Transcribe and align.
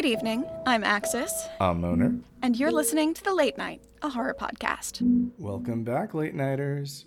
Good 0.00 0.08
evening. 0.12 0.46
I'm 0.64 0.82
Axis, 0.82 1.46
I'm 1.60 1.82
Moner. 1.82 2.20
and 2.40 2.56
you're 2.56 2.72
listening 2.72 3.12
to 3.12 3.22
The 3.22 3.34
Late 3.34 3.58
Night, 3.58 3.82
a 4.00 4.08
horror 4.08 4.32
podcast. 4.32 5.02
Welcome 5.36 5.84
back, 5.84 6.14
late 6.14 6.34
nighters. 6.34 7.04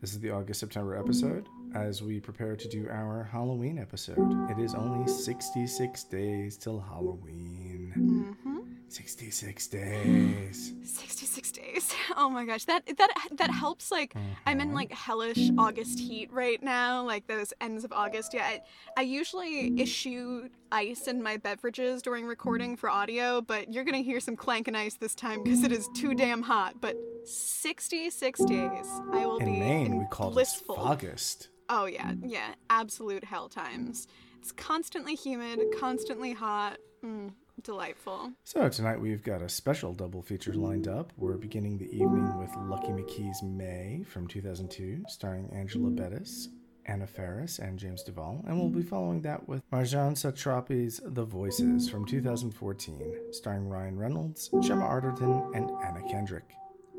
This 0.00 0.12
is 0.12 0.20
the 0.20 0.30
August 0.30 0.60
September 0.60 0.96
episode 0.96 1.48
as 1.74 2.04
we 2.04 2.20
prepare 2.20 2.54
to 2.54 2.68
do 2.68 2.86
our 2.88 3.24
Halloween 3.24 3.80
episode. 3.80 4.48
It 4.48 4.60
is 4.60 4.76
only 4.76 5.08
66 5.08 6.04
days 6.04 6.56
till 6.56 6.78
Halloween. 6.78 7.92
Mm-hmm. 7.98 8.45
Mm-hmm. 8.88 8.92
66 8.92 9.66
days. 9.68 10.74
66 10.84 11.52
days. 11.52 11.94
Oh 12.18 12.30
my 12.30 12.46
gosh, 12.46 12.64
that 12.64 12.86
that 12.96 13.10
that 13.32 13.50
helps. 13.50 13.90
Like, 13.90 14.14
I'm 14.46 14.60
in 14.60 14.72
like 14.72 14.90
hellish 14.90 15.50
August 15.58 15.98
heat 15.98 16.32
right 16.32 16.62
now, 16.62 17.04
like 17.04 17.26
those 17.26 17.52
ends 17.60 17.84
of 17.84 17.92
August. 17.92 18.32
Yeah, 18.32 18.44
I, 18.44 18.60
I 18.96 19.02
usually 19.02 19.78
issue 19.78 20.48
ice 20.72 21.08
in 21.08 21.22
my 21.22 21.36
beverages 21.36 22.00
during 22.00 22.24
recording 22.26 22.74
for 22.76 22.88
audio, 22.88 23.42
but 23.42 23.70
you're 23.74 23.84
gonna 23.84 23.98
hear 23.98 24.18
some 24.20 24.34
clanking 24.34 24.74
ice 24.74 24.94
this 24.94 25.14
time 25.14 25.42
because 25.42 25.62
it 25.62 25.72
is 25.72 25.88
too 25.94 26.14
damn 26.14 26.42
hot. 26.42 26.80
But 26.80 26.96
66 27.24 28.44
days, 28.46 28.86
I 29.12 29.26
will 29.26 29.36
In 29.38 29.44
be 29.46 29.58
Maine, 29.60 29.86
in 29.86 29.98
we 29.98 30.06
call 30.06 30.30
blissful. 30.30 30.76
August. 30.76 31.48
Oh 31.68 31.84
yeah, 31.84 32.12
yeah, 32.22 32.54
absolute 32.70 33.24
hell 33.24 33.48
times. 33.50 34.06
It's 34.40 34.52
constantly 34.52 35.14
humid, 35.16 35.60
constantly 35.78 36.32
hot. 36.32 36.78
Mm, 37.04 37.32
delightful. 37.62 38.32
So 38.44 38.68
tonight 38.68 39.00
we've 39.00 39.22
got 39.22 39.42
a 39.42 39.48
special 39.48 39.92
double 39.94 40.22
feature 40.22 40.54
lined 40.54 40.88
up. 40.88 41.12
We're 41.16 41.36
beginning 41.36 41.78
the 41.78 41.90
evening 41.94 42.38
with 42.38 42.50
Lucky 42.56 42.88
McKee's 42.88 43.42
May 43.42 44.04
from 44.08 44.26
2002, 44.26 45.04
starring 45.08 45.50
Angela 45.52 45.90
mm. 45.90 45.96
Bettis, 45.96 46.48
Anna 46.86 47.06
Faris, 47.06 47.58
and 47.58 47.78
James 47.78 48.02
Duval, 48.02 48.44
and 48.46 48.58
we'll 48.58 48.68
be 48.68 48.82
following 48.82 49.22
that 49.22 49.48
with 49.48 49.62
Marjane 49.70 50.14
Satrapi's 50.14 51.00
The 51.04 51.24
Voices 51.24 51.88
from 51.88 52.04
2014, 52.04 53.32
starring 53.32 53.68
Ryan 53.68 53.98
Reynolds, 53.98 54.50
Gemma 54.62 54.84
Arterton, 54.84 55.54
and 55.56 55.70
Anna 55.84 56.02
Kendrick. 56.08 56.54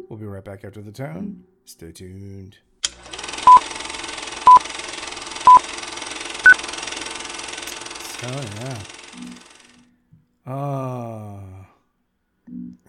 We'll 0.09 0.19
be 0.19 0.25
right 0.25 0.44
back 0.44 0.64
after 0.64 0.81
the 0.81 0.92
tone. 0.92 1.44
Stay 1.66 1.92
tuned. 1.92 2.58
So 8.19 8.27
yeah. 8.27 8.80
Uh, 10.47 11.39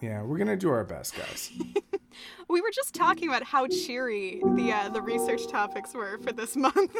yeah, 0.01 0.23
we're 0.23 0.37
gonna 0.37 0.55
do 0.55 0.69
our 0.69 0.85
best, 0.85 1.15
guys. 1.15 1.51
We 2.49 2.61
were 2.61 2.71
just 2.73 2.95
talking 2.95 3.29
about 3.29 3.43
how 3.43 3.67
cheery 3.67 4.41
the 4.55 4.71
uh, 4.73 4.89
the 4.89 5.01
research 5.01 5.47
topics 5.47 5.93
were 5.93 6.17
for 6.17 6.31
this 6.31 6.55
month. 6.67 6.95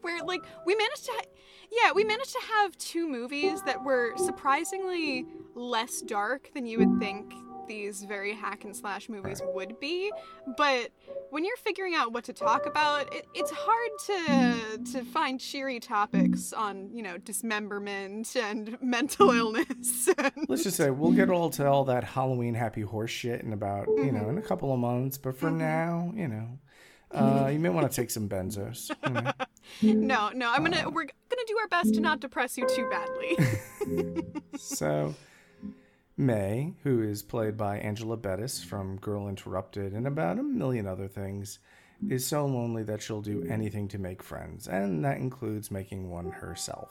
Where 0.00 0.22
like 0.24 0.42
we 0.64 0.76
managed 0.76 1.06
to, 1.06 1.12
ha- 1.12 1.30
yeah, 1.72 1.92
we 1.92 2.04
managed 2.04 2.32
to 2.32 2.40
have 2.54 2.78
two 2.78 3.08
movies 3.08 3.60
that 3.62 3.82
were 3.82 4.16
surprisingly 4.16 5.26
less 5.54 6.00
dark 6.02 6.50
than 6.54 6.64
you 6.66 6.78
would 6.78 7.00
think 7.00 7.34
these 7.68 8.02
very 8.02 8.34
hack 8.34 8.64
and 8.64 8.74
slash 8.74 9.08
movies 9.08 9.40
would 9.44 9.78
be. 9.78 10.10
But 10.56 10.90
when 11.30 11.44
you're 11.44 11.56
figuring 11.58 11.94
out 11.94 12.12
what 12.12 12.24
to 12.24 12.32
talk 12.32 12.66
about, 12.66 13.12
it, 13.14 13.26
it's 13.34 13.50
hard 13.50 13.90
to 14.06 14.92
to 14.92 15.04
find 15.04 15.38
cheery 15.38 15.78
topics 15.78 16.52
on 16.52 16.90
you 16.92 17.02
know 17.02 17.18
dismemberment 17.18 18.34
and 18.36 18.76
mental 18.82 19.30
hmm. 19.30 19.38
illness. 19.38 20.08
Let's 20.48 20.64
just 20.64 20.76
say 20.76 20.90
we'll 20.90 21.12
get 21.12 21.30
all 21.30 21.50
to 21.50 21.66
all 21.66 21.84
that 21.84 22.04
Halloween 22.04 22.54
happy 22.54 22.82
horse 22.82 23.10
shit 23.10 23.42
in 23.42 23.52
about 23.52 23.86
you 23.88 24.12
know 24.12 24.20
mm-hmm. 24.20 24.30
in 24.30 24.38
a 24.38 24.42
couple 24.42 24.72
of 24.72 24.80
months. 24.80 25.18
But 25.18 25.36
for 25.36 25.48
mm-hmm. 25.48 25.58
now, 25.58 26.12
you 26.16 26.28
know, 26.28 26.58
uh, 27.12 27.48
you 27.52 27.58
may 27.58 27.68
want 27.68 27.90
to 27.90 27.94
take 27.94 28.10
some 28.10 28.28
benzos. 28.28 28.90
you 29.80 29.94
know. 29.94 30.30
no, 30.30 30.30
no, 30.34 30.50
I'm 30.50 30.64
gonna 30.64 30.86
uh. 30.86 30.90
we're 30.90 31.04
gonna 31.04 31.42
do 31.46 31.58
our 31.58 31.68
best 31.68 31.94
to 31.94 32.00
not 32.00 32.20
depress 32.20 32.56
you 32.56 32.66
too 32.66 32.88
badly. 32.90 33.36
So, 34.58 35.14
May, 36.18 36.74
who 36.82 37.00
is 37.00 37.22
played 37.22 37.56
by 37.56 37.78
Angela 37.78 38.16
Bettis 38.16 38.62
from 38.62 38.96
Girl 38.96 39.28
Interrupted 39.28 39.92
and 39.92 40.06
about 40.06 40.40
a 40.40 40.42
million 40.42 40.86
other 40.86 41.06
things, 41.06 41.60
is 42.08 42.26
so 42.26 42.44
lonely 42.44 42.82
that 42.84 43.00
she'll 43.00 43.22
do 43.22 43.44
anything 43.48 43.88
to 43.88 43.98
make 43.98 44.22
friends, 44.22 44.66
and 44.68 45.04
that 45.04 45.18
includes 45.18 45.70
making 45.70 46.10
one 46.10 46.30
herself. 46.30 46.90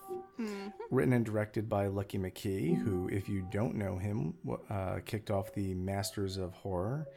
Written 0.91 1.13
and 1.13 1.25
directed 1.25 1.67
by 1.67 1.87
Lucky 1.87 2.17
McKee, 2.17 2.77
who, 2.77 3.09
if 3.09 3.27
you 3.27 3.45
don't 3.51 3.75
know 3.75 3.97
him, 3.97 4.33
uh, 4.69 4.99
kicked 5.05 5.31
off 5.31 5.53
the 5.53 5.73
Masters 5.73 6.37
of 6.37 6.53
Horror 6.53 7.07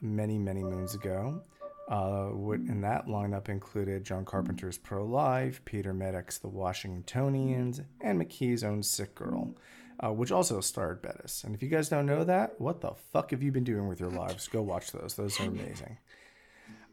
many, 0.00 0.38
many 0.38 0.62
moons 0.62 0.94
ago. 0.94 1.42
Uh, 1.88 2.26
what 2.26 2.60
in 2.60 2.82
that 2.82 3.06
lineup 3.06 3.48
included 3.48 4.04
John 4.04 4.24
Carpenter's 4.24 4.76
Pro 4.76 5.04
Life, 5.04 5.64
Peter 5.64 5.94
Medak's 5.94 6.38
The 6.38 6.48
Washingtonians, 6.48 7.80
and 8.00 8.20
McKee's 8.20 8.62
own 8.62 8.82
Sick 8.82 9.14
Girl, 9.14 9.56
uh, 10.02 10.12
which 10.12 10.32
also 10.32 10.60
starred 10.60 11.02
Bettis. 11.02 11.44
And 11.44 11.54
if 11.54 11.62
you 11.62 11.68
guys 11.68 11.88
don't 11.88 12.06
know 12.06 12.24
that, 12.24 12.60
what 12.60 12.80
the 12.80 12.92
fuck 13.12 13.30
have 13.32 13.42
you 13.42 13.52
been 13.52 13.64
doing 13.64 13.88
with 13.88 14.00
your 14.00 14.10
lives? 14.10 14.48
Go 14.48 14.62
watch 14.62 14.92
those; 14.92 15.14
those 15.14 15.38
are 15.40 15.44
amazing. 15.44 15.98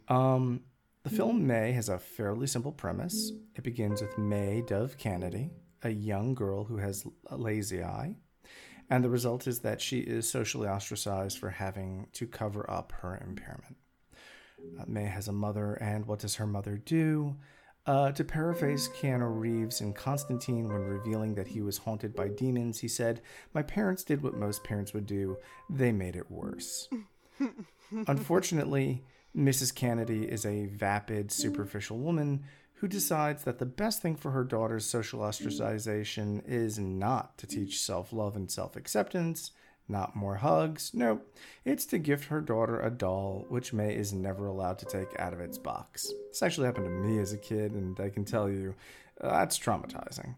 Um, 0.08 0.62
the 1.04 1.10
film 1.10 1.46
May 1.46 1.72
has 1.74 1.90
a 1.90 2.00
fairly 2.00 2.48
simple 2.48 2.72
premise. 2.72 3.32
It 3.56 3.64
begins 3.64 4.02
with 4.02 4.18
May 4.18 4.62
Dove 4.62 4.98
Kennedy, 4.98 5.52
a 5.84 5.90
young 5.90 6.34
girl 6.34 6.64
who 6.64 6.78
has 6.78 7.06
a 7.28 7.38
lazy 7.38 7.84
eye, 7.84 8.16
and 8.90 9.04
the 9.04 9.10
result 9.10 9.48
is 9.48 9.60
that 9.60 9.82
she 9.82 10.00
is 10.00 10.30
socially 10.30 10.68
ostracized 10.68 11.38
for 11.38 11.50
having 11.50 12.08
to 12.14 12.26
cover 12.26 12.70
up 12.70 12.92
her 13.02 13.22
impairment. 13.28 13.78
Uh, 14.80 14.84
May 14.88 15.06
has 15.06 15.28
a 15.28 15.32
mother, 15.32 15.74
and 15.76 16.06
what 16.06 16.20
does 16.20 16.36
her 16.36 16.48
mother 16.48 16.78
do? 16.78 17.36
Uh, 17.88 18.12
to 18.12 18.24
paraphrase 18.24 18.90
Keanu 18.90 19.40
Reeves 19.40 19.80
in 19.80 19.94
Constantine 19.94 20.68
when 20.68 20.82
revealing 20.82 21.36
that 21.36 21.48
he 21.48 21.62
was 21.62 21.78
haunted 21.78 22.16
by 22.16 22.28
demons, 22.28 22.80
he 22.80 22.88
said, 22.88 23.22
My 23.54 23.62
parents 23.62 24.04
did 24.04 24.24
what 24.24 24.34
most 24.34 24.64
parents 24.64 24.94
would 24.94 25.06
do, 25.06 25.38
they 25.70 25.92
made 25.92 26.16
it 26.16 26.32
worse. 26.32 26.90
Unfortunately, 28.08 29.04
Mrs. 29.38 29.76
Kennedy 29.76 30.24
is 30.24 30.46
a 30.46 30.66
vapid, 30.66 31.32
superficial 31.32 32.00
woman 32.00 32.44
who 32.76 32.88
decides 32.88 33.44
that 33.44 33.60
the 33.60 33.66
best 33.66 34.02
thing 34.02 34.16
for 34.16 34.32
her 34.32 34.44
daughter's 34.44 34.86
social 34.86 35.20
ostracization 35.20 36.42
is 36.48 36.80
not 36.80 37.38
to 37.38 37.46
teach 37.48 37.80
self 37.80 38.12
love 38.12 38.36
and 38.36 38.50
self 38.50 38.76
acceptance, 38.76 39.52
not 39.88 40.16
more 40.16 40.36
hugs. 40.36 40.92
Nope, 40.94 41.28
it's 41.64 41.86
to 41.88 41.98
gift 41.98 42.26
her 42.26 42.42
daughter 42.42 42.80
a 42.80 42.90
doll 42.90 43.46
which 43.50 43.74
May 43.74 43.96
is 43.96 44.14
never 44.14 44.48
allowed 44.48 44.80
to 44.80 44.86
take 44.86 45.20
out 45.20 45.34
of 45.34 45.40
its 45.40 45.58
box. 45.58 46.12
This 46.30 46.42
actually 46.42 46.66
happened 46.66 46.86
to 46.86 46.92
me 46.92 47.20
as 47.20 47.34
a 47.34 47.38
kid, 47.38 47.74
and 47.74 48.00
I 48.00 48.10
can 48.10 48.26
tell 48.26 48.50
you 48.50 48.76
uh, 49.22 49.30
that's 49.30 49.60
traumatizing. 49.60 50.36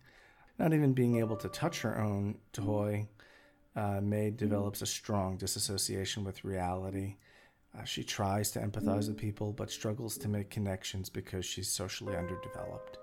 Not 0.60 0.74
even 0.74 0.94
being 0.94 1.18
able 1.18 1.38
to 1.38 1.50
touch 1.50 1.82
her 1.82 2.00
own 2.00 2.38
toy, 2.52 3.08
uh, 3.76 4.02
May 4.02 4.32
develops 4.32 4.82
a 4.82 4.88
strong 4.88 5.38
disassociation 5.38 6.24
with 6.24 6.44
reality. 6.44 7.16
Uh, 7.78 7.84
she 7.84 8.04
tries 8.04 8.50
to 8.52 8.60
empathize 8.60 9.08
with 9.08 9.18
people, 9.18 9.54
but 9.54 9.70
struggles 9.70 10.18
to 10.18 10.28
make 10.28 10.50
connections 10.50 11.10
because 11.10 11.46
she's 11.46 11.70
socially 11.70 12.16
underdeveloped. 12.16 12.98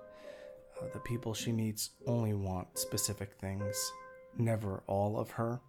Uh, 0.81 0.87
the 0.93 0.99
people 1.01 1.33
she 1.33 1.53
meets 1.53 1.91
only 2.07 2.35
want 2.35 2.77
specific 2.77 3.35
things, 3.35 3.93
never 4.37 4.83
all 4.89 5.17
of 5.17 5.31
her, 5.31 5.61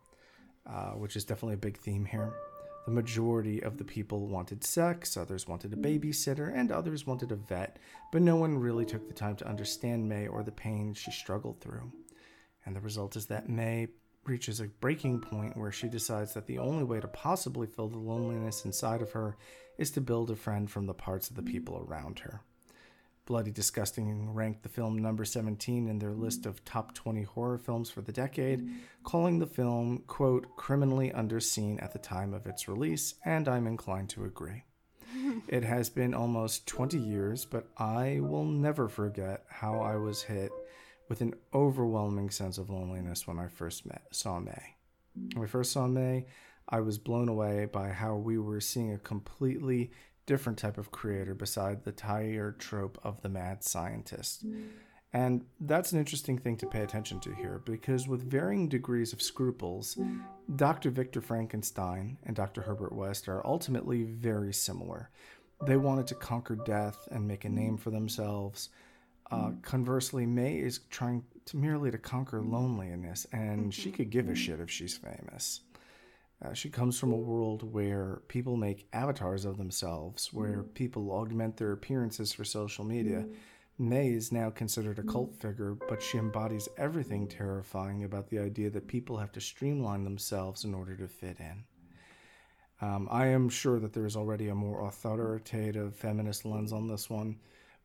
uh, 0.68 0.92
which 0.92 1.16
is 1.16 1.26
definitely 1.26 1.56
a 1.56 1.58
big 1.58 1.78
theme 1.78 2.06
here. 2.06 2.34
The 2.86 2.92
majority 2.92 3.64
of 3.64 3.78
the 3.78 3.84
people 3.84 4.28
wanted 4.28 4.64
sex, 4.64 5.18
others 5.18 5.48
wanted 5.48 5.74
a 5.74 5.76
babysitter, 5.76 6.56
and 6.56 6.72
others 6.72 7.08
wanted 7.08 7.31
a 7.31 7.36
vet, 7.36 7.80
but 8.12 8.22
no 8.22 8.36
one 8.36 8.59
really 8.59 8.86
took 8.86 9.08
the 9.08 9.14
time 9.14 9.36
to 9.38 9.48
understand 9.48 10.08
May 10.08 10.28
or 10.28 10.44
the 10.44 10.52
pain 10.52 10.94
she 10.94 11.12
struggled 11.12 11.59
through. 11.62 11.92
And 12.66 12.76
the 12.76 12.81
result 12.81 13.16
is 13.16 13.26
that 13.28 13.50
May 13.50 13.88
reaches 14.24 14.59
a 14.59 14.68
breaking 14.68 15.22
point 15.22 15.58
where 15.58 15.72
she 15.72 15.88
decides 15.88 16.34
that 16.34 16.48
the 16.48 16.59
only 16.59 16.84
way 16.84 17.00
to 17.00 17.08
possibly 17.08 17.68
fill 17.68 17.88
the 17.88 17.97
loneliness 17.97 18.66
inside 18.66 19.02
of 19.02 19.12
her 19.12 19.38
is 19.78 19.92
to 19.92 20.02
build 20.02 20.32
a 20.32 20.36
friend 20.36 20.70
from 20.70 20.86
the 20.86 20.94
parts 20.94 21.30
of 21.30 21.36
the 21.36 21.44
people 21.44 21.86
around 21.88 22.20
her. 22.20 22.42
Bloody 23.25 23.52
Disgusting 23.52 24.34
ranked 24.34 24.62
the 24.62 24.69
film 24.69 25.00
number 25.00 25.25
17 25.25 25.88
in 25.88 25.97
their 25.97 26.13
list 26.13 26.46
of 26.46 26.63
top 26.63 26.94
20 26.94 27.24
horror 27.24 27.58
films 27.58 27.90
for 27.90 28.02
the 28.02 28.12
decade, 28.12 28.69
calling 29.03 29.40
the 29.40 29.47
film, 29.47 30.03
quote, 30.06 30.55
criminally 30.55 31.09
underseen 31.09 31.82
at 31.82 31.91
the 31.91 32.00
time 32.00 32.35
of 32.35 32.46
its 32.46 32.67
release, 32.67 33.16
and 33.26 33.47
I'm 33.47 33.66
inclined 33.66 34.09
to 34.09 34.26
agree. 34.26 34.64
it 35.47 35.64
has 35.64 35.90
been 35.90 36.14
almost 36.14 36.67
20 36.67 37.00
years, 37.00 37.46
but 37.46 37.67
I 37.78 38.20
will 38.22 38.46
never 38.46 38.88
forget 38.88 39.44
how 39.50 39.79
I 39.79 39.96
was 39.96 40.22
hit 40.22 40.52
with 41.09 41.22
an 41.22 41.34
overwhelming 41.53 42.29
sense 42.29 42.59
of 42.59 42.70
loneliness 42.70 43.26
when 43.26 43.40
I 43.40 43.47
first 43.47 43.88
met, 43.88 44.03
saw 44.11 44.40
May. 44.40 44.76
When 45.34 45.46
I 45.46 45.47
first 45.47 45.72
saw 45.72 45.88
May, 45.88 46.28
I 46.67 46.79
was 46.79 46.97
blown 46.97 47.29
away 47.29 47.66
by 47.66 47.90
how 47.90 48.16
we 48.16 48.38
were 48.38 48.61
seeing 48.61 48.94
a 48.94 48.97
completely 48.97 49.91
different 50.26 50.58
type 50.58 50.78
of 50.78 50.92
creator 50.92 51.34
beside 51.36 51.84
the 51.84 51.92
tired 51.92 52.60
trope 52.60 53.00
of 53.04 53.22
the 53.22 53.30
mad 53.30 53.64
scientist. 53.64 54.44
And 55.14 55.46
that's 55.62 55.94
an 55.94 56.00
interesting 56.00 56.38
thing 56.38 56.58
to 56.58 56.68
pay 56.68 56.82
attention 56.82 57.22
to 57.22 57.34
here 57.34 57.62
because, 57.66 58.06
with 58.06 58.30
varying 58.30 58.68
degrees 58.68 59.14
of 59.14 59.22
scruples, 59.22 59.98
Dr. 60.58 60.90
Victor 60.90 61.22
Frankenstein 61.22 62.18
and 62.26 62.36
Dr. 62.36 62.62
Herbert 62.62 62.92
West 62.94 63.30
are 63.30 63.46
ultimately 63.48 64.04
very 64.04 64.54
similar. 64.54 65.10
They 65.66 65.78
wanted 65.78 66.08
to 66.08 66.16
conquer 66.16 66.58
death 66.58 67.08
and 67.12 67.26
make 67.26 67.46
a 67.46 67.50
name 67.50 67.78
for 67.78 67.92
themselves. 67.92 68.70
Uh, 69.32 69.52
conversely, 69.62 70.26
May 70.26 70.58
is 70.58 70.82
trying 70.90 71.24
to 71.46 71.58
merely 71.58 71.92
to 71.92 71.98
conquer 71.98 72.42
loneliness, 72.42 73.26
and 73.32 73.74
she 73.74 73.92
could 73.92 74.10
give 74.10 74.28
a 74.28 74.36
shit 74.36 74.60
if 74.60 74.70
she's 74.70 74.98
famous. 74.98 75.62
Uh, 76.43 76.53
she 76.53 76.70
comes 76.70 76.99
from 76.99 77.14
a 77.14 77.17
world 77.17 77.64
where 77.64 78.22
people 78.28 78.58
make 78.58 78.87
avatars 78.91 79.46
of 79.46 79.58
themselves, 79.58 80.34
where 80.34 80.64
people 80.64 81.11
augment 81.11 81.58
their 81.58 81.72
appearances 81.72 82.34
for 82.34 82.43
social 82.43 82.84
media. 82.84 83.26
May 83.78 84.09
is 84.09 84.32
now 84.32 84.49
considered 84.49 84.99
a 84.99 85.03
cult 85.03 85.35
figure, 85.35 85.73
but 85.73 86.02
she 86.02 86.17
embodies 86.17 86.70
everything 86.78 87.28
terrifying 87.28 88.03
about 88.03 88.29
the 88.29 88.40
idea 88.40 88.70
that 88.70 88.87
people 88.87 89.17
have 89.17 89.32
to 89.34 89.41
streamline 89.41 90.03
themselves 90.03 90.66
in 90.66 90.73
order 90.73 90.96
to 90.96 91.08
fit 91.08 91.37
in. 91.40 91.64
Um, 92.81 93.08
I 93.09 93.28
am 93.28 93.49
sure 93.49 93.79
that 93.79 93.93
there 93.93 94.05
is 94.05 94.17
already 94.17 94.49
a 94.49 94.55
more 94.55 94.88
authoritative 94.88 95.96
feminist 95.96 96.46
lens 96.46 96.73
on 96.73 96.88
this 96.88 97.09
one, 97.09 97.38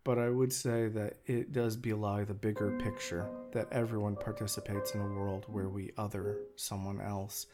but 0.02 0.18
I 0.18 0.28
would 0.28 0.52
say 0.52 0.88
that 0.88 1.18
it 1.26 1.52
does 1.52 1.76
belie 1.76 2.24
the 2.24 2.34
bigger 2.34 2.76
picture 2.78 3.28
that 3.52 3.72
everyone 3.72 4.16
participates 4.16 4.94
in 4.94 5.00
a 5.00 5.06
world 5.06 5.44
where 5.48 5.68
we 5.68 5.92
other 5.96 6.38
someone 6.56 7.00
else. 7.00 7.46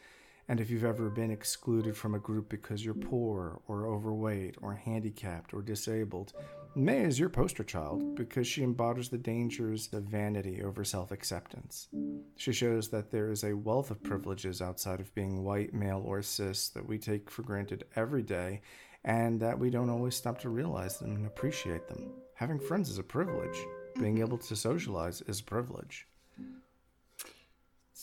And 0.49 0.61
if 0.61 0.69
you've 0.69 0.85
ever 0.85 1.09
been 1.09 1.31
excluded 1.31 1.97
from 1.97 2.15
a 2.15 2.19
group 2.19 2.47
because 2.47 2.83
you're 2.83 2.93
poor 2.93 3.59
or 3.67 3.87
overweight 3.87 4.55
or 4.61 4.73
handicapped 4.73 5.53
or 5.53 5.61
disabled, 5.61 6.33
May 6.77 6.99
is 6.99 7.19
your 7.19 7.29
poster 7.29 7.63
child 7.63 8.15
because 8.15 8.45
she 8.45 8.61
embodies 8.61 9.09
the 9.09 9.17
dangers 9.17 9.89
of 9.93 10.03
vanity 10.03 10.61
over 10.61 10.83
self 10.83 11.11
acceptance. 11.11 11.87
She 12.35 12.53
shows 12.53 12.89
that 12.89 13.09
there 13.09 13.31
is 13.31 13.43
a 13.43 13.55
wealth 13.55 13.89
of 13.89 14.03
privileges 14.03 14.61
outside 14.61 14.99
of 14.99 15.13
being 15.15 15.43
white, 15.43 15.73
male, 15.73 16.03
or 16.05 16.21
cis 16.21 16.69
that 16.69 16.87
we 16.87 16.99
take 16.99 17.31
for 17.31 17.41
granted 17.41 17.85
every 17.95 18.21
day 18.21 18.61
and 19.03 19.39
that 19.39 19.57
we 19.57 19.71
don't 19.71 19.89
always 19.89 20.15
stop 20.15 20.39
to 20.41 20.49
realize 20.49 20.99
them 20.99 21.15
and 21.15 21.25
appreciate 21.25 21.87
them. 21.87 22.11
Having 22.35 22.59
friends 22.59 22.89
is 22.89 22.99
a 22.99 23.03
privilege, 23.03 23.57
being 23.99 24.19
able 24.19 24.37
to 24.37 24.55
socialize 24.55 25.21
is 25.23 25.39
a 25.39 25.43
privilege. 25.43 26.07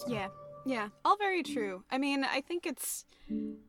Yeah, 0.09 0.29
yeah, 0.65 0.89
all 1.05 1.17
very 1.17 1.43
true. 1.43 1.85
I 1.91 1.99
mean, 1.99 2.25
I 2.25 2.41
think 2.41 2.67
it's. 2.67 3.05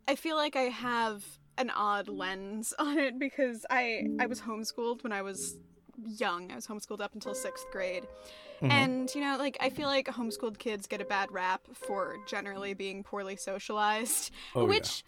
I 0.07 0.15
feel 0.15 0.35
like 0.35 0.55
I 0.55 0.63
have 0.63 1.23
an 1.57 1.69
odd 1.69 2.07
lens 2.07 2.73
on 2.79 2.97
it 2.97 3.19
because 3.19 3.65
I 3.69 4.07
I 4.19 4.25
was 4.25 4.41
homeschooled 4.41 5.03
when 5.03 5.11
I 5.11 5.21
was 5.21 5.57
young. 6.05 6.51
I 6.51 6.55
was 6.55 6.67
homeschooled 6.67 7.01
up 7.01 7.13
until 7.13 7.33
sixth 7.33 7.65
grade. 7.71 8.05
Mm-hmm. 8.57 8.71
And, 8.71 9.13
you 9.13 9.21
know, 9.21 9.35
like, 9.37 9.57
I 9.59 9.69
feel 9.69 9.87
like 9.87 10.07
homeschooled 10.07 10.57
kids 10.57 10.87
get 10.87 11.01
a 11.01 11.05
bad 11.05 11.29
rap 11.31 11.61
for 11.73 12.15
generally 12.25 12.73
being 12.73 13.03
poorly 13.03 13.35
socialized. 13.35 14.31
Oh, 14.55 14.65
which, 14.65 15.03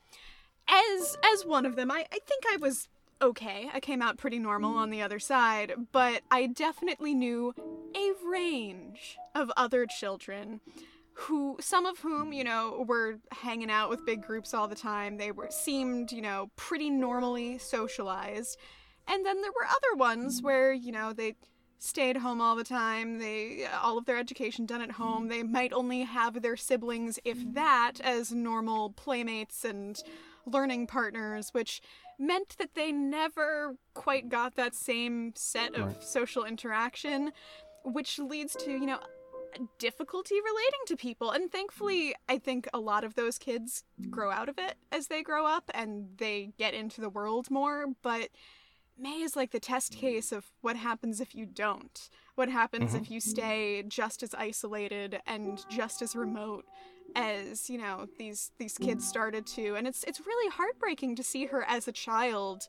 as 0.67 1.17
as 1.33 1.45
one 1.45 1.65
of 1.65 1.75
them, 1.75 1.89
I, 1.89 2.05
I 2.11 2.19
think 2.19 2.43
I 2.51 2.57
was 2.57 2.89
okay. 3.21 3.69
I 3.73 3.79
came 3.79 4.01
out 4.01 4.17
pretty 4.17 4.39
normal 4.39 4.75
on 4.75 4.89
the 4.89 5.01
other 5.01 5.19
side, 5.19 5.73
but 5.91 6.21
I 6.29 6.47
definitely 6.47 7.13
knew 7.13 7.53
a 7.95 8.11
range 8.29 9.17
of 9.33 9.51
other 9.55 9.85
children 9.85 10.59
who 11.19 11.57
some 11.59 11.85
of 11.85 11.97
whom 11.99 12.31
you 12.31 12.43
know 12.43 12.85
were 12.87 13.17
hanging 13.31 13.71
out 13.71 13.89
with 13.89 14.05
big 14.05 14.21
groups 14.21 14.53
all 14.53 14.67
the 14.67 14.75
time. 14.75 15.17
They 15.17 15.31
were 15.31 15.47
seemed 15.49 16.11
you 16.11 16.21
know 16.21 16.51
pretty 16.55 16.89
normally 16.89 17.57
socialized. 17.57 18.57
And 19.09 19.25
then 19.25 19.41
there 19.41 19.51
were 19.51 19.65
other 19.65 19.97
ones 19.97 20.37
mm-hmm. 20.37 20.45
where 20.45 20.73
you 20.73 20.91
know 20.91 21.13
they 21.13 21.35
stayed 21.79 22.17
home 22.17 22.39
all 22.39 22.55
the 22.55 22.63
time. 22.63 23.19
They 23.19 23.65
uh, 23.65 23.79
all 23.81 23.97
of 23.97 24.05
their 24.05 24.17
education 24.17 24.65
done 24.65 24.81
at 24.81 24.91
home. 24.91 25.23
Mm-hmm. 25.23 25.29
They 25.29 25.43
might 25.43 25.73
only 25.73 26.03
have 26.03 26.41
their 26.41 26.55
siblings 26.57 27.19
if 27.25 27.39
mm-hmm. 27.39 27.53
that 27.53 27.93
as 28.01 28.31
normal 28.31 28.91
playmates 28.91 29.65
and 29.65 30.01
learning 30.45 30.87
partners 30.87 31.49
which 31.51 31.81
meant 32.17 32.55
that 32.57 32.73
they 32.73 32.91
never 32.91 33.75
quite 33.93 34.29
got 34.29 34.55
that 34.55 34.73
same 34.73 35.33
set 35.35 35.75
of 35.75 36.01
social 36.01 36.45
interaction 36.45 37.31
which 37.83 38.17
leads 38.17 38.55
to 38.55 38.71
you 38.71 38.85
know 38.85 38.99
difficulty 39.77 40.35
relating 40.35 40.79
to 40.87 40.95
people. 40.95 41.31
And 41.31 41.51
thankfully, 41.51 42.09
mm. 42.09 42.13
I 42.29 42.37
think 42.37 42.67
a 42.73 42.79
lot 42.79 43.03
of 43.03 43.15
those 43.15 43.37
kids 43.37 43.83
mm. 44.01 44.09
grow 44.09 44.31
out 44.31 44.49
of 44.49 44.57
it 44.57 44.75
as 44.91 45.07
they 45.07 45.23
grow 45.23 45.45
up 45.45 45.69
and 45.73 46.09
they 46.17 46.51
get 46.57 46.73
into 46.73 47.01
the 47.01 47.09
world 47.09 47.49
more. 47.49 47.87
But 48.01 48.29
May 48.99 49.21
is 49.21 49.35
like 49.35 49.51
the 49.51 49.59
test 49.59 49.93
mm. 49.93 49.97
case 49.97 50.31
of 50.31 50.51
what 50.61 50.75
happens 50.75 51.21
if 51.21 51.35
you 51.35 51.45
don't. 51.45 52.09
What 52.35 52.49
happens 52.49 52.93
if 52.93 53.03
mm-hmm. 53.03 53.13
you 53.13 53.19
stay 53.19 53.83
just 53.87 54.21
as 54.21 54.35
isolated 54.35 55.19
and 55.25 55.63
just 55.69 56.03
as 56.03 56.15
remote 56.15 56.65
as, 57.15 57.67
you 57.67 57.79
know, 57.79 58.07
these 58.19 58.51
these 58.59 58.77
kids 58.77 59.07
started 59.07 59.47
to. 59.47 59.75
And 59.75 59.87
it's 59.87 60.03
it's 60.03 60.19
really 60.19 60.51
heartbreaking 60.51 61.15
to 61.15 61.23
see 61.23 61.47
her 61.47 61.63
as 61.67 61.87
a 61.87 61.91
child 61.91 62.67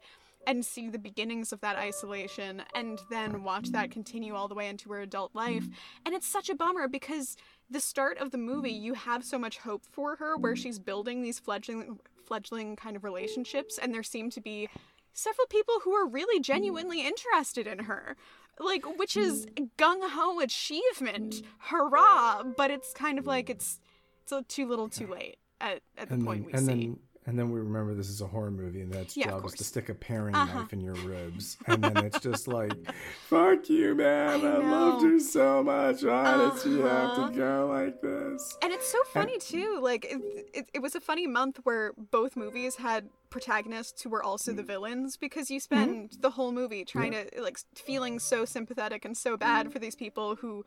and 0.49 0.65
see 0.65 0.89
the 0.89 0.99
beginnings 0.99 1.53
of 1.53 1.61
that 1.61 1.77
isolation 1.77 2.63
and 2.75 2.99
then 3.11 3.45
watch 3.45 3.71
that 3.71 3.91
continue 3.91 4.35
all 4.35 4.49
the 4.49 4.55
way 4.55 4.67
into 4.67 4.91
her 4.91 5.03
adult 5.03 5.35
life. 5.35 5.69
And 6.07 6.15
it's 6.15 6.27
such 6.27 6.49
a 6.49 6.55
bummer 6.55 6.89
because 6.89 7.37
the 7.71 7.81
start 7.81 8.17
of 8.17 8.31
the 8.31 8.39
movie, 8.39 8.73
you 8.73 8.95
have 8.95 9.23
so 9.23 9.39
much 9.39 9.59
hope 9.59 9.85
for 9.85 10.17
her 10.17 10.39
where 10.39 10.55
mm. 10.55 10.57
she's 10.57 10.79
building 10.79 11.23
these 11.23 11.39
fledgling 11.39 12.01
fledgling 12.27 12.77
kind 12.77 12.97
of 12.97 13.05
relationships 13.05 13.79
and 13.81 13.95
there 13.95 14.03
seem 14.03 14.29
to 14.29 14.41
be 14.41 14.69
several 15.15 15.47
people 15.47 15.81
who 15.83 15.93
are 15.93 16.07
really 16.07 16.41
mm. 16.41 16.45
genuinely 16.45 17.07
interested 17.07 17.67
in 17.67 17.81
her. 17.81 18.17
Like 18.59 18.99
which 18.99 19.19
is 19.19 19.45
mm. 19.47 19.69
gung 19.77 20.01
ho 20.03 20.41
achievement. 20.41 21.43
Hurrah! 21.59 22.43
But 22.57 22.71
it's 22.71 22.95
kind 22.95 23.19
of 23.19 23.27
like 23.27 23.51
it's 23.51 23.81
it's 24.23 24.49
too 24.49 24.67
little 24.67 24.89
too 24.89 25.07
late 25.07 25.37
at, 25.61 25.81
at 25.97 26.09
the 26.09 26.15
and 26.15 26.25
point 26.25 26.45
then, 26.45 26.47
we 26.47 26.53
and 26.53 26.67
see. 26.67 26.87
then 26.87 26.99
and 27.29 27.39
then 27.39 27.51
we 27.51 27.61
remember 27.61 27.95
this 27.95 28.09
is 28.09 28.21
a 28.23 28.27
horror 28.27 28.51
movie 28.51 28.81
and 28.81 28.93
that's 28.93 29.15
Yeah, 29.15 29.27
job 29.27 29.45
is 29.45 29.55
to 29.57 29.65
stick 29.65 29.89
a 29.89 29.95
paring 29.95 30.35
Uh-huh. 30.35 30.59
knife 30.59 30.73
in 30.73 30.81
your 30.81 30.95
ribs. 30.97 31.59
And 31.67 31.85
then 31.85 32.01
it's 32.01 32.19
just 32.19 32.49
like 32.49 32.77
fuck 33.29 33.69
you 33.69 33.95
man. 33.95 34.45
I 34.45 34.57
i, 34.57 34.59
loved 34.59 35.03
her 35.03 35.19
so 35.21 35.63
much. 35.63 36.03
Why 36.03 36.37
did 36.39 36.59
she 36.59 36.81
have 36.81 37.13
Uh-huh. 37.13 37.15
to 37.15 37.25
go 37.25 37.69
like 37.69 38.01
this? 38.01 38.57
And 38.63 38.73
it's 38.73 38.87
so 38.89 38.99
funny 39.13 39.39
too. 39.39 39.79
Like 39.83 40.05
it, 40.07 40.23
it, 40.53 40.71
it 40.75 40.83
was 40.83 40.95
a 40.95 41.01
funny 41.01 41.27
month 41.27 41.61
where 41.65 41.93
both 41.97 42.37
movies 42.37 42.77
had 42.77 43.11
protagonists 43.31 44.03
who 44.03 44.11
were 44.11 44.23
also 44.23 44.53
the 44.53 44.63
villains 44.63 45.17
because 45.17 45.51
you 45.51 45.61
spend 45.61 46.17
the 46.23 46.31
whole 46.31 46.51
movie 46.53 46.85
trying 46.85 47.13
to 47.13 47.27
like 47.41 47.59
feeling 47.77 48.19
so 48.19 48.45
sympathetic 48.45 49.05
and 49.05 49.17
so 49.17 49.37
bad 49.37 49.71
for 49.73 49.79
these 49.79 49.95
people 49.95 50.37
who 50.37 50.65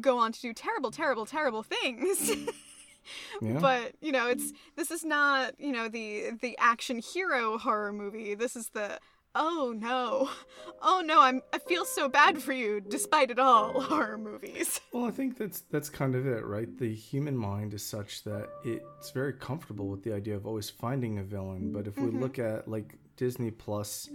go 0.00 0.18
on 0.18 0.32
to 0.32 0.40
do 0.40 0.52
terrible, 0.52 0.90
terrible, 0.90 1.26
terrible 1.26 1.62
things. 1.62 2.30
yeah 3.40 3.58
but 3.58 3.92
you 4.00 4.12
know, 4.12 4.28
it's 4.28 4.52
this 4.76 4.90
is 4.90 5.04
not 5.04 5.58
you 5.58 5.72
know 5.72 5.88
the 5.88 6.32
the 6.40 6.56
action 6.58 6.98
hero 6.98 7.58
horror 7.58 7.92
movie. 7.92 8.34
This 8.34 8.56
is 8.56 8.68
the 8.68 8.98
oh 9.34 9.74
no, 9.76 10.28
oh 10.82 11.02
no, 11.04 11.20
I'm 11.20 11.42
I 11.52 11.58
feel 11.58 11.84
so 11.84 12.08
bad 12.08 12.42
for 12.42 12.52
you 12.52 12.80
despite 12.80 13.30
it 13.30 13.38
all 13.38 13.80
horror 13.80 14.18
movies. 14.18 14.80
Well, 14.92 15.06
I 15.06 15.10
think 15.10 15.38
that's 15.38 15.62
that's 15.72 15.90
kind 15.90 16.14
of 16.14 16.24
it, 16.26 16.44
right? 16.44 16.68
The 16.78 16.94
human 16.94 17.36
mind 17.36 17.74
is 17.74 17.84
such 17.84 18.22
that 18.24 18.48
it's 18.64 19.10
very 19.10 19.32
comfortable 19.32 19.88
with 19.88 20.04
the 20.04 20.12
idea 20.12 20.36
of 20.36 20.46
always 20.46 20.70
finding 20.70 21.18
a 21.18 21.24
villain. 21.24 21.72
But 21.72 21.88
if 21.88 21.96
we 21.96 22.10
mm-hmm. 22.10 22.20
look 22.20 22.38
at 22.38 22.68
like 22.68 22.94
Disney 23.16 23.50
Plus 23.50 24.08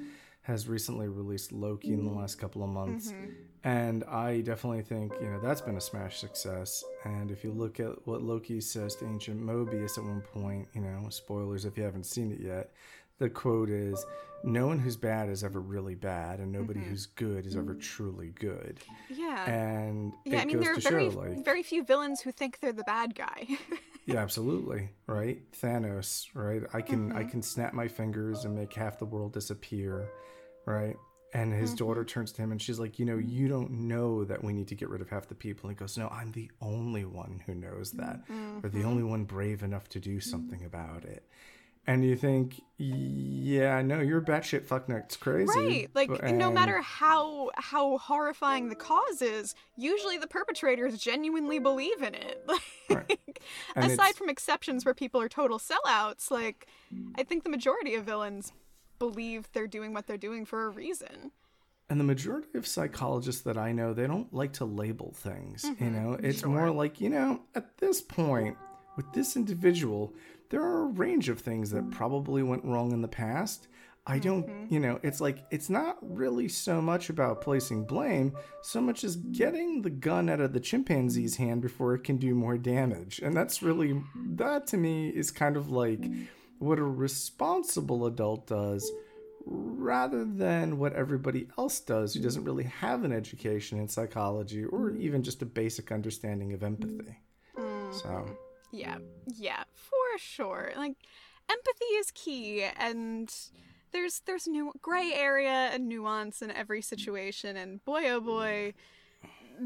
has 0.44 0.70
recently 0.70 1.10
released 1.10 1.52
Loki 1.52 1.92
in 1.92 2.06
the 2.06 2.10
mm-hmm. 2.10 2.20
last 2.20 2.36
couple 2.36 2.64
of 2.64 2.70
months, 2.70 3.12
mm-hmm. 3.12 3.32
And 3.64 4.04
I 4.06 4.42
definitely 4.42 4.84
think 4.84 5.14
you 5.22 5.30
know 5.30 5.40
that's 5.42 5.62
been 5.62 5.76
a 5.78 5.82
smash 5.82 6.18
success. 6.18 6.84
And 7.04 7.30
if 7.30 7.44
you 7.44 7.52
look 7.52 7.80
at 7.80 8.08
what 8.08 8.22
Loki 8.22 8.62
says 8.62 8.96
to 8.98 9.14
Agent 9.16 9.42
Mobius 9.42 9.98
at 9.98 10.04
one 10.04 10.22
point, 10.22 10.68
you 10.74 10.82
know, 10.82 11.08
spoilers 11.10 11.66
if 11.66 11.78
you 11.78 11.84
haven't 11.84 12.06
seen 12.06 12.32
it 12.32 12.40
yet, 12.40 12.72
the 13.18 13.30
quote 13.30 13.70
is. 13.70 14.06
No 14.42 14.68
one 14.68 14.80
who's 14.80 14.96
bad 14.96 15.28
is 15.28 15.44
ever 15.44 15.60
really 15.60 15.96
bad, 15.96 16.40
and 16.40 16.50
nobody 16.50 16.80
who's 16.80 17.08
good 17.08 17.46
is 17.46 17.58
ever 17.58 17.74
truly 17.74 18.30
good. 18.40 18.80
Yeah. 19.10 19.44
And 19.44 20.14
yeah, 20.24 20.40
I 20.40 20.46
mean 20.46 20.62
there 20.62 20.72
are 20.72 20.80
very 20.80 21.12
show, 21.12 21.20
like, 21.20 21.44
very 21.44 21.62
few 21.62 21.84
villains 21.84 22.22
who 22.22 22.32
think 22.32 22.62
they're 22.62 22.72
the 22.72 22.86
bad 22.86 23.16
guy. 23.16 23.46
Yeah, 24.06 24.20
absolutely. 24.22 24.90
Right? 25.06 25.40
Thanos, 25.52 26.30
right? 26.34 26.64
I 26.74 26.82
can 26.82 27.10
Mm-hmm. 27.10 27.18
I 27.18 27.24
can 27.26 27.42
snap 27.44 27.74
my 27.74 27.88
fingers 27.90 28.46
and 28.46 28.56
make 28.56 28.74
half 28.74 28.98
the 28.98 29.06
world 29.06 29.34
disappear, 29.34 30.10
right? 30.66 30.96
And 31.34 31.54
his 31.54 31.70
Mm-hmm. 31.72 31.78
daughter 31.86 32.04
turns 32.06 32.32
to 32.34 32.42
him 32.42 32.52
and 32.52 32.60
she's 32.62 32.80
like, 32.80 32.98
"You 32.98 33.06
know, 33.06 33.18
you 33.18 33.48
don't 33.48 33.70
know 33.72 34.24
that 34.26 34.44
we 34.44 34.52
need 34.52 34.68
to 34.70 34.76
get 34.76 34.90
rid 34.90 35.00
of 35.02 35.10
half 35.10 35.28
the 35.28 35.36
people." 35.36 35.70
And 35.70 35.78
he 35.78 35.80
goes, 35.80 35.96
"No, 35.98 36.08
I'm 36.10 36.32
the 36.32 36.50
only 36.62 37.06
one 37.06 37.44
who 37.46 37.54
knows 37.54 37.92
that. 37.92 38.22
Or 38.64 38.70
the 38.70 38.80
Mm-hmm. 38.80 38.88
only 38.88 39.04
one 39.04 39.26
brave 39.26 39.62
enough 39.62 39.88
to 39.90 40.00
do 40.00 40.20
something 40.20 40.64
about 40.66 41.06
it." 41.06 41.24
And 41.88 42.04
you 42.04 42.16
think, 42.16 42.62
"Yeah, 42.78 43.82
no, 43.82 44.00
you're 44.00 44.22
batshit 44.22 44.66
fucknuts 44.68 45.20
crazy." 45.20 45.52
right. 45.56 45.90
Like 45.94 46.10
but- 46.10 46.24
no 46.34 46.52
matter 46.52 46.82
how 46.82 47.52
how 47.56 47.98
horrifying 48.00 48.70
the 48.70 48.76
cause 48.76 49.22
is, 49.22 49.54
usually 49.78 50.18
the 50.18 50.28
perpetrators 50.28 50.98
genuinely 50.98 51.60
believe 51.60 52.02
in 52.02 52.16
it. 52.16 52.44
Like 52.90 53.40
And 53.76 53.86
aside 53.86 53.94
it's- 54.10 54.18
from 54.18 54.30
exceptions 54.30 54.84
where 54.84 54.96
people 54.96 55.22
are 55.22 55.30
total 55.30 55.60
sellouts, 55.60 56.32
like 56.32 56.66
I 57.16 57.24
think 57.24 57.44
the 57.44 57.50
majority 57.52 57.94
of 57.94 58.04
villains 58.04 58.52
believe 59.00 59.50
they're 59.54 59.68
doing 59.68 59.94
what 59.94 60.06
they're 60.06 60.18
doing 60.18 60.46
for 60.46 60.66
a 60.66 60.70
reason. 60.70 61.32
And 61.90 62.00
the 62.00 62.04
majority 62.04 62.56
of 62.56 62.68
psychologists 62.68 63.42
that 63.42 63.58
I 63.58 63.72
know, 63.72 63.94
they 63.94 64.06
don't 64.06 64.32
like 64.32 64.54
to 64.54 64.66
label 64.66 65.14
things. 65.16 65.64
You 65.64 65.72
mm-hmm. 65.72 65.94
know, 65.96 66.18
it's 66.22 66.42
sure. 66.42 66.50
more 66.50 66.70
like, 66.70 67.02
you 67.02 67.10
know, 67.10 67.42
at 67.56 67.78
this 67.80 68.00
point, 68.00 68.58
with 68.96 69.12
this 69.14 69.36
individual, 69.36 70.14
there 70.50 70.62
are 70.62 70.84
a 70.84 70.88
range 70.88 71.30
of 71.30 71.40
things 71.40 71.72
that 71.72 71.90
probably 71.90 72.44
went 72.44 72.64
wrong 72.66 72.92
in 72.92 73.02
the 73.02 73.08
past. 73.08 73.68
I 74.06 74.20
don't, 74.20 74.48
mm-hmm. 74.48 74.74
you 74.74 74.80
know, 74.80 75.00
it's 75.04 75.22
like, 75.22 75.46
it's 75.52 75.70
not 75.70 75.98
really 76.02 76.48
so 76.48 76.82
much 76.82 77.10
about 77.10 77.42
placing 77.42 77.86
blame, 77.86 78.36
so 78.62 78.82
much 78.82 79.04
as 79.04 79.16
getting 79.16 79.82
the 79.82 79.90
gun 79.90 80.30
out 80.30 80.42
of 80.42 80.54
the 80.54 80.60
chimpanzee's 80.60 81.36
hand 81.36 81.62
before 81.62 81.94
it 81.96 82.04
can 82.04 82.18
do 82.18 82.34
more 82.34 82.58
damage. 82.58 83.20
And 83.20 83.36
that's 83.36 83.62
really, 83.62 84.02
that 84.16 84.68
to 84.68 84.78
me 84.78 85.10
is 85.10 85.32
kind 85.32 85.58
of 85.58 85.70
like 85.70 86.04
what 86.60 86.78
a 86.78 86.84
responsible 86.84 88.06
adult 88.06 88.48
does 88.48 88.92
rather 89.46 90.26
than 90.26 90.78
what 90.78 90.94
everybody 90.94 91.48
else 91.58 91.80
does 91.80 92.14
who 92.14 92.22
doesn't 92.22 92.44
really 92.44 92.66
have 92.66 93.04
an 93.04 93.12
education 93.12 93.80
in 93.80 93.88
psychology 93.88 94.66
or 94.66 94.92
mm. 94.92 95.00
even 95.00 95.24
just 95.24 95.42
a 95.42 95.46
basic 95.46 95.92
understanding 95.92 96.54
of 96.54 96.62
empathy. 96.62 97.18
Mm-hmm. 97.58 97.98
So, 97.98 98.26
Yeah, 98.72 98.98
yeah, 99.26 99.64
for 99.74 100.20
sure. 100.20 100.72
Like 100.76 100.96
empathy 101.50 101.86
is 101.96 102.12
key 102.12 102.66
and 102.78 103.34
there's 103.92 104.22
there's 104.26 104.48
new 104.48 104.72
gray 104.82 105.12
area 105.16 105.72
and 105.74 105.88
nuance 105.88 106.42
in 106.42 106.52
every 106.52 106.82
situation 106.82 107.58
and 107.58 107.84
boy 107.86 108.08
oh 108.10 108.22
boy 108.22 108.74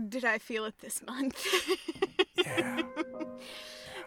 did 0.08 0.26
I 0.26 0.38
feel 0.38 0.66
it 0.66 0.80
this 0.80 1.04
month. 1.06 1.46
yeah. 2.38 2.82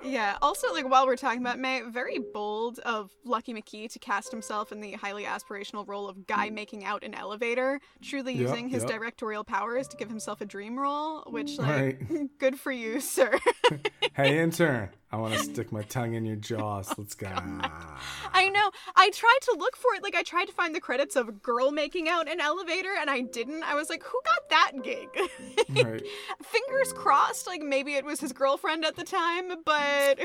Yeah, 0.06 0.36
also 0.42 0.72
like 0.72 0.88
while 0.88 1.06
we're 1.06 1.16
talking 1.16 1.40
about 1.40 1.58
May, 1.58 1.82
very 1.82 2.18
bold 2.18 2.78
of 2.80 3.10
Lucky 3.25 3.52
McKee 3.52 3.90
to 3.92 3.98
cast 3.98 4.30
himself 4.30 4.72
in 4.72 4.80
the 4.80 4.92
highly 4.92 5.25
aspirational 5.25 5.86
role 5.86 6.08
of 6.08 6.26
guy 6.26 6.48
hmm. 6.48 6.54
making 6.54 6.84
out 6.84 7.04
an 7.04 7.14
elevator, 7.14 7.80
truly 8.02 8.32
Yep, 8.32 8.48
using 8.48 8.68
his 8.68 8.82
yep. 8.82 8.92
directorial 8.92 9.44
powers 9.44 9.88
to 9.88 9.96
give 9.96 10.08
himself 10.08 10.40
a 10.40 10.46
dream 10.46 10.78
role, 10.78 11.22
which 11.28 11.58
like 11.58 11.68
Right. 11.68 12.38
good 12.38 12.58
for 12.58 12.72
you, 12.72 13.00
sir. 13.00 13.38
Hey, 14.14 14.38
intern, 14.38 14.88
I 15.12 15.16
want 15.18 15.34
to 15.34 15.40
stick 15.40 15.70
my 15.70 15.82
tongue 15.82 16.14
in 16.14 16.25
your 16.25 16.36
jaws. 16.36 16.92
Let's 16.98 17.14
go. 17.14 17.28
I 17.28 18.48
know. 18.48 18.70
I 18.96 19.10
tried 19.10 19.38
to 19.42 19.56
look 19.56 19.76
for 19.76 19.94
it. 19.94 20.02
Like, 20.02 20.16
I 20.16 20.22
tried 20.25 20.46
to 20.46 20.52
find 20.52 20.75
the 20.75 20.80
credits 20.80 21.14
of 21.14 21.28
a 21.28 21.32
girl 21.32 21.70
making 21.70 22.08
out 22.08 22.28
an 22.28 22.40
elevator, 22.40 22.90
and 23.00 23.08
I 23.08 23.20
didn't. 23.20 23.62
I 23.62 23.75
was 23.76 23.88
like, 23.88 24.02
who 24.02 24.20
got 24.25 24.48
that 24.50 24.72
gig? 24.82 25.08
Right. 25.84 26.02
Fingers 26.42 26.92
crossed. 26.92 27.46
Like, 27.46 27.60
maybe 27.60 27.94
it 27.94 28.04
was 28.04 28.20
his 28.20 28.32
girlfriend 28.32 28.84
at 28.84 28.96
the 28.96 29.04
time, 29.04 29.52
but. 29.64 30.18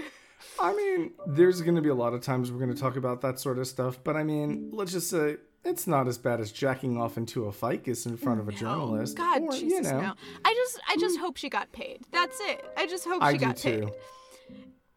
I 0.59 0.73
mean, 0.73 1.11
there's 1.27 1.61
going 1.61 1.75
to 1.75 1.81
be 1.81 1.89
a 1.89 1.95
lot 1.95 2.13
of 2.13 2.21
times 2.21 2.51
we're 2.51 2.59
going 2.59 2.73
to 2.73 2.79
talk 2.79 2.95
about 2.95 3.21
that 3.21 3.39
sort 3.39 3.59
of 3.59 3.67
stuff, 3.67 3.99
but 4.03 4.15
I 4.15 4.23
mean, 4.23 4.69
let's 4.71 4.91
just 4.91 5.09
say 5.09 5.37
it's 5.63 5.87
not 5.87 6.07
as 6.07 6.17
bad 6.17 6.39
as 6.39 6.51
jacking 6.51 6.97
off 6.97 7.17
into 7.17 7.45
a 7.45 7.51
ficus 7.51 8.05
in 8.05 8.17
front 8.17 8.39
of 8.39 8.47
a 8.47 8.51
journalist. 8.51 9.17
Oh, 9.19 9.23
God, 9.23 9.41
or, 9.43 9.51
Jesus, 9.51 9.71
you 9.71 9.81
know, 9.81 10.01
no. 10.01 10.13
I 10.43 10.53
just, 10.53 10.79
I 10.89 10.95
just 10.97 11.19
hope 11.19 11.37
she 11.37 11.49
got 11.49 11.71
paid. 11.71 12.01
That's 12.11 12.39
it. 12.41 12.63
I 12.77 12.87
just 12.87 13.05
hope 13.05 13.21
I 13.21 13.33
she 13.33 13.37
got 13.37 13.57
too. 13.57 13.85
paid. 13.85 13.91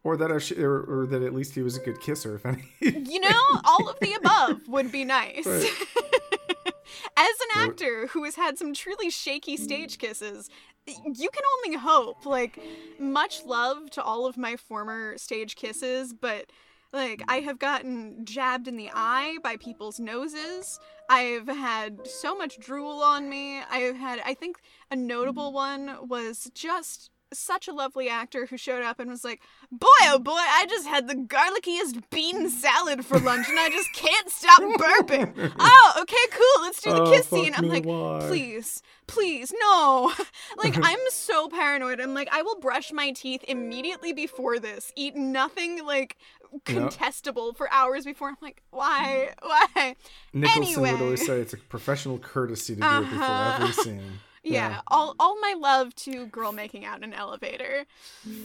Or 0.03 0.17
that, 0.17 0.31
I 0.31 0.37
sh- 0.37 0.51
or, 0.51 1.01
or 1.01 1.07
that 1.07 1.23
at 1.23 1.33
least 1.33 1.55
he 1.55 1.63
was 1.63 1.75
a 1.77 1.79
good 1.79 1.99
kisser, 1.99 2.35
if 2.35 2.45
any. 2.45 2.63
You 2.81 3.19
know, 3.19 3.41
all 3.63 3.89
of 3.89 3.99
the 3.99 4.13
above 4.13 4.67
would 4.67 4.91
be 4.91 5.03
nice. 5.03 5.45
Right. 5.45 5.63
As 7.17 7.35
an 7.55 7.63
actor 7.63 8.07
who 8.07 8.23
has 8.25 8.35
had 8.35 8.57
some 8.57 8.73
truly 8.73 9.09
shaky 9.09 9.57
mm. 9.57 9.59
stage 9.59 9.97
kisses, 9.97 10.49
you 10.85 11.29
can 11.29 11.43
only 11.57 11.77
hope. 11.77 12.25
Like, 12.25 12.59
much 12.99 13.43
love 13.45 13.89
to 13.91 14.03
all 14.03 14.27
of 14.27 14.37
my 14.37 14.55
former 14.55 15.17
stage 15.17 15.55
kisses, 15.55 16.13
but 16.13 16.51
like, 16.93 17.23
I 17.27 17.41
have 17.41 17.59
gotten 17.59 18.23
jabbed 18.25 18.67
in 18.67 18.77
the 18.77 18.89
eye 18.93 19.37
by 19.43 19.57
people's 19.57 19.99
noses. 19.99 20.79
I've 21.09 21.47
had 21.47 22.07
so 22.07 22.35
much 22.35 22.57
drool 22.59 23.01
on 23.01 23.29
me. 23.29 23.59
I've 23.69 23.97
had, 23.97 24.21
I 24.25 24.33
think, 24.33 24.57
a 24.91 24.95
notable 24.95 25.51
mm. 25.51 25.55
one 25.55 26.07
was 26.07 26.49
just 26.53 27.11
such 27.33 27.67
a 27.67 27.73
lovely 27.73 28.07
actor 28.07 28.45
who 28.45 28.57
showed 28.57 28.81
up 28.83 28.99
and 28.99 29.09
was 29.09 29.23
like, 29.23 29.41
Boy, 29.71 29.87
oh 30.03 30.19
boy, 30.19 30.31
I 30.33 30.65
just 30.69 30.87
had 30.87 31.07
the 31.07 31.15
garlickiest 31.15 32.03
bean 32.09 32.49
salad 32.49 33.05
for 33.05 33.19
lunch 33.19 33.49
and 33.49 33.59
I 33.59 33.69
just 33.69 33.91
can't 33.93 34.29
stop 34.29 34.61
burping. 34.61 35.53
oh, 35.59 35.93
okay, 36.01 36.15
cool, 36.31 36.63
let's 36.63 36.81
do 36.81 36.91
the 36.93 37.01
Oh, 37.03 37.11
kiss 37.11 37.27
scene. 37.27 37.53
I'm 37.55 37.67
like, 37.67 37.83
why? 37.85 38.25
please, 38.27 38.81
please, 39.07 39.53
no. 39.59 40.13
like, 40.57 40.75
I'm 40.81 40.99
so 41.09 41.49
paranoid. 41.49 41.99
I'm 41.99 42.13
like, 42.13 42.29
I 42.31 42.41
will 42.41 42.59
brush 42.59 42.91
my 42.93 43.11
teeth 43.11 43.43
immediately 43.47 44.13
before 44.13 44.59
this, 44.59 44.91
eat 44.95 45.15
nothing 45.15 45.85
like 45.85 46.17
contestable 46.65 47.55
for 47.55 47.69
hours 47.71 48.05
before. 48.05 48.29
I'm 48.29 48.37
like, 48.41 48.61
why? 48.71 49.29
Why? 49.41 49.95
Nicholson 50.33 50.81
would 50.81 50.89
Anyway. 50.89 51.03
always 51.03 51.25
say 51.25 51.39
it's 51.39 51.53
a 51.53 51.57
professional 51.57 52.17
courtesy 52.17 52.75
to 52.75 52.81
do 52.81 52.87
it 52.87 53.01
before 53.01 53.17
Uh-huh. 53.23 53.57
every 53.63 53.83
scene. 53.83 54.19
Yeah, 54.53 54.81
all, 54.87 55.15
all 55.19 55.39
my 55.41 55.55
love 55.57 55.95
to 55.95 56.27
girl 56.27 56.51
making 56.51 56.85
out 56.85 56.97
in 56.99 57.03
an 57.03 57.13
elevator. 57.13 57.85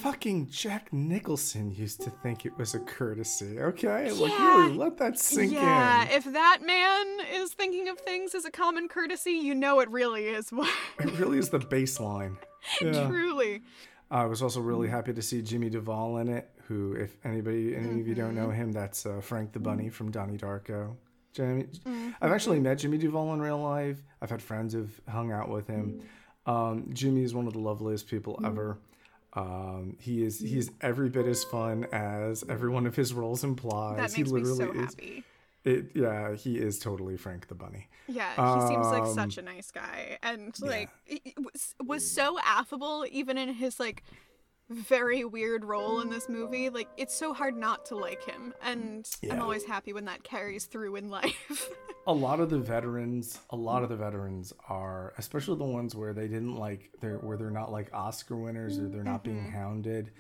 Fucking 0.01 0.49
Jack 0.51 0.93
Nicholson 0.93 1.71
used 1.71 2.01
to 2.03 2.11
think 2.11 2.47
it 2.47 2.57
was 2.59 2.75
a 2.75 2.79
courtesy. 2.81 3.61
Okay, 3.61 4.11
like 4.13 4.33
Yeah. 4.33 4.57
really 4.63 4.77
let 4.77 4.97
that 4.99 5.19
sink 5.19 5.53
yeah, 5.53 6.05
in. 6.05 6.11
if 6.13 6.25
that 6.33 6.61
man 6.65 7.27
is 7.35 7.53
thinking 7.53 7.89
of 7.89 7.99
things 8.01 8.35
as 8.35 8.45
a 8.45 8.51
common 8.51 8.89
courtesy, 8.89 9.33
you 9.33 9.55
know 9.55 9.81
it 9.81 9.91
really 9.91 10.27
is 10.27 10.51
what. 10.53 10.69
It 10.99 11.19
really 11.19 11.39
is 11.39 11.51
the 11.51 11.59
baseline. 11.61 12.37
Yeah. 12.83 13.07
Truly. 13.09 13.63
I 14.11 14.27
was 14.27 14.43
also 14.43 14.61
really 14.61 14.89
happy 14.89 15.15
to 15.15 15.23
see 15.23 15.41
Jimmy 15.41 15.71
Duval 15.71 16.19
in 16.19 16.29
it. 16.29 16.51
Who, 16.69 16.93
if 16.95 17.17
anybody, 17.25 17.75
any 17.75 18.01
of 18.01 18.07
you 18.07 18.15
don't 18.15 18.35
Mm-hmm. 18.35 18.37
know 18.37 18.51
him, 18.51 18.71
that's 18.73 19.07
uh, 19.07 19.21
Frank 19.23 19.53
the 19.53 19.61
Bunny 19.61 19.89
from 19.89 20.11
Donnie 20.11 20.37
Darko. 20.37 20.95
Jimmy, 21.33 21.65
Mm-hmm. 21.65 22.11
I've 22.21 22.33
actually 22.33 22.61
met 22.61 22.79
Jimmy 22.79 22.99
Duval 22.99 23.33
in 23.35 23.41
real 23.41 23.59
life. 23.61 23.99
I've 24.21 24.31
had 24.31 24.43
friends 24.43 24.73
who've 24.75 25.01
hung 25.09 25.33
out 25.33 25.49
with 25.49 25.67
him. 25.69 26.03
Um, 26.47 26.91
Jimmy 26.93 27.23
is 27.23 27.35
one 27.35 27.47
of 27.47 27.53
the 27.53 27.59
loveliest 27.61 28.09
people 28.09 28.35
Mm-hmm. 28.35 28.47
ever. 28.47 28.79
Um, 29.35 29.97
he 30.01 30.25
is 30.25 30.41
he 30.41 30.59
is 30.59 30.73
every 30.81 31.09
bit 31.09 31.27
as 31.27 31.45
fun 31.45 31.87
as 31.93 32.43
every 32.49 32.69
one 32.69 32.85
of 32.87 32.97
his 32.97 33.15
roles 33.15 33.45
implies. 33.45 33.97
That 33.97 34.13
he 34.13 34.23
makes 34.25 34.33
me 34.33 34.41
literally 34.41 34.75
so 34.75 34.81
is. 34.81 34.95
happy. 34.95 35.25
It, 35.63 35.91
yeah, 35.95 36.35
he 36.35 36.59
is 36.59 36.79
totally 36.79 37.17
Frank 37.17 37.47
the 37.47 37.55
Bunny. 37.55 37.87
Yeah, 38.09 38.31
he 38.61 38.67
seems 38.67 38.87
like 38.87 39.03
Um, 39.03 39.15
such 39.15 39.39
a 39.39 39.43
nice 39.43 39.71
guy, 39.71 40.19
and 40.23 40.53
like 40.61 40.89
he- 41.05 41.21
he 41.23 41.35
was, 41.39 41.75
was 41.87 42.11
so 42.11 42.39
affable, 42.45 43.07
even 43.11 43.39
in 43.39 43.51
his 43.55 43.79
like 43.79 44.03
very 44.71 45.25
weird 45.25 45.65
role 45.65 46.01
in 46.01 46.09
this 46.09 46.29
movie. 46.29 46.71
Like 46.71 46.89
it's 46.97 47.15
so 47.15 47.35
hard 47.35 47.57
not 47.57 47.87
to 47.87 47.97
like 47.97 48.25
him, 48.25 48.55
and 48.63 49.09
I'm 49.31 49.43
always 49.43 49.65
happy 49.65 49.93
when 49.93 50.05
that 50.07 50.23
carries 50.23 50.65
through 50.65 50.97
in 50.97 51.09
life. 51.09 51.69
a 52.07 52.13
lot 52.13 52.41
of 52.41 52.49
the 52.49 52.59
veterans 52.59 53.39
a 53.51 53.57
lot 53.57 53.83
of 53.83 53.89
the 53.89 53.97
veterans 53.97 54.55
are 54.69 55.13
especially 55.19 55.59
the 55.59 55.65
ones 55.65 55.95
where 55.95 56.15
they 56.15 56.29
didn't 56.29 56.57
like 56.57 56.91
they're 57.01 57.19
where 57.19 57.37
they're 57.37 57.51
not 57.51 57.71
like 57.71 57.91
oscar 57.93 58.37
winners 58.37 58.79
or 58.79 58.89
they're 58.89 59.05
not 59.05 59.23
being 59.23 59.37
mm-hmm. 59.37 59.57
hounded 59.57 60.11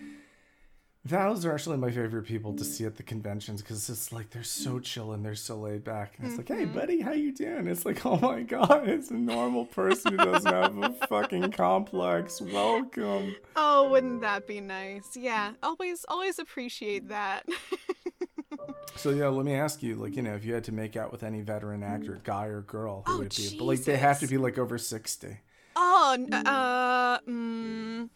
those 1.04 1.45
are 1.47 1.52
actually 1.54 1.78
my 1.78 1.90
favorite 1.90 2.25
people 2.25 2.52
to 2.54 2.64
see 2.64 2.85
at 2.85 2.97
the 2.97 3.02
conventions 3.02 3.62
because 3.62 3.88
it's 3.88 4.12
like 4.12 4.30
they're 4.30 4.42
so 4.42 4.78
chill 4.78 5.12
and 5.12 5.25
they're 5.25 5.35
so 5.35 5.57
laid 5.57 5.83
back. 5.83 6.14
And 6.19 6.26
it's 6.28 6.37
like 6.37 6.49
hey 6.49 6.66
buddy 6.66 7.00
how 7.00 7.12
you 7.12 7.33
doing? 7.35 7.66
It's 7.69 7.87
like 7.87 8.04
oh 8.04 8.19
my 8.19 8.42
god 8.42 8.88
it's 8.88 9.11
a 9.11 9.14
normal 9.14 9.64
person 9.64 10.12
who 10.12 10.19
doesn't 10.19 10.52
have 10.52 10.76
a 10.76 10.92
fucking 11.07 11.52
complex. 11.52 12.40
Welcome. 12.40 13.35
Oh, 13.57 13.88
wouldn't 13.90 14.21
that 14.21 14.47
be 14.47 14.61
nice? 14.61 15.16
Yeah, 15.16 15.52
always 15.62 16.04
always 16.09 16.38
appreciate 16.38 17.09
that. 17.09 17.47
so 18.97 19.11
yeah 19.11 19.28
let 19.28 19.47
me 19.47 19.54
ask 19.54 19.83
you 19.83 19.95
like 19.95 20.14
you 20.16 20.23
know 20.23 20.35
if 20.35 20.45
you 20.45 20.52
had 20.52 20.64
to 20.64 20.73
make 20.73 20.97
out 20.97 21.11
with 21.12 21.23
any 21.23 21.40
veteran 21.40 21.83
actor 21.83 22.21
guy 22.25 22.47
or 22.47 22.61
girl 22.62 23.02
who 23.07 23.14
Oh, 23.14 23.19
would 23.19 23.26
it 23.28 23.37
be? 23.37 23.57
But 23.59 23.64
like 23.64 23.85
they 23.85 23.97
have 23.97 24.21
to 24.21 24.26
be 24.26 24.37
like 24.37 24.59
over 24.59 24.76
60 24.76 25.38
Oh, 25.76 26.16
n- 26.19 26.35
uh, 26.35 27.19
mm, 27.21 28.11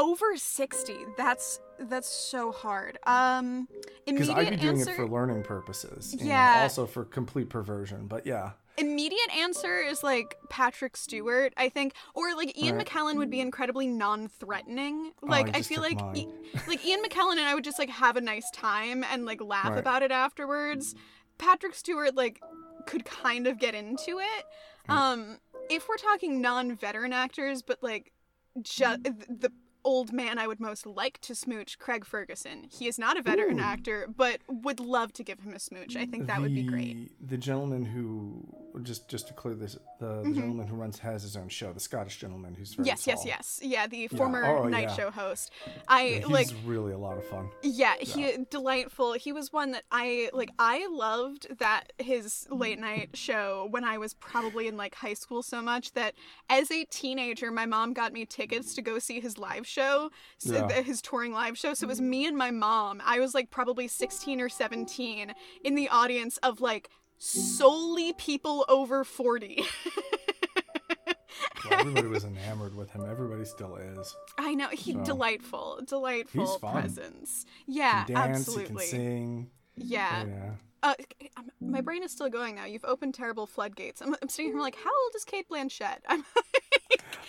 over 0.00 0.36
sixty. 0.36 0.96
That's 1.16 1.60
that's 1.78 2.08
so 2.08 2.50
hard. 2.52 2.98
Um, 3.06 3.68
Because 4.06 4.28
I'd 4.28 4.50
be 4.50 4.56
doing 4.56 4.78
answer. 4.80 4.90
it 4.92 4.96
for 4.96 5.06
learning 5.08 5.42
purposes. 5.44 6.14
know, 6.14 6.24
Yeah. 6.26 6.60
also 6.62 6.86
for 6.86 7.04
complete 7.04 7.48
perversion. 7.48 8.06
But 8.06 8.26
yeah. 8.26 8.52
immediate 8.76 9.30
answer 9.36 9.78
is 9.80 10.02
like 10.02 10.36
Patrick 10.48 10.96
Stewart, 10.96 11.52
I 11.56 11.68
think, 11.68 11.94
or 12.14 12.34
like 12.34 12.56
Ian 12.58 12.76
Right. 12.76 12.86
McKellen 12.86 13.16
would 13.16 13.30
be 13.30 13.40
incredibly 13.40 13.86
non-threatening. 13.86 15.12
Like 15.22 15.54
I 15.54 15.58
I 15.58 15.62
feel 15.62 15.80
like. 15.82 15.98
E- 16.16 16.28
like 16.68 16.84
Ian 16.84 17.02
McKellen 17.02 17.32
and 17.32 17.40
I 17.48 17.54
would 17.54 17.64
just 17.64 17.78
like 17.78 17.90
have 17.90 18.16
a 18.16 18.20
nice 18.20 18.50
time 18.50 19.04
and 19.04 19.24
like 19.24 19.40
laugh 19.42 19.70
Right. 19.70 19.78
about 19.78 20.02
it 20.02 20.10
afterwards. 20.10 20.94
Patrick 21.38 21.74
Stewart 21.74 22.14
like 22.14 22.40
could 22.86 23.04
kind 23.04 23.46
of 23.46 23.58
get 23.58 23.74
into 23.74 24.18
it. 24.18 24.44
Um, 24.88 25.38
if 25.70 25.88
we're 25.88 25.96
talking 25.98 26.40
non-veteran 26.40 27.12
actors, 27.12 27.62
but 27.62 27.82
like 27.82 28.12
just 28.62 29.02
the 29.04 29.50
old 29.84 30.12
man 30.12 30.38
I 30.38 30.46
would 30.46 30.60
most 30.60 30.86
like 30.86 31.20
to 31.22 31.34
smooch, 31.34 31.78
Craig 31.78 32.04
Ferguson. 32.04 32.66
He 32.70 32.86
is 32.86 32.98
not 32.98 33.16
a 33.18 33.22
veteran 33.22 33.58
Ooh. 33.58 33.62
actor, 33.62 34.06
but 34.14 34.40
would 34.48 34.80
love 34.80 35.12
to 35.14 35.22
give 35.24 35.40
him 35.40 35.52
a 35.54 35.58
smooch. 35.58 35.96
I 35.96 36.06
think 36.06 36.26
that 36.26 36.40
would 36.40 36.54
be 36.54 36.62
great. 36.62 37.10
The 37.28 37.36
gentleman 37.38 37.84
who 37.84 38.44
just 38.82 39.08
just 39.08 39.26
to 39.28 39.34
clear 39.34 39.54
this, 39.54 39.76
the, 39.98 40.22
the 40.22 40.32
gentleman 40.32 40.66
who 40.68 40.76
runs 40.76 40.98
has 41.00 41.22
his 41.22 41.36
own 41.36 41.48
show, 41.48 41.72
the 41.72 41.80
Scottish 41.80 42.18
gentleman 42.18 42.54
who's 42.54 42.74
very 42.74 42.86
Mm-hmm. 42.88 42.90
Yes, 42.90 43.06
yes, 43.06 43.24
yes. 43.26 43.60
Yeah, 43.62 43.86
the 43.86 44.06
former 44.08 44.44
Oh, 44.44 44.68
night 44.68 44.88
yeah. 44.88 44.94
show 44.94 45.10
host. 45.10 45.50
I 45.88 46.02
Yeah, 46.02 46.14
he's 46.18 46.26
like 46.28 46.48
really 46.64 46.92
a 46.92 46.98
lot 46.98 47.18
of 47.18 47.24
fun. 47.26 47.48
yeah, 47.62 47.94
he 47.98 48.36
delightful. 48.50 49.14
He 49.14 49.32
was 49.32 49.52
one 49.52 49.72
that 49.72 49.84
I 49.90 50.30
like 50.32 50.50
I 50.58 50.86
loved 50.88 51.58
that 51.58 51.92
his 51.98 52.46
late 52.50 52.78
night 52.78 53.10
show 53.14 53.66
when 53.70 53.84
I 53.84 53.98
was 53.98 54.14
probably 54.14 54.68
in 54.68 54.76
like 54.76 54.94
high 54.94 55.14
school 55.14 55.42
so 55.42 55.60
much 55.62 55.92
that 55.92 56.14
as 56.48 56.70
a 56.70 56.84
teenager 56.84 57.50
my 57.50 57.66
mom 57.66 57.92
got 57.92 58.12
me 58.12 58.24
tickets 58.24 58.74
to 58.74 58.82
go 58.82 58.98
see 58.98 59.20
his 59.20 59.36
live 59.38 59.66
show, 59.70 60.10
so 60.38 60.54
Yeah. 60.54 60.66
th- 60.68 60.84
his 60.84 61.00
touring 61.00 61.32
live 61.32 61.56
show. 61.56 61.72
So 61.74 61.84
it 61.86 61.88
was 61.88 62.00
me 62.00 62.26
and 62.26 62.36
my 62.36 62.50
mom. 62.50 63.00
I 63.04 63.20
was 63.20 63.32
like 63.34 63.50
probably 63.50 63.88
16 63.88 64.40
or 64.40 64.48
17 64.48 65.32
in 65.64 65.74
the 65.74 65.88
audience 65.88 66.36
of 66.38 66.60
like 66.60 66.90
solely 67.18 68.12
people 68.14 68.64
over 68.68 69.04
40. 69.04 69.62
Well, 71.70 71.80
everybody 71.80 72.08
was 72.08 72.24
enamored 72.24 72.74
with 72.74 72.90
him. 72.90 73.04
Everybody 73.08 73.44
still 73.44 73.76
is. 73.76 74.14
I 74.38 74.54
know 74.54 74.68
he 74.68 74.92
So- 74.94 75.04
delightful, 75.04 75.80
delightful 75.86 76.46
He's 76.46 76.56
fun. 76.56 76.72
presence. 76.72 77.44
Yeah, 77.66 78.00
He 78.06 78.12
can 78.12 78.22
dance, 78.26 78.38
absolutely. 78.38 78.84
he 78.86 78.90
can 78.90 78.98
sing. 79.00 79.50
Yeah. 79.76 80.24
Yeah. 80.26 80.50
Uh, 80.82 80.94
my 81.60 81.82
brain 81.82 82.02
is 82.02 82.10
still 82.12 82.28
going 82.30 82.54
now. 82.56 82.64
You've 82.64 82.84
opened 82.86 83.14
terrible 83.14 83.46
floodgates. 83.46 84.00
I'm, 84.00 84.16
I'm 84.22 84.28
sitting 84.30 84.52
here 84.52 84.60
like, 84.60 84.74
how 84.76 84.90
old 84.90 85.12
is 85.14 85.24
Cate 85.24 85.46
Blanchett? 85.50 85.98
I'm 86.08 86.24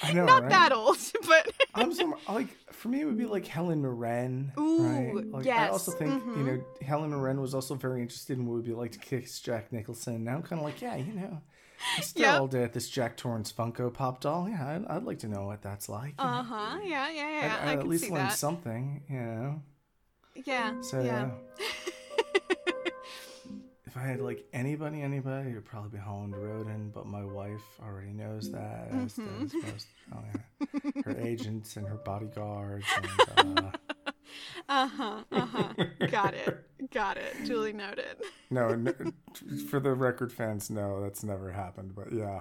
I 0.03 0.13
know, 0.13 0.25
not 0.25 0.43
right? 0.43 0.49
that 0.49 0.71
old, 0.71 0.97
but 1.27 1.51
I'm 1.75 1.93
some, 1.93 2.15
like 2.27 2.47
for 2.71 2.89
me 2.89 3.01
it 3.01 3.05
would 3.05 3.17
be 3.17 3.25
like 3.25 3.45
Helen 3.47 3.81
Mirren. 3.81 4.51
Ooh, 4.57 4.83
right? 4.83 5.25
Like, 5.31 5.47
I 5.47 5.69
also 5.69 5.91
think 5.91 6.11
you 6.25 6.31
mhm. 6.31 6.45
know 6.45 6.63
Helen 6.81 7.11
Mirren 7.11 7.39
was 7.41 7.53
also 7.53 7.75
very 7.75 8.01
interested 8.01 8.37
in 8.37 8.45
what 8.45 8.53
it 8.53 8.55
would 8.57 8.65
be 8.65 8.73
like 8.73 8.91
to 8.93 8.99
kiss 8.99 9.39
Jack 9.39 9.71
Nicholson. 9.71 10.23
Now 10.23 10.35
I'm 10.35 10.43
kind 10.43 10.59
of 10.59 10.65
like, 10.65 10.81
yeah, 10.81 10.95
you 10.95 11.13
know, 11.13 11.41
I 11.97 12.01
stare 12.01 12.25
Yep. 12.25 12.39
all 12.41 12.47
day 12.47 12.63
at 12.63 12.73
this 12.73 12.89
Jack 12.89 13.17
Torrance 13.17 13.51
Funko 13.51 13.93
Pop 13.93 14.21
doll. 14.21 14.47
Yeah, 14.49 14.75
I'd, 14.75 14.85
I'd 14.97 15.03
like 15.03 15.19
to 15.19 15.27
know 15.27 15.45
what 15.45 15.61
that's 15.61 15.89
like. 15.89 16.15
uh 16.17 16.43
huh, 16.43 16.79
yeah, 16.83 17.09
yeah, 17.09 17.29
yeah. 17.41 17.57
I'd, 17.63 17.69
I'd 17.69 17.79
at 17.79 17.87
least 17.87 18.09
learn 18.09 18.27
that. 18.27 18.33
something, 18.33 19.03
you 19.09 19.19
know. 19.19 19.61
Yeah, 20.45 20.79
So 20.81 21.01
yeah. 21.01 21.29
yeah. 21.59 21.65
If 23.91 23.97
I 23.97 24.03
had 24.03 24.21
like 24.21 24.47
anybody, 24.53 25.01
anybody, 25.01 25.49
it'd 25.49 25.65
probably 25.65 25.89
be 25.89 25.97
Holland 25.97 26.33
Roden, 26.33 26.91
but 26.95 27.07
my 27.07 27.25
wife 27.25 27.61
already 27.83 28.13
knows 28.13 28.49
that. 28.51 28.89
Mm-hmm. 28.89 29.43
most, 29.67 29.87
oh, 30.15 30.19
yeah. 30.33 31.01
Her 31.03 31.17
agents 31.19 31.75
and 31.75 31.85
her 31.85 31.95
bodyguards. 32.05 32.85
And, 33.35 33.59
uh, 33.65 33.71
Uh 34.69 34.87
huh, 34.87 35.23
uh 35.33 35.45
huh. 35.45 35.73
Got 36.09 36.35
it, 36.35 36.63
got 36.91 37.17
it. 37.17 37.35
Julie 37.43 37.73
noted. 37.73 38.15
no, 38.49 38.73
no, 38.75 38.93
for 39.69 39.81
the 39.81 39.93
record 39.93 40.31
fans, 40.31 40.69
no, 40.69 41.01
that's 41.01 41.21
never 41.25 41.51
happened. 41.51 41.93
But 41.93 42.13
yeah, 42.13 42.39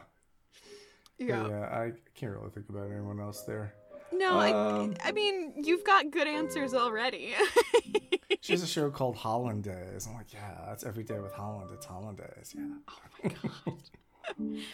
But 1.19 1.27
Yeah. 1.27 1.49
yeah, 1.49 1.65
I 1.65 1.93
can't 2.15 2.31
really 2.33 2.51
think 2.51 2.69
about 2.69 2.93
anyone 2.93 3.19
else 3.19 3.43
there. 3.43 3.75
No, 4.13 4.39
Um, 4.39 4.95
I, 5.03 5.09
I 5.09 5.13
mean, 5.13 5.55
you've 5.57 5.83
got 5.83 6.13
good 6.13 6.29
answers 6.29 6.75
already. 6.75 7.35
She 8.41 8.53
has 8.53 8.63
a 8.63 8.67
show 8.67 8.91
called 8.91 9.17
Hollandaise. 9.17 10.07
I'm 10.07 10.15
like, 10.15 10.33
yeah, 10.33 10.57
that's 10.67 10.85
every 10.85 11.05
day 11.05 11.19
with 11.19 11.33
Holland. 11.35 11.71
It's 11.75 11.85
Hollandaise. 11.87 12.55
Yeah. 12.57 12.65
Oh 12.89 12.99
my 13.23 13.31
god. 13.31 14.59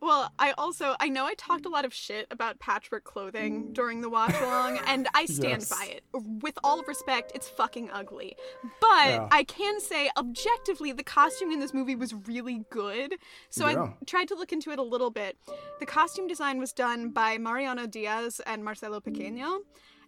Well, 0.00 0.32
I 0.36 0.50
also 0.58 0.96
I 0.98 1.08
know 1.08 1.26
I 1.26 1.34
talked 1.34 1.64
a 1.64 1.68
lot 1.68 1.84
of 1.84 1.94
shit 1.94 2.26
about 2.32 2.58
patchwork 2.58 3.04
clothing 3.04 3.72
during 3.72 4.00
the 4.00 4.10
watch 4.10 4.34
along, 4.40 4.80
and 4.88 5.06
I 5.14 5.26
stand 5.26 5.60
Yes. 5.62 5.68
by 5.68 5.84
it. 5.92 6.02
With 6.42 6.58
all 6.64 6.82
respect, 6.88 7.30
it's 7.36 7.48
fucking 7.48 7.88
ugly. 7.92 8.34
But 8.80 9.06
Yeah. 9.06 9.28
I 9.30 9.44
can 9.44 9.78
say 9.78 10.10
objectively 10.16 10.90
the 10.90 11.04
costume 11.04 11.52
in 11.52 11.60
this 11.60 11.72
movie 11.72 11.94
was 11.94 12.14
really 12.26 12.64
good. 12.70 13.14
So 13.48 13.68
Yeah. 13.68 13.82
I 13.82 14.04
tried 14.04 14.26
to 14.28 14.34
look 14.34 14.52
into 14.52 14.72
it 14.72 14.80
a 14.80 14.82
little 14.82 15.10
bit. 15.10 15.38
The 15.78 15.86
costume 15.86 16.26
design 16.26 16.58
was 16.58 16.72
done 16.72 17.10
by 17.10 17.38
Mariano 17.38 17.86
Diaz 17.86 18.40
and 18.44 18.64
Marcelo 18.64 18.98
Pequeño. 18.98 19.58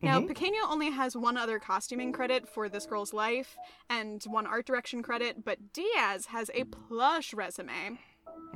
Now. 0.03 0.21
Pequeño 0.21 0.69
only 0.69 0.91
has 0.91 1.17
one 1.17 1.37
other 1.37 1.59
costuming 1.59 2.13
credit 2.13 2.49
for 2.49 2.69
this 2.69 2.87
girl's 2.87 3.13
life 3.13 3.57
and 3.89 4.23
one 4.25 4.47
art 4.47 4.67
direction 4.67 5.03
credit, 5.03 5.45
but 5.45 5.73
Diaz 5.73 6.27
has 6.27 6.51
a 6.55 6.65
plush 6.65 7.33
resume. 7.33 7.99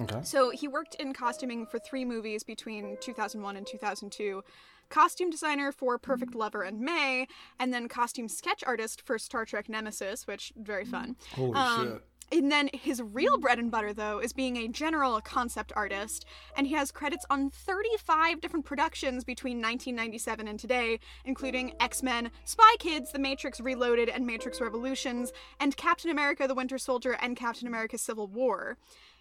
Okay. 0.01 0.21
So 0.23 0.51
he 0.51 0.69
worked 0.69 0.95
in 0.97 1.13
costuming 1.13 1.67
for 1.67 1.79
three 1.79 2.05
movies 2.05 2.43
between 2.45 2.97
2001 3.01 3.57
and 3.57 3.67
2002. 3.67 4.43
Costume 4.89 5.29
designer 5.31 5.71
for 5.71 5.99
Perfect 5.99 6.35
Lover 6.35 6.63
and 6.63 6.81
May, 6.81 7.27
and 7.59 7.75
then 7.75 7.89
costume 7.89 8.27
sketch 8.29 8.65
artist 8.67 9.03
for 9.05 9.19
Star 9.19 9.45
Trek 9.45 9.69
Nemesis, 9.69 10.27
which 10.27 10.53
very 10.57 10.85
fun. 10.87 11.17
Holy 11.35 11.55
Um, 11.55 11.87
shit. 11.93 12.03
And 12.31 12.53
then 12.53 12.69
his 12.73 13.03
real 13.03 13.39
mm. 13.39 13.41
bread 13.41 13.59
and 13.59 13.71
butter, 13.71 13.93
though, 13.93 14.19
is 14.19 14.33
being 14.33 14.57
a 14.57 14.69
general 14.69 15.21
concept 15.21 15.73
artist, 15.75 16.27
and 16.57 16.67
he 16.67 16.75
has 16.75 16.91
credits 16.91 17.25
on 17.31 17.51
35 17.51 18.41
different 18.41 18.67
productions 18.67 19.25
between 19.25 19.59
1997 19.59 20.47
and 20.47 20.59
today, 20.59 21.01
including 21.25 21.73
X 21.81 22.03
Men, 22.03 22.31
Spy 22.45 22.75
Kids, 22.79 23.13
The 23.13 23.19
Matrix 23.19 23.61
Reloaded, 23.61 24.09
and 24.09 24.27
Matrix 24.27 24.61
Revolutions, 24.61 25.33
and 25.59 25.77
Captain 25.77 26.11
America: 26.11 26.47
The 26.47 26.55
Winter 26.55 26.79
Soldier 26.79 27.17
and 27.21 27.37
Captain 27.37 27.67
America: 27.67 27.97
Civil 27.97 28.27
War. 28.27 28.77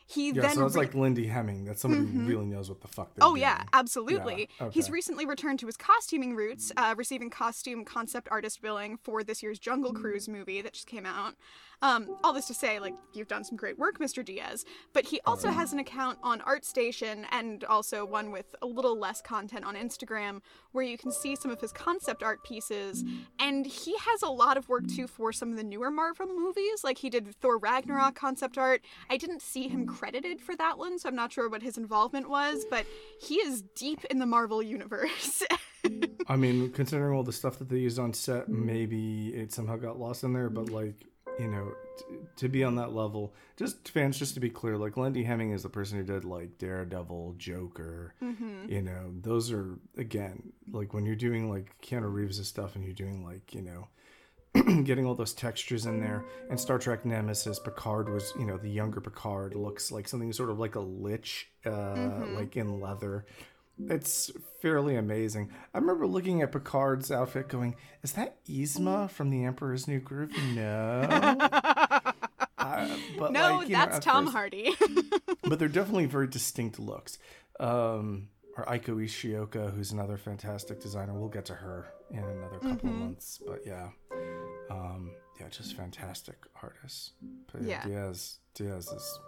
He 0.10 0.32
Yeah, 0.32 0.43
then 0.43 0.56
so 0.56 0.62
that's 0.62 0.76
re- 0.76 0.86
like 0.86 0.96
Lindy 0.96 1.28
Hemming. 1.28 1.65
That's 1.65 1.82
somebody 1.82 2.04
who 2.04 2.08
mm-hmm. 2.08 2.28
really 2.28 2.46
knows 2.46 2.70
what 2.70 2.80
the 2.80 2.88
fuck 2.88 3.13
they're 3.13 3.26
Oh 3.26 3.32
doing. 3.32 3.41
yeah, 3.41 3.63
absolutely. 3.74 4.50
Yeah, 4.60 4.70
He's 4.72 4.89
recently 4.89 5.26
returned 5.26 5.60
to 5.60 5.65
his 5.65 5.76
costuming 5.76 6.34
roots, 6.34 6.72
uh, 6.78 6.96
receiving 6.98 7.30
costume 7.30 7.84
concept 7.84 8.30
artist 8.32 8.62
billing 8.62 8.98
for 9.04 9.22
this 9.22 9.43
year's 9.43 9.60
Jungle 9.60 9.93
mm. 9.93 10.00
Cruise 10.00 10.30
movie 10.30 10.62
that 10.62 10.72
just 10.72 10.88
came 10.88 11.06
out. 11.06 11.36
Um, 11.82 12.18
all 12.24 12.34
this 12.34 12.48
to 12.48 12.54
say, 12.54 12.80
like 12.80 12.96
you've 13.13 13.28
done 13.28 13.44
some 13.44 13.58
great 13.58 13.78
work, 13.78 14.00
Mr. 14.00 14.26
Diaz. 14.26 14.66
But 14.94 15.06
he 15.06 15.20
also 15.26 15.50
has 15.50 15.74
an 15.74 15.80
account 15.80 16.18
on 16.24 16.40
ArtStation 16.42 17.26
and 17.32 17.63
also 17.66 18.06
one 18.06 18.32
with 18.32 18.56
a 18.62 18.66
little 18.66 18.98
less 18.98 19.22
content 19.22 19.63
on 19.63 19.76
Instagram, 19.76 20.42
where 20.72 20.84
you 20.84 20.98
can 20.98 21.12
see 21.12 21.36
some 21.36 21.52
of 21.52 21.62
his 21.62 21.72
concept 21.72 22.24
art 22.24 22.44
pieces. 22.44 23.04
And 23.40 23.66
he 23.66 23.96
has 23.98 24.22
a 24.22 24.30
lot 24.30 24.58
of 24.58 24.70
work 24.70 24.88
too 24.88 25.08
for 25.08 25.32
some 25.32 25.52
of 25.52 25.58
the 25.58 25.63
newer 25.63 25.92
Marvel 25.92 26.28
movies, 26.28 26.84
like 26.84 26.98
he 26.98 27.10
did 27.10 27.36
Thor 27.36 27.58
Ragnarok 27.58 28.16
concept 28.16 28.58
art. 28.58 28.82
I 29.10 29.18
didn't 29.18 29.42
see 29.42 29.68
him 29.68 29.86
credited 29.86 30.42
for 30.42 30.56
that 30.56 30.78
one, 30.78 30.98
so 30.98 31.10
I'm 31.10 31.16
not 31.16 31.32
sure 31.32 31.50
what 31.50 31.62
his 31.62 31.78
involvement 31.78 32.30
was, 32.30 32.66
but 32.70 32.86
he 33.22 33.36
is 33.36 33.63
deep 33.76 34.04
in 34.06 34.20
the 34.20 34.26
Marvel 34.26 34.63
universe. 34.63 35.44
I 36.28 36.36
mean, 36.36 36.72
considering 36.72 37.16
all 37.16 37.24
the 37.24 37.32
stuff 37.34 37.60
that 37.60 37.70
they 37.70 37.78
used 37.78 38.00
on 38.00 38.13
set, 38.13 38.50
maybe 38.50 39.30
it 39.30 39.54
somehow 39.54 39.78
got 39.78 40.00
lost 40.00 40.24
in 40.24 40.34
there. 40.34 40.50
But 40.50 40.70
like, 40.70 40.96
you 41.39 41.47
know, 41.47 41.73
t- 41.97 42.06
to 42.38 42.50
be 42.50 42.63
on 42.63 42.76
that 42.76 42.93
level, 42.93 43.34
just 43.58 43.89
fans, 43.89 44.17
just 44.17 44.34
to 44.36 44.39
be 44.39 44.50
clear, 44.50 44.78
like 44.78 44.97
Lindy 44.97 45.23
Hemming 45.23 45.52
is 45.52 45.63
the 45.63 45.69
person 45.69 45.97
who 45.97 46.04
did 46.04 46.26
like 46.26 46.58
Daredevil, 46.58 47.36
Joker. 47.38 48.13
Mm-hmm. 48.23 48.71
You 48.71 48.82
know, 48.82 49.13
those 49.21 49.52
are 49.52 49.78
again 49.97 50.52
like 50.71 50.93
when 50.93 51.06
you're 51.06 51.15
doing 51.15 51.50
like 51.50 51.76
Keanu 51.82 52.12
Reeves' 52.12 52.47
stuff, 52.47 52.76
and 52.76 52.84
you're 52.84 52.93
doing 52.93 53.23
like 53.26 53.54
you 53.54 53.62
know. 53.62 53.88
getting 54.86 55.06
all 55.06 55.13
those 55.13 55.34
textures 55.34 55.86
in 55.86 56.00
there 56.00 56.23
and 56.50 56.60
star 56.60 56.80
trek 56.80 57.06
nemesis 57.06 57.60
picard 57.60 58.10
was 58.10 58.34
you 58.39 58.45
know 58.45 58.58
the 58.58 58.69
younger 58.69 59.00
picard 59.00 59.54
looks 59.54 59.91
like 59.91 60.08
something 60.08 60.32
sort 60.34 60.50
of 60.50 60.58
like 60.58 60.73
a 60.76 60.80
lich 60.80 61.47
uh 61.65 61.69
Mm-hmm. 61.69 62.36
like 62.36 62.56
in 62.58 62.80
leather 62.80 63.26
it's 63.80 64.32
fairly 64.62 64.96
amazing. 64.96 65.52
I 65.74 65.78
remember 65.78 66.08
looking 66.08 66.42
at 66.42 66.52
Picard's 66.52 67.12
outfit 67.12 67.48
going, 67.50 67.76
is 68.04 68.13
that 68.13 68.44
Yzma 68.46 69.10
from 69.10 69.30
The 69.30 69.44
Emperor's 69.46 69.88
New 69.88 70.00
Groove? 70.00 70.32
No. 70.56 71.40
Uh, 72.60 72.98
but 73.18 73.32
no, 73.32 73.58
like, 73.60 73.70
you 73.70 73.78
know, 73.78 73.86
that's 73.86 74.04
Tom 74.04 74.26
first- 74.26 74.36
Hardy. 74.36 74.76
But 75.44 75.58
they're 75.60 75.68
definitely 75.70 76.06
very 76.08 76.28
distinct 76.28 76.80
looks. 76.80 77.18
Um, 77.62 78.28
or 78.58 78.66
Eiko 78.66 78.98
Ishioka, 78.98 79.74
who's 79.74 79.92
another 79.94 80.18
fantastic 80.18 80.82
designer. 80.82 81.13
We'll 81.13 81.30
get 81.30 81.46
to 81.46 81.54
her 81.54 81.86
in 82.12 82.20
another 82.20 82.56
couple 82.60 82.70
Mm-hmm. 82.72 82.88
of 82.88 82.94
months. 82.96 83.40
But 83.46 83.62
yeah. 83.66 83.90
Um, 84.70 85.12
yeah, 85.40 85.48
just 85.50 85.78
fantastic 85.78 86.36
artists. 86.62 87.12
But 87.54 87.62
yeah, 87.62 87.84
Yeah. 87.88 87.88
Diaz, 87.88 88.40
Diaz 88.56 88.88
is, 88.88 89.20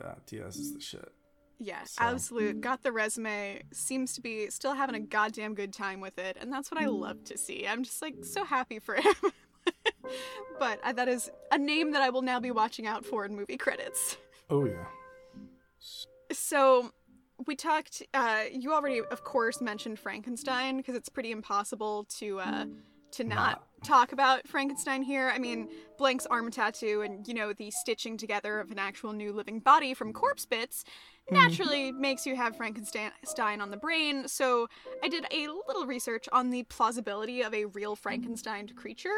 yeah, 0.00 0.14
Diaz 0.26 0.56
is 0.56 0.74
the 0.74 0.80
shit. 0.80 1.12
Yeah, 1.60 1.84
So- 1.84 2.02
absolute. 2.02 2.60
Got 2.60 2.82
the 2.82 2.90
resume. 2.90 3.62
Seems 3.72 4.14
to 4.14 4.20
be 4.20 4.48
still 4.50 4.74
having 4.74 4.94
a 4.96 5.00
goddamn 5.00 5.54
good 5.54 5.72
time 5.72 6.00
with 6.00 6.18
it, 6.18 6.36
and 6.40 6.50
that's 6.52 6.70
what 6.70 6.80
I 6.80 6.86
love 6.86 7.22
to 7.24 7.36
see. 7.38 7.66
I'm 7.68 7.84
just 7.84 8.00
like 8.02 8.24
so 8.24 8.44
happy 8.44 8.78
for 8.78 8.94
him. 8.96 9.14
but 10.58 10.80
uh, 10.82 10.92
that 10.94 11.06
is 11.08 11.30
a 11.52 11.58
name 11.58 11.92
that 11.92 12.02
I 12.02 12.08
will 12.10 12.22
now 12.22 12.40
be 12.40 12.50
watching 12.50 12.86
out 12.86 13.04
for 13.04 13.24
in 13.26 13.36
movie 13.36 13.58
credits. 13.58 14.16
Oh 14.48 14.64
yeah. 14.64 14.86
So 16.32 16.90
we 17.46 17.56
talked. 17.56 18.02
Uh, 18.14 18.44
you 18.52 18.72
already, 18.72 19.00
of 19.00 19.24
course, 19.24 19.60
mentioned 19.60 19.98
Frankenstein 19.98 20.76
because 20.76 20.94
it's 20.94 21.08
pretty 21.08 21.30
impossible 21.30 22.04
to 22.18 22.40
uh, 22.40 22.64
to 23.12 23.24
not 23.24 23.34
Not. 23.36 23.84
talk 23.84 24.12
about 24.12 24.46
Frankenstein 24.46 25.02
here. 25.02 25.30
I 25.34 25.38
mean, 25.38 25.68
Blank's 25.98 26.26
arm 26.26 26.50
tattoo 26.50 27.02
and 27.02 27.26
you 27.26 27.34
know 27.34 27.52
the 27.52 27.70
stitching 27.70 28.16
together 28.16 28.60
of 28.60 28.70
an 28.70 28.78
actual 28.78 29.12
new 29.12 29.32
living 29.32 29.58
body 29.60 29.94
from 29.94 30.12
corpse 30.12 30.46
bits 30.46 30.84
Mm-hmm. 31.30 31.42
naturally 31.42 31.92
makes 31.92 32.26
you 32.26 32.34
have 32.36 32.56
Frankenstein 32.56 33.60
on 33.60 33.70
the 33.70 33.76
brain. 33.76 34.26
So 34.26 34.68
I 35.02 35.08
did 35.08 35.26
a 35.32 35.48
little 35.68 35.86
research 35.86 36.28
on 36.32 36.50
the 36.50 36.64
plausibility 36.64 37.42
of 37.42 37.54
a 37.54 37.66
real 37.66 37.92
mm-hmm. 37.92 38.02
Frankenstein 38.02 38.68
creature. 38.68 39.16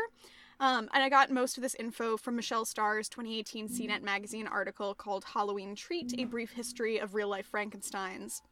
Um, 0.60 0.88
and 0.92 1.02
I 1.02 1.08
got 1.08 1.30
most 1.30 1.56
of 1.56 1.62
this 1.62 1.74
info 1.74 2.16
from 2.16 2.36
Michelle 2.36 2.64
Starr's 2.64 3.08
2018 3.08 3.68
CNET 3.68 3.88
mm-hmm. 3.88 4.04
magazine 4.04 4.46
article 4.46 4.94
called 4.94 5.24
Halloween 5.24 5.74
Treat 5.74 6.14
A 6.18 6.24
Brief 6.24 6.52
History 6.52 6.98
of 6.98 7.14
Real 7.14 7.28
Life 7.28 7.50
Frankensteins. 7.50 8.42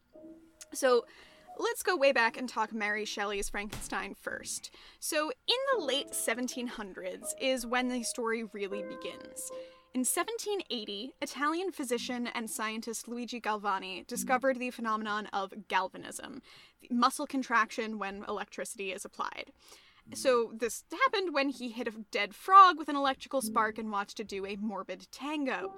So 0.73 1.05
let's 1.59 1.83
go 1.83 1.97
way 1.97 2.13
back 2.13 2.37
and 2.37 2.49
talk 2.49 2.73
Mary 2.73 3.05
Shelley's 3.05 3.49
Frankenstein 3.49 4.15
first. 4.15 4.75
So, 4.99 5.31
in 5.47 5.57
the 5.79 5.85
late 5.85 6.13
1700s 6.13 7.35
is 7.41 7.67
when 7.67 7.89
the 7.89 8.03
story 8.03 8.45
really 8.45 8.83
begins. 8.83 9.51
In 9.93 10.03
1780, 10.03 11.15
Italian 11.21 11.73
physician 11.73 12.29
and 12.29 12.49
scientist 12.49 13.09
Luigi 13.09 13.41
Galvani 13.41 14.07
discovered 14.07 14.61
the 14.61 14.71
phenomenon 14.71 15.27
of 15.33 15.53
galvanism, 15.67 16.43
muscle 16.89 17.27
contraction 17.27 17.99
when 17.99 18.25
electricity 18.29 18.93
is 18.93 19.05
applied. 19.05 19.51
so 20.15 20.53
this 20.57 20.85
happened 20.93 21.35
when 21.35 21.49
he 21.49 21.71
hit 21.71 21.89
a 21.89 21.93
dead 22.13 22.35
frog 22.37 22.79
with 22.79 22.89
an 22.89 22.97
electrical 22.97 23.43
spark 23.43 23.79
and 23.79 23.91
watched 23.91 24.21
it 24.21 24.29
do 24.29 24.47
a 24.47 24.57
morbid 24.57 25.09
tango. 25.11 25.75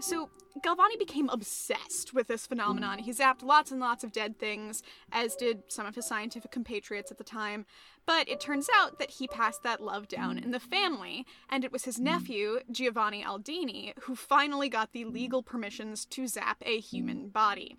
So 0.00 0.30
Galvani 0.64 0.98
became 0.98 1.28
obsessed 1.28 2.14
with 2.14 2.28
this 2.28 2.46
phenomenon. 2.46 2.98
He 3.00 3.12
zapped 3.12 3.42
lots 3.42 3.70
and 3.70 3.80
lots 3.80 4.02
of 4.02 4.12
dead 4.12 4.38
things, 4.38 4.82
as 5.12 5.36
did 5.36 5.64
some 5.68 5.84
of 5.84 5.94
his 5.94 6.06
scientific 6.06 6.50
compatriots 6.50 7.10
at 7.10 7.18
the 7.18 7.24
time. 7.24 7.66
But 8.06 8.28
it 8.28 8.40
turns 8.40 8.68
out 8.74 8.98
that 8.98 9.10
he 9.10 9.28
passed 9.28 9.62
that 9.62 9.80
love 9.80 10.08
down 10.08 10.38
in 10.38 10.50
the 10.50 10.60
family, 10.60 11.26
and 11.48 11.64
it 11.64 11.72
was 11.72 11.84
his 11.84 11.98
nephew, 11.98 12.60
Giovanni 12.70 13.22
Aldini, 13.22 13.92
who 14.00 14.16
finally 14.16 14.68
got 14.68 14.92
the 14.92 15.04
legal 15.04 15.42
permissions 15.42 16.04
to 16.06 16.26
zap 16.26 16.62
a 16.66 16.80
human 16.80 17.28
body. 17.28 17.76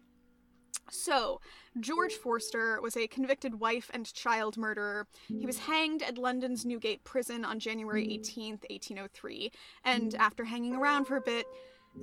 So, 0.90 1.40
George 1.80 2.14
Forster 2.14 2.82
was 2.82 2.98
a 2.98 3.08
convicted 3.08 3.60
wife 3.60 3.90
and 3.94 4.12
child 4.14 4.58
murderer. 4.58 5.08
He 5.28 5.46
was 5.46 5.60
hanged 5.60 6.04
at 6.04 6.18
London's 6.18 6.66
Newgate 6.66 7.04
prison 7.04 7.46
on 7.46 7.60
January 7.60 8.08
18th, 8.08 8.66
1803, 8.70 9.52
and 9.86 10.14
after 10.16 10.44
hanging 10.44 10.76
around 10.76 11.06
for 11.06 11.16
a 11.16 11.22
bit, 11.22 11.46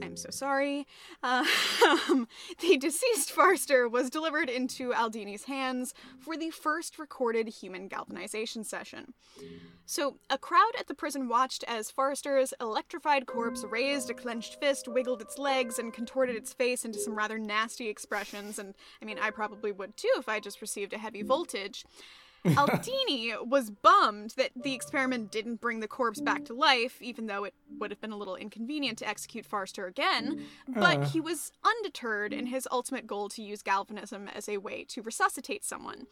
I'm 0.02 0.16
so 0.16 0.30
sorry. 0.30 0.86
Uh, 1.22 1.44
the 2.60 2.76
deceased 2.76 3.32
Forster 3.32 3.88
was 3.88 4.10
delivered 4.10 4.48
into 4.48 4.92
Aldini's 4.92 5.44
hands 5.44 5.94
for 6.18 6.36
the 6.36 6.50
first 6.50 6.98
recorded 6.98 7.48
human 7.48 7.88
galvanization 7.88 8.64
session. 8.64 9.14
So, 9.86 10.18
a 10.28 10.36
crowd 10.36 10.72
at 10.78 10.86
the 10.86 10.94
prison 10.94 11.28
watched 11.28 11.64
as 11.66 11.90
Forster's 11.90 12.52
electrified 12.60 13.26
corpse 13.26 13.64
raised 13.64 14.10
a 14.10 14.14
clenched 14.14 14.60
fist, 14.60 14.86
wiggled 14.86 15.22
its 15.22 15.38
legs, 15.38 15.78
and 15.78 15.92
contorted 15.92 16.36
its 16.36 16.52
face 16.52 16.84
into 16.84 16.98
some 16.98 17.14
rather 17.14 17.38
nasty 17.38 17.88
expressions. 17.88 18.58
And 18.58 18.74
I 19.00 19.06
mean, 19.06 19.18
I 19.18 19.30
probably 19.30 19.72
would 19.72 19.96
too 19.96 20.12
if 20.18 20.28
I 20.28 20.40
just 20.40 20.60
received 20.60 20.92
a 20.92 20.98
heavy 20.98 21.22
voltage. 21.22 21.84
Aldini 22.44 23.34
was 23.46 23.70
bummed 23.70 24.34
that 24.36 24.50
the 24.54 24.74
experiment 24.74 25.30
didn't 25.30 25.60
bring 25.60 25.80
the 25.80 25.88
corpse 25.88 26.20
back 26.20 26.44
to 26.46 26.54
life, 26.54 27.00
even 27.02 27.26
though 27.26 27.44
it 27.44 27.54
would 27.78 27.90
have 27.90 28.00
been 28.00 28.12
a 28.12 28.16
little 28.16 28.36
inconvenient 28.36 28.98
to 28.98 29.08
execute 29.08 29.44
Forster 29.44 29.86
again. 29.86 30.44
But 30.68 30.98
uh. 30.98 31.04
he 31.06 31.20
was 31.20 31.52
undeterred 31.64 32.32
in 32.32 32.46
his 32.46 32.68
ultimate 32.70 33.06
goal 33.06 33.28
to 33.30 33.42
use 33.42 33.62
galvanism 33.62 34.28
as 34.28 34.48
a 34.48 34.58
way 34.58 34.84
to 34.84 35.02
resuscitate 35.02 35.64
someone. 35.64 36.06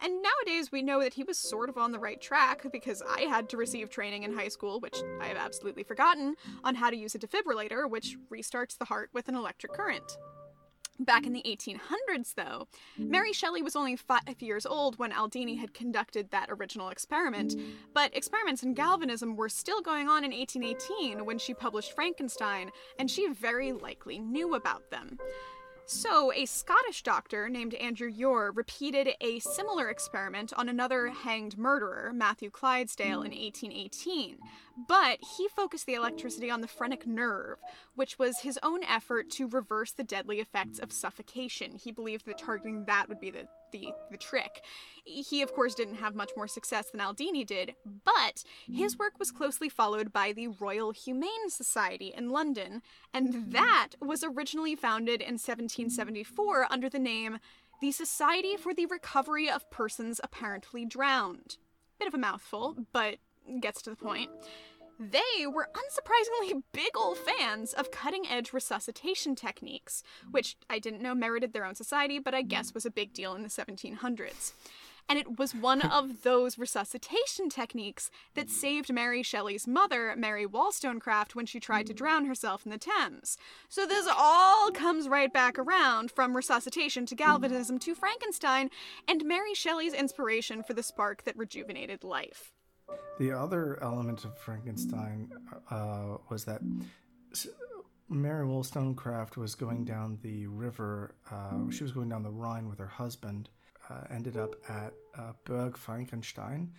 And 0.00 0.22
nowadays, 0.22 0.70
we 0.70 0.82
know 0.82 1.00
that 1.00 1.14
he 1.14 1.24
was 1.24 1.38
sort 1.38 1.68
of 1.68 1.76
on 1.76 1.90
the 1.90 1.98
right 1.98 2.20
track 2.20 2.64
because 2.70 3.02
I 3.02 3.22
had 3.22 3.48
to 3.48 3.56
receive 3.56 3.90
training 3.90 4.22
in 4.22 4.32
high 4.32 4.48
school, 4.48 4.78
which 4.78 4.96
I 5.20 5.26
have 5.26 5.36
absolutely 5.36 5.82
forgotten, 5.82 6.36
on 6.62 6.76
how 6.76 6.90
to 6.90 6.96
use 6.96 7.16
a 7.16 7.18
defibrillator, 7.18 7.90
which 7.90 8.16
restarts 8.30 8.78
the 8.78 8.84
heart 8.84 9.10
with 9.12 9.28
an 9.28 9.34
electric 9.34 9.72
current. 9.72 10.16
Back 11.00 11.26
in 11.26 11.32
the 11.32 11.42
1800s, 11.42 12.34
though, 12.34 12.66
Mary 12.96 13.32
Shelley 13.32 13.62
was 13.62 13.76
only 13.76 13.94
five 13.94 14.40
years 14.40 14.66
old 14.66 14.98
when 14.98 15.12
Aldini 15.12 15.58
had 15.58 15.72
conducted 15.72 16.30
that 16.30 16.48
original 16.50 16.88
experiment, 16.88 17.54
but 17.94 18.16
experiments 18.16 18.64
in 18.64 18.74
galvanism 18.74 19.36
were 19.36 19.48
still 19.48 19.80
going 19.80 20.08
on 20.08 20.24
in 20.24 20.32
1818 20.32 21.24
when 21.24 21.38
she 21.38 21.54
published 21.54 21.94
Frankenstein, 21.94 22.70
and 22.98 23.08
she 23.08 23.28
very 23.28 23.72
likely 23.72 24.18
knew 24.18 24.54
about 24.54 24.90
them. 24.90 25.18
So, 25.90 26.34
a 26.34 26.44
Scottish 26.44 27.02
doctor 27.02 27.48
named 27.48 27.72
Andrew 27.72 28.08
Ure 28.08 28.52
repeated 28.54 29.08
a 29.22 29.38
similar 29.38 29.88
experiment 29.88 30.52
on 30.54 30.68
another 30.68 31.06
hanged 31.06 31.56
murderer, 31.56 32.12
Matthew 32.12 32.50
Clydesdale, 32.50 33.22
in 33.22 33.30
1818. 33.30 34.36
But 34.86 35.18
he 35.36 35.48
focused 35.48 35.86
the 35.86 35.94
electricity 35.94 36.50
on 36.50 36.60
the 36.60 36.68
phrenic 36.68 37.06
nerve, 37.06 37.58
which 37.94 38.18
was 38.18 38.40
his 38.40 38.58
own 38.62 38.84
effort 38.84 39.30
to 39.32 39.48
reverse 39.48 39.92
the 39.92 40.04
deadly 40.04 40.38
effects 40.38 40.78
of 40.78 40.92
suffocation. 40.92 41.74
He 41.74 41.90
believed 41.90 42.26
that 42.26 42.38
targeting 42.38 42.84
that 42.84 43.08
would 43.08 43.20
be 43.20 43.30
the 43.30 43.48
the, 43.70 43.92
the 44.10 44.16
trick. 44.16 44.64
He, 45.04 45.42
of 45.42 45.52
course, 45.52 45.74
didn't 45.74 45.96
have 45.96 46.14
much 46.14 46.30
more 46.34 46.48
success 46.48 46.90
than 46.90 47.02
Aldini 47.02 47.46
did, 47.46 47.74
but 47.84 48.42
his 48.66 48.98
work 48.98 49.18
was 49.18 49.30
closely 49.30 49.68
followed 49.68 50.10
by 50.10 50.32
the 50.32 50.48
Royal 50.48 50.92
Humane 50.92 51.50
Society 51.50 52.12
in 52.16 52.30
London, 52.30 52.80
and 53.12 53.52
that 53.52 53.88
was 54.00 54.24
originally 54.24 54.74
founded 54.74 55.20
in 55.20 55.34
1774 55.34 56.66
under 56.70 56.88
the 56.88 56.98
name 56.98 57.40
the 57.80 57.92
Society 57.92 58.56
for 58.56 58.74
the 58.74 58.86
Recovery 58.86 59.48
of 59.48 59.70
Persons 59.70 60.20
Apparently 60.24 60.84
Drowned. 60.84 61.58
Bit 61.98 62.08
of 62.08 62.14
a 62.14 62.18
mouthful, 62.18 62.76
but 62.92 63.18
gets 63.60 63.82
to 63.82 63.90
the 63.90 63.96
point. 63.96 64.30
They 64.98 65.46
were 65.46 65.68
unsurprisingly 65.74 66.62
big 66.72 66.96
ol' 66.96 67.14
fans 67.14 67.72
of 67.72 67.90
cutting 67.90 68.26
edge 68.26 68.52
resuscitation 68.52 69.36
techniques, 69.36 70.02
which 70.30 70.56
I 70.68 70.78
didn't 70.78 71.02
know 71.02 71.14
merited 71.14 71.52
their 71.52 71.64
own 71.64 71.76
society, 71.76 72.18
but 72.18 72.34
I 72.34 72.42
guess 72.42 72.74
was 72.74 72.84
a 72.84 72.90
big 72.90 73.12
deal 73.12 73.34
in 73.34 73.42
the 73.42 73.48
1700s. 73.48 74.52
And 75.08 75.18
it 75.18 75.38
was 75.38 75.54
one 75.54 75.80
of 75.82 76.22
those 76.22 76.58
resuscitation 76.58 77.48
techniques 77.48 78.10
that 78.34 78.50
saved 78.50 78.92
Mary 78.92 79.22
Shelley's 79.22 79.66
mother, 79.66 80.14
Mary 80.16 80.46
Wollstonecraft, 80.46 81.36
when 81.36 81.46
she 81.46 81.60
tried 81.60 81.86
to 81.86 81.94
drown 81.94 82.26
herself 82.26 82.66
in 82.66 82.72
the 82.72 82.78
Thames. 82.78 83.38
So 83.68 83.86
this 83.86 84.08
all 84.12 84.70
comes 84.72 85.08
right 85.08 85.32
back 85.32 85.58
around 85.58 86.10
from 86.10 86.36
resuscitation 86.36 87.06
to 87.06 87.14
galvanism 87.14 87.78
to 87.80 87.94
Frankenstein 87.94 88.68
and 89.06 89.24
Mary 89.24 89.54
Shelley's 89.54 89.94
inspiration 89.94 90.62
for 90.62 90.74
the 90.74 90.82
spark 90.82 91.22
that 91.22 91.36
rejuvenated 91.36 92.02
life. 92.04 92.52
The 93.18 93.32
other 93.32 93.78
element 93.82 94.24
of 94.24 94.38
Frankenstein 94.38 95.32
uh, 95.70 96.18
was 96.28 96.44
that 96.44 96.60
Mary 98.08 98.46
Wollstonecraft 98.46 99.36
was 99.36 99.54
going 99.54 99.84
down 99.84 100.18
the 100.22 100.46
river. 100.46 101.14
Uh, 101.30 101.70
she 101.70 101.82
was 101.82 101.92
going 101.92 102.08
down 102.08 102.22
the 102.22 102.30
Rhine 102.30 102.68
with 102.68 102.78
her 102.78 102.86
husband. 102.86 103.50
Uh, 103.90 104.04
ended 104.10 104.36
up 104.36 104.54
at 104.68 104.92
uh, 105.16 105.32
Burg 105.44 105.76
Frankenstein, 105.76 106.70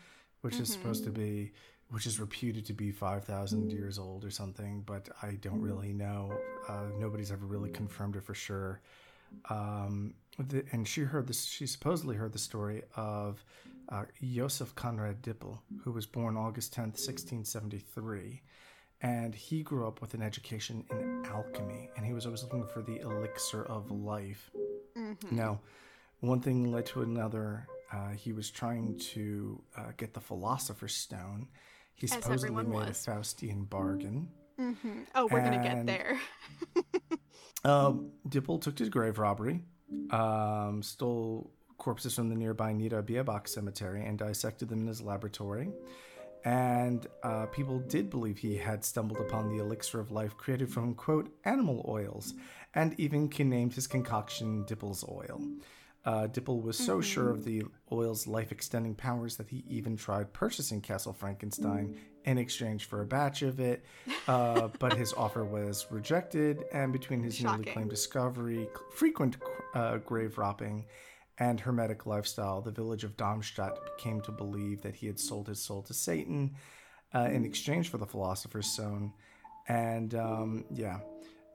which 0.41 0.53
mm-hmm. 0.53 0.63
is 0.63 0.71
supposed 0.71 1.03
to 1.03 1.09
be, 1.09 1.51
which 1.89 2.05
is 2.05 2.19
reputed 2.19 2.65
to 2.67 2.73
be 2.73 2.91
five 2.91 3.23
thousand 3.25 3.71
years 3.71 3.97
old 3.97 4.23
or 4.23 4.29
something, 4.29 4.83
but 4.85 5.09
I 5.23 5.31
don't 5.41 5.61
really 5.61 5.91
know. 5.91 6.31
Uh, 6.67 6.85
nobody's 6.99 7.31
ever 7.31 7.45
really 7.45 7.71
confirmed 7.71 8.15
it 8.15 8.23
for 8.23 8.35
sure. 8.35 8.81
Um, 9.49 10.13
the, 10.37 10.63
and 10.71 10.87
she 10.87 11.01
heard 11.01 11.27
this. 11.27 11.45
She 11.45 11.65
supposedly 11.67 12.15
heard 12.15 12.31
the 12.31 12.39
story 12.39 12.83
of 12.95 13.43
uh, 13.91 14.03
Joseph 14.21 14.75
Conrad 14.75 15.21
Dippel, 15.21 15.59
who 15.83 15.91
was 15.91 16.05
born 16.05 16.37
August 16.37 16.73
10th, 16.73 16.97
1673. 16.99 18.41
And 19.01 19.33
he 19.33 19.63
grew 19.63 19.87
up 19.87 20.01
with 20.01 20.13
an 20.13 20.21
education 20.21 20.83
in 20.91 21.25
alchemy, 21.25 21.89
and 21.95 22.05
he 22.05 22.13
was 22.13 22.25
always 22.25 22.43
looking 22.43 22.67
for 22.67 22.81
the 22.81 22.99
elixir 22.99 23.63
of 23.65 23.89
life. 23.91 24.51
Mm-hmm. 24.97 25.35
Now, 25.35 25.61
one 26.19 26.41
thing 26.41 26.69
led 26.71 26.85
to 26.87 27.01
another. 27.01 27.65
Uh, 27.93 28.09
he 28.09 28.33
was 28.33 28.49
trying 28.49 28.97
to 29.13 29.61
uh, 29.77 29.91
get 29.95 30.13
the 30.13 30.19
Philosopher's 30.19 30.93
Stone. 30.93 31.47
He 31.95 32.05
As 32.07 32.11
supposedly 32.11 32.63
made 32.63 32.73
was. 32.73 33.07
a 33.07 33.11
Faustian 33.11 33.69
bargain. 33.69 34.27
Mm-hmm. 34.59 35.03
Oh, 35.15 35.27
we're 35.31 35.41
going 35.41 35.61
to 35.61 35.67
get 35.67 35.85
there. 35.85 36.19
um, 37.63 38.11
Dippel 38.27 38.59
took 38.59 38.75
to 38.75 38.89
grave 38.89 39.17
robbery, 39.17 39.63
um, 40.11 40.83
stole 40.83 41.51
corpses 41.79 42.13
from 42.13 42.29
the 42.29 42.35
nearby 42.35 42.71
Niederbierbach 42.71 43.47
cemetery 43.47 44.05
and 44.05 44.19
dissected 44.19 44.69
them 44.69 44.81
in 44.81 44.87
his 44.87 45.01
laboratory. 45.01 45.71
And 46.45 47.07
uh, 47.23 47.47
people 47.47 47.79
did 47.79 48.09
believe 48.09 48.37
he 48.37 48.55
had 48.55 48.85
stumbled 48.85 49.19
upon 49.19 49.49
the 49.49 49.61
elixir 49.61 49.99
of 49.99 50.11
life 50.11 50.37
created 50.37 50.71
from, 50.71 50.93
quote, 50.93 51.29
animal 51.43 51.83
oils, 51.87 52.33
and 52.75 52.97
even 52.99 53.29
named 53.37 53.73
his 53.73 53.87
concoction 53.87 54.63
Dippel's 54.65 55.03
Oil. 55.09 55.41
Uh, 56.05 56.27
Dippel 56.27 56.61
was 56.61 56.77
so 56.77 56.93
mm-hmm. 56.93 57.01
sure 57.01 57.29
of 57.29 57.43
the 57.43 57.63
oil's 57.91 58.25
life 58.25 58.51
extending 58.53 58.95
powers 58.95 59.35
that 59.35 59.49
he 59.49 59.65
even 59.67 59.97
tried 59.97 60.31
purchasing 60.31 60.79
Castle 60.79 61.11
Frankenstein 61.11 61.97
in 62.23 62.37
exchange 62.37 62.85
for 62.85 63.01
a 63.01 63.05
batch 63.05 63.41
of 63.41 63.59
it, 63.59 63.83
uh, 64.27 64.69
but 64.79 64.93
his 64.93 65.13
offer 65.13 65.43
was 65.43 65.87
rejected. 65.91 66.63
And 66.71 66.93
between 66.93 67.21
his 67.21 67.35
Shocking. 67.35 67.61
newly 67.61 67.71
claimed 67.71 67.89
discovery, 67.89 68.69
frequent 68.93 69.37
uh, 69.73 69.97
grave 69.97 70.37
robbing, 70.37 70.85
and 71.39 71.59
hermetic 71.59 72.05
lifestyle, 72.05 72.61
the 72.61 72.71
village 72.71 73.03
of 73.03 73.15
Darmstadt 73.15 73.77
came 73.97 74.21
to 74.21 74.31
believe 74.31 74.81
that 74.81 74.95
he 74.95 75.07
had 75.07 75.19
sold 75.19 75.47
his 75.47 75.61
soul 75.61 75.81
to 75.83 75.93
Satan 75.93 76.55
uh, 77.15 77.29
in 77.31 77.45
exchange 77.45 77.89
for 77.89 77.97
the 77.97 78.05
Philosopher's 78.05 78.67
Stone. 78.67 79.13
And 79.67 80.13
um, 80.15 80.65
yeah, 80.73 80.99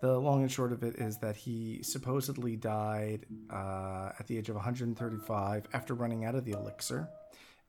the 0.00 0.18
long 0.18 0.42
and 0.42 0.50
short 0.50 0.72
of 0.72 0.82
it 0.82 0.96
is 0.96 1.18
that 1.18 1.36
he 1.36 1.82
supposedly 1.82 2.56
died 2.56 3.26
uh, 3.50 4.10
at 4.18 4.26
the 4.26 4.38
age 4.38 4.48
of 4.48 4.54
135 4.54 5.66
after 5.72 5.94
running 5.94 6.24
out 6.24 6.34
of 6.34 6.44
the 6.44 6.52
elixir 6.52 7.08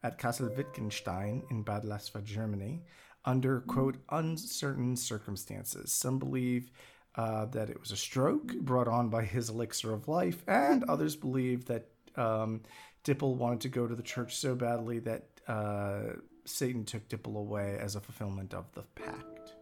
at 0.04 0.18
Castle 0.18 0.50
Wittgenstein 0.56 1.44
in 1.50 1.64
Bad 1.64 1.84
Laasphe, 1.84 2.24
Germany, 2.24 2.84
under, 3.26 3.62
quote, 3.62 3.98
uncertain 4.12 4.96
circumstances. 4.96 5.92
Some 5.92 6.20
believe 6.20 6.70
uh, 7.16 7.46
that 7.46 7.70
it 7.70 7.80
was 7.80 7.92
a 7.92 7.98
stroke 7.98 8.56
brought 8.60 8.88
on 8.88 9.10
by 9.10 9.24
his 9.24 9.50
elixir 9.50 9.94
of 9.94 10.08
life, 10.08 10.44
and 10.48 10.84
others 10.84 11.16
believe 11.16 11.66
that 11.66 11.88
um, 12.18 12.62
Dippel 13.04 13.36
wanted 13.36 13.62
to 13.62 13.70
go 13.70 13.88
to 13.88 13.96
the 13.96 14.04
church 14.04 14.36
so 14.36 14.56
badly 14.56 15.00
that 15.00 15.24
uh, 15.48 16.18
Satan 16.46 16.86
took 16.86 17.08
Dippel 17.08 17.38
away 17.38 17.78
as 17.80 17.96
a 17.96 18.02
fulfillment 18.02 18.54
of 18.54 18.72
the 18.74 18.84
pact. 18.96 19.54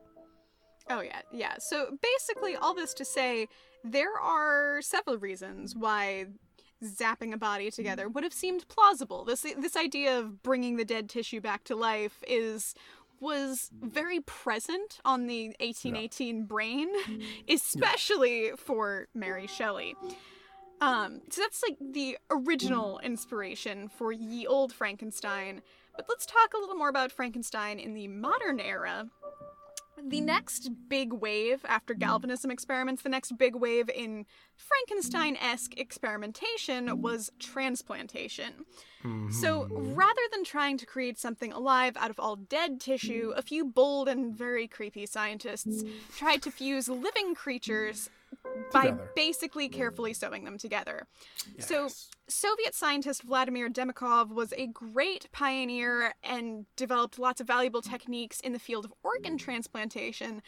Oh, 0.89 1.01
yeah, 1.01 1.21
yeah. 1.31 1.55
So 1.59 1.97
basically, 2.01 2.55
all 2.55 2.73
this 2.73 2.93
to 2.95 3.05
say, 3.05 3.47
there 3.83 4.17
are 4.19 4.81
several 4.81 5.17
reasons 5.17 5.75
why 5.75 6.27
zapping 6.83 7.33
a 7.33 7.37
body 7.37 7.71
together 7.71 8.09
would 8.09 8.23
have 8.23 8.33
seemed 8.33 8.67
plausible. 8.67 9.23
This 9.23 9.45
this 9.57 9.75
idea 9.75 10.19
of 10.19 10.43
bringing 10.43 10.75
the 10.75 10.85
dead 10.85 11.09
tissue 11.09 11.39
back 11.39 11.63
to 11.65 11.75
life 11.75 12.23
is 12.27 12.75
was 13.19 13.69
very 13.81 14.19
present 14.19 14.99
on 15.05 15.27
the 15.27 15.47
1818 15.61 16.37
yeah. 16.37 16.43
brain, 16.43 16.89
especially 17.49 18.47
yeah. 18.47 18.55
for 18.57 19.07
Mary 19.15 19.47
Shelley. 19.47 19.95
Um, 20.83 21.21
so 21.29 21.41
that's 21.41 21.63
like 21.63 21.77
the 21.79 22.17
original 22.29 22.99
inspiration 22.99 23.87
for 23.87 24.11
Ye 24.11 24.45
Old 24.45 24.73
Frankenstein. 24.73 25.61
But 25.95 26.07
let's 26.09 26.25
talk 26.25 26.53
a 26.53 26.59
little 26.59 26.75
more 26.75 26.89
about 26.89 27.11
Frankenstein 27.11 27.79
in 27.79 27.93
the 27.93 28.09
modern 28.09 28.59
era. 28.59 29.07
The 30.05 30.19
next 30.19 30.71
big 30.89 31.13
wave 31.13 31.63
after 31.65 31.93
galvanism 31.93 32.51
experiments, 32.51 33.03
the 33.03 33.09
next 33.09 33.37
big 33.37 33.55
wave 33.55 33.89
in 33.89 34.25
Frankenstein 34.57 35.37
esque 35.37 35.79
experimentation 35.79 37.01
was 37.01 37.31
transplantation. 37.39 38.65
Mm-hmm. 39.03 39.31
So 39.31 39.67
rather 39.69 40.21
than 40.31 40.43
trying 40.43 40.77
to 40.79 40.85
create 40.85 41.19
something 41.19 41.53
alive 41.53 41.95
out 41.95 42.09
of 42.09 42.19
all 42.19 42.35
dead 42.35 42.81
tissue, 42.81 43.33
a 43.37 43.41
few 43.41 43.63
bold 43.63 44.09
and 44.09 44.35
very 44.35 44.67
creepy 44.67 45.05
scientists 45.05 45.83
tried 46.17 46.41
to 46.41 46.51
fuse 46.51 46.89
living 46.89 47.35
creatures 47.35 48.09
by 48.71 48.85
together. 48.85 49.09
basically 49.15 49.69
mm. 49.69 49.73
carefully 49.73 50.13
sewing 50.13 50.43
them 50.43 50.57
together. 50.57 51.07
Yes. 51.57 51.67
So, 51.67 51.89
Soviet 52.27 52.73
scientist 52.73 53.23
Vladimir 53.23 53.69
Demikhov 53.69 54.29
was 54.29 54.53
a 54.53 54.67
great 54.67 55.29
pioneer 55.31 56.13
and 56.23 56.65
developed 56.75 57.19
lots 57.19 57.41
of 57.41 57.47
valuable 57.47 57.81
techniques 57.81 58.39
in 58.39 58.53
the 58.53 58.59
field 58.59 58.85
of 58.85 58.93
organ 59.03 59.35
mm. 59.35 59.39
transplantation. 59.39 60.41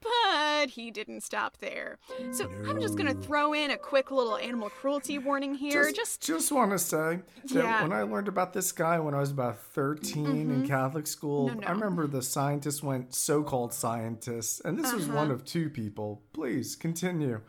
But 0.00 0.70
he 0.70 0.90
didn't 0.90 1.22
stop 1.22 1.58
there. 1.58 1.98
So 2.30 2.46
no. 2.46 2.70
I'm 2.70 2.80
just 2.80 2.96
gonna 2.96 3.14
throw 3.14 3.52
in 3.52 3.70
a 3.70 3.76
quick 3.76 4.10
little 4.10 4.36
animal 4.36 4.70
cruelty 4.70 5.18
warning 5.18 5.54
here. 5.54 5.84
Just, 5.84 5.96
just, 5.96 6.22
just 6.22 6.52
want 6.52 6.72
to 6.72 6.78
say 6.78 7.20
that 7.44 7.54
yeah. 7.54 7.82
when 7.82 7.92
I 7.92 8.02
learned 8.02 8.28
about 8.28 8.52
this 8.52 8.72
guy 8.72 8.98
when 9.00 9.14
I 9.14 9.20
was 9.20 9.30
about 9.30 9.58
13 9.58 10.26
mm-hmm. 10.26 10.50
in 10.50 10.68
Catholic 10.68 11.06
school, 11.06 11.48
no, 11.48 11.54
no. 11.54 11.66
I 11.66 11.70
remember 11.72 12.06
the 12.06 12.22
scientists 12.22 12.82
went 12.82 13.14
so-called 13.14 13.72
scientists, 13.72 14.60
and 14.64 14.78
this 14.78 14.86
uh-huh. 14.86 14.96
was 14.96 15.08
one 15.08 15.30
of 15.30 15.44
two 15.44 15.70
people. 15.70 16.22
Please 16.32 16.76
continue. 16.76 17.40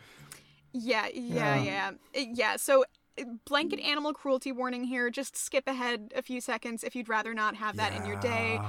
Yeah, 0.71 1.07
yeah, 1.13 1.55
yeah, 1.61 1.91
yeah. 2.13 2.25
yeah 2.33 2.55
so 2.57 2.85
blanket 3.45 3.79
animal 3.79 4.13
cruelty 4.13 4.51
warning 4.51 4.83
here. 4.83 5.09
Just 5.09 5.37
skip 5.37 5.67
ahead 5.67 6.13
a 6.15 6.21
few 6.21 6.41
seconds 6.41 6.83
if 6.83 6.95
you'd 6.95 7.09
rather 7.09 7.33
not 7.33 7.55
have 7.55 7.77
that 7.77 7.93
yeah. 7.93 8.01
in 8.01 8.05
your 8.07 8.19
day. 8.19 8.59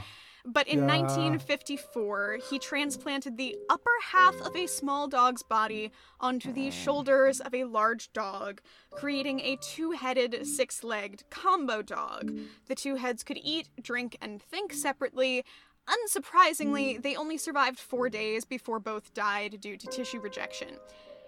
But 0.44 0.68
in 0.68 0.81
yeah. 0.81 0.98
1954, 0.98 2.38
he 2.50 2.59
transplanted 2.59 3.37
the 3.37 3.57
upper 3.68 3.90
half 4.12 4.40
of 4.40 4.57
a 4.57 4.66
small 4.66 5.09
dog's 5.09 5.42
body 5.42 5.90
onto 6.18 6.53
the 6.53 6.70
shoulders 6.70 7.40
of 7.40 7.55
a 7.55 7.64
large 7.64 8.12
dog, 8.12 8.61
creating 8.90 9.40
a 9.40 9.57
two 9.57 9.92
headed, 9.92 10.46
six 10.46 10.83
legged 10.83 11.24
combo 11.31 11.83
dog. 11.83 12.33
The 12.66 12.74
two 12.74 12.96
heads 12.96 13.22
could 13.22 13.38
eat, 13.42 13.68
drink, 13.83 14.16
and 14.20 14.42
think 14.42 14.72
separately. 14.72 15.44
Unsurprisingly, 15.88 17.03
they 17.03 17.16
only 17.16 17.37
survived 17.37 17.79
four 17.79 18.09
days 18.09 18.44
before 18.44 18.79
both 18.79 19.12
died 19.12 19.61
due 19.61 19.76
to 19.76 19.87
tissue 19.87 20.20
rejection. 20.20 20.68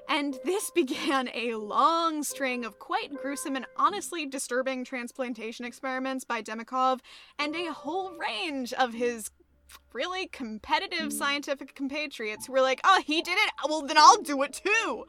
And 0.08 0.38
this 0.44 0.70
began 0.74 1.28
a 1.34 1.54
long 1.54 2.22
string 2.22 2.64
of 2.64 2.78
quite 2.78 3.14
gruesome 3.14 3.56
and 3.56 3.66
honestly 3.76 4.26
disturbing 4.26 4.84
transplantation 4.84 5.64
experiments 5.64 6.24
by 6.24 6.42
Demikhov 6.42 7.00
and 7.38 7.54
a 7.54 7.72
whole 7.72 8.12
range 8.16 8.72
of 8.72 8.94
his 8.94 9.30
really 9.92 10.26
competitive 10.26 11.12
scientific 11.12 11.74
compatriots 11.74 12.46
who 12.46 12.52
were 12.52 12.60
like, 12.60 12.80
oh, 12.84 13.02
he 13.06 13.22
did 13.22 13.38
it, 13.38 13.52
well, 13.68 13.82
then 13.82 13.96
I'll 13.98 14.22
do 14.22 14.42
it 14.42 14.60
too. 14.64 15.06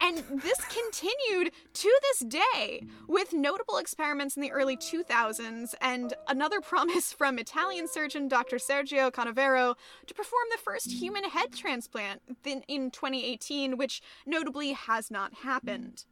And 0.00 0.18
this 0.42 0.60
continued 0.66 1.52
to 1.72 2.00
this 2.02 2.18
day 2.28 2.82
with 3.08 3.32
notable 3.32 3.78
experiments 3.78 4.36
in 4.36 4.42
the 4.42 4.52
early 4.52 4.76
2000s 4.76 5.74
and 5.80 6.14
another 6.28 6.60
promise 6.62 7.12
from 7.12 7.38
Italian 7.38 7.88
surgeon 7.88 8.28
Dr. 8.28 8.56
Sergio 8.56 9.10
Canavero 9.10 9.74
to 10.06 10.14
perform 10.14 10.44
the 10.50 10.58
first 10.58 10.92
human 10.92 11.24
head 11.24 11.52
transplant 11.54 12.22
in 12.44 12.90
2018, 12.90 13.76
which 13.76 14.02
notably 14.26 14.72
has 14.72 15.10
not 15.10 15.34
happened. 15.34 16.04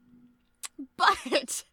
But 0.97 1.65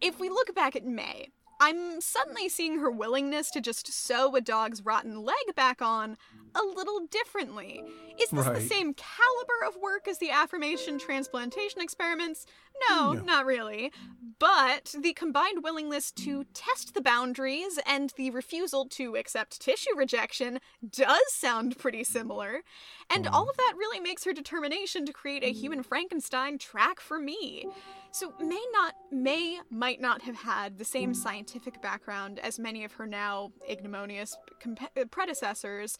if 0.00 0.18
we 0.18 0.28
look 0.28 0.54
back 0.54 0.74
at 0.74 0.84
May, 0.84 1.28
I'm 1.60 2.00
suddenly 2.00 2.48
seeing 2.48 2.78
her 2.78 2.90
willingness 2.90 3.50
to 3.50 3.60
just 3.60 3.92
sew 3.92 4.34
a 4.34 4.40
dog's 4.40 4.82
rotten 4.82 5.22
leg 5.22 5.54
back 5.54 5.82
on 5.82 6.16
a 6.54 6.62
little 6.62 7.06
differently. 7.10 7.82
Is 8.20 8.30
this 8.30 8.46
right. 8.46 8.54
the 8.54 8.60
same 8.60 8.94
caliber 8.94 9.68
of 9.68 9.76
work 9.80 10.08
as 10.08 10.18
the 10.18 10.30
affirmation 10.30 10.98
transplantation 10.98 11.80
experiments? 11.80 12.46
No, 12.88 13.12
no, 13.12 13.22
not 13.22 13.46
really. 13.46 13.92
But 14.38 14.94
the 14.98 15.12
combined 15.12 15.62
willingness 15.62 16.10
to 16.12 16.44
test 16.54 16.94
the 16.94 17.02
boundaries 17.02 17.78
and 17.86 18.12
the 18.16 18.30
refusal 18.30 18.86
to 18.86 19.16
accept 19.16 19.60
tissue 19.60 19.94
rejection 19.94 20.60
does 20.88 21.20
sound 21.28 21.78
pretty 21.78 22.04
similar. 22.04 22.62
And 23.10 23.26
hmm. 23.26 23.34
all 23.34 23.48
of 23.48 23.56
that 23.58 23.74
really 23.76 24.00
makes 24.00 24.24
her 24.24 24.32
determination 24.32 25.04
to 25.06 25.12
create 25.12 25.44
a 25.44 25.52
human 25.52 25.82
Frankenstein 25.82 26.58
track 26.58 27.00
for 27.00 27.18
me. 27.18 27.66
So 28.12 28.32
May 28.40 28.62
not 28.72 28.94
May 29.10 29.60
might 29.70 30.00
not 30.00 30.22
have 30.22 30.36
had 30.36 30.78
the 30.78 30.84
same 30.84 31.10
hmm. 31.10 31.14
scientific 31.14 31.80
background 31.80 32.38
as 32.38 32.58
many 32.58 32.84
of 32.84 32.92
her 32.94 33.06
now 33.06 33.52
ignominious 33.68 34.36
comp- 34.60 34.82
uh, 34.96 35.04
predecessors, 35.10 35.96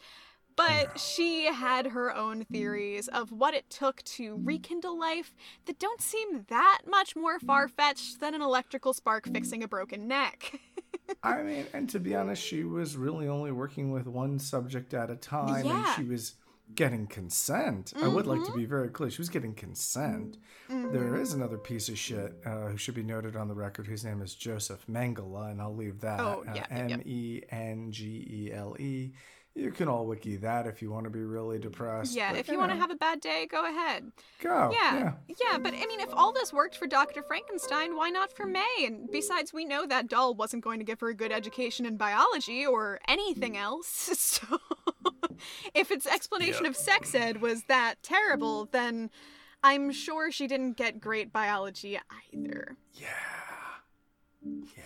but 0.55 0.99
she 0.99 1.45
had 1.45 1.87
her 1.87 2.13
own 2.13 2.45
theories 2.45 3.07
of 3.07 3.31
what 3.31 3.53
it 3.53 3.69
took 3.69 4.03
to 4.03 4.35
hmm. 4.35 4.45
rekindle 4.45 4.99
life 4.99 5.33
that 5.65 5.79
don't 5.79 6.01
seem 6.01 6.45
that 6.49 6.81
much 6.85 7.15
more 7.15 7.39
hmm. 7.39 7.45
far 7.45 7.67
fetched 7.67 8.19
than 8.19 8.33
an 8.33 8.41
electrical 8.41 8.93
spark 8.93 9.27
fixing 9.31 9.63
a 9.63 9.67
broken 9.67 10.07
neck. 10.07 10.59
I 11.23 11.41
mean, 11.41 11.65
and 11.73 11.89
to 11.89 11.99
be 11.99 12.15
honest, 12.15 12.43
she 12.43 12.63
was 12.63 12.95
really 12.95 13.27
only 13.27 13.51
working 13.51 13.91
with 13.91 14.07
one 14.07 14.39
subject 14.39 14.93
at 14.93 15.09
a 15.09 15.15
time, 15.15 15.65
yeah. 15.65 15.87
and 15.87 15.95
she 15.95 16.03
was 16.09 16.35
getting 16.75 17.07
consent. 17.07 17.93
Mm-hmm. 17.95 18.05
I 18.05 18.07
would 18.07 18.27
like 18.27 18.43
to 18.45 18.51
be 18.51 18.61
mm-hmm. 18.61 18.69
very 18.69 18.89
clear. 18.89 19.09
She 19.09 19.21
was 19.21 19.29
getting 19.29 19.53
consent. 19.53 20.37
Mm-hmm. 20.69 20.93
There 20.93 21.15
is 21.15 21.33
another 21.33 21.57
piece 21.57 21.89
of 21.89 21.97
shit 21.97 22.35
uh, 22.45 22.67
who 22.67 22.77
should 22.77 22.95
be 22.95 23.03
noted 23.03 23.35
on 23.35 23.47
the 23.47 23.53
record 23.53 23.87
whose 23.87 24.03
name 24.03 24.21
is 24.21 24.35
Joseph 24.35 24.85
Mengele, 24.89 25.51
and 25.51 25.61
I'll 25.61 25.75
leave 25.75 25.99
that. 26.01 26.19
Oh, 26.19 26.43
yeah. 26.53 26.65
Uh, 26.71 26.75
M 26.75 27.01
E 27.05 27.41
N 27.49 27.91
G 27.91 28.05
E 28.29 28.53
L 28.53 28.75
E. 28.79 29.13
You 29.53 29.71
can 29.71 29.89
all 29.89 30.05
wiki 30.05 30.37
that 30.37 30.65
if 30.65 30.81
you 30.81 30.89
want 30.89 31.03
to 31.03 31.09
be 31.09 31.19
really 31.19 31.59
depressed. 31.59 32.15
Yeah, 32.15 32.31
but, 32.31 32.39
if 32.39 32.47
you, 32.47 32.53
you 32.53 32.59
want 32.59 32.71
to 32.71 32.77
have 32.77 32.89
a 32.89 32.95
bad 32.95 33.19
day, 33.19 33.47
go 33.51 33.65
ahead. 33.65 34.09
Go. 34.39 34.71
Yeah, 34.73 34.95
yeah. 34.95 35.13
Yeah, 35.27 35.57
but 35.57 35.73
I 35.73 35.85
mean, 35.87 35.99
if 35.99 36.07
all 36.13 36.31
this 36.31 36.53
worked 36.53 36.77
for 36.77 36.87
Dr. 36.87 37.21
Frankenstein, 37.21 37.97
why 37.97 38.09
not 38.09 38.31
for 38.31 38.45
May? 38.45 38.85
And 38.85 39.11
besides, 39.11 39.51
we 39.51 39.65
know 39.65 39.85
that 39.85 40.07
doll 40.07 40.35
wasn't 40.35 40.63
going 40.63 40.79
to 40.79 40.85
give 40.85 41.01
her 41.01 41.09
a 41.09 41.13
good 41.13 41.33
education 41.33 41.85
in 41.85 41.97
biology 41.97 42.65
or 42.65 42.99
anything 43.07 43.57
else. 43.57 44.09
So 44.31 44.59
if 45.73 45.91
its 45.91 46.05
explanation 46.05 46.65
of 46.65 46.75
sex 46.75 47.13
ed 47.15 47.41
was 47.41 47.63
that 47.63 47.95
terrible, 48.01 48.65
then 48.71 49.09
I'm 49.63 49.91
sure 49.91 50.31
she 50.31 50.47
didn't 50.47 50.73
get 50.73 50.99
great 50.99 51.31
biology 51.31 51.99
either. 52.33 52.75
Yeah. 52.93 53.07
Yeah. 54.43 54.83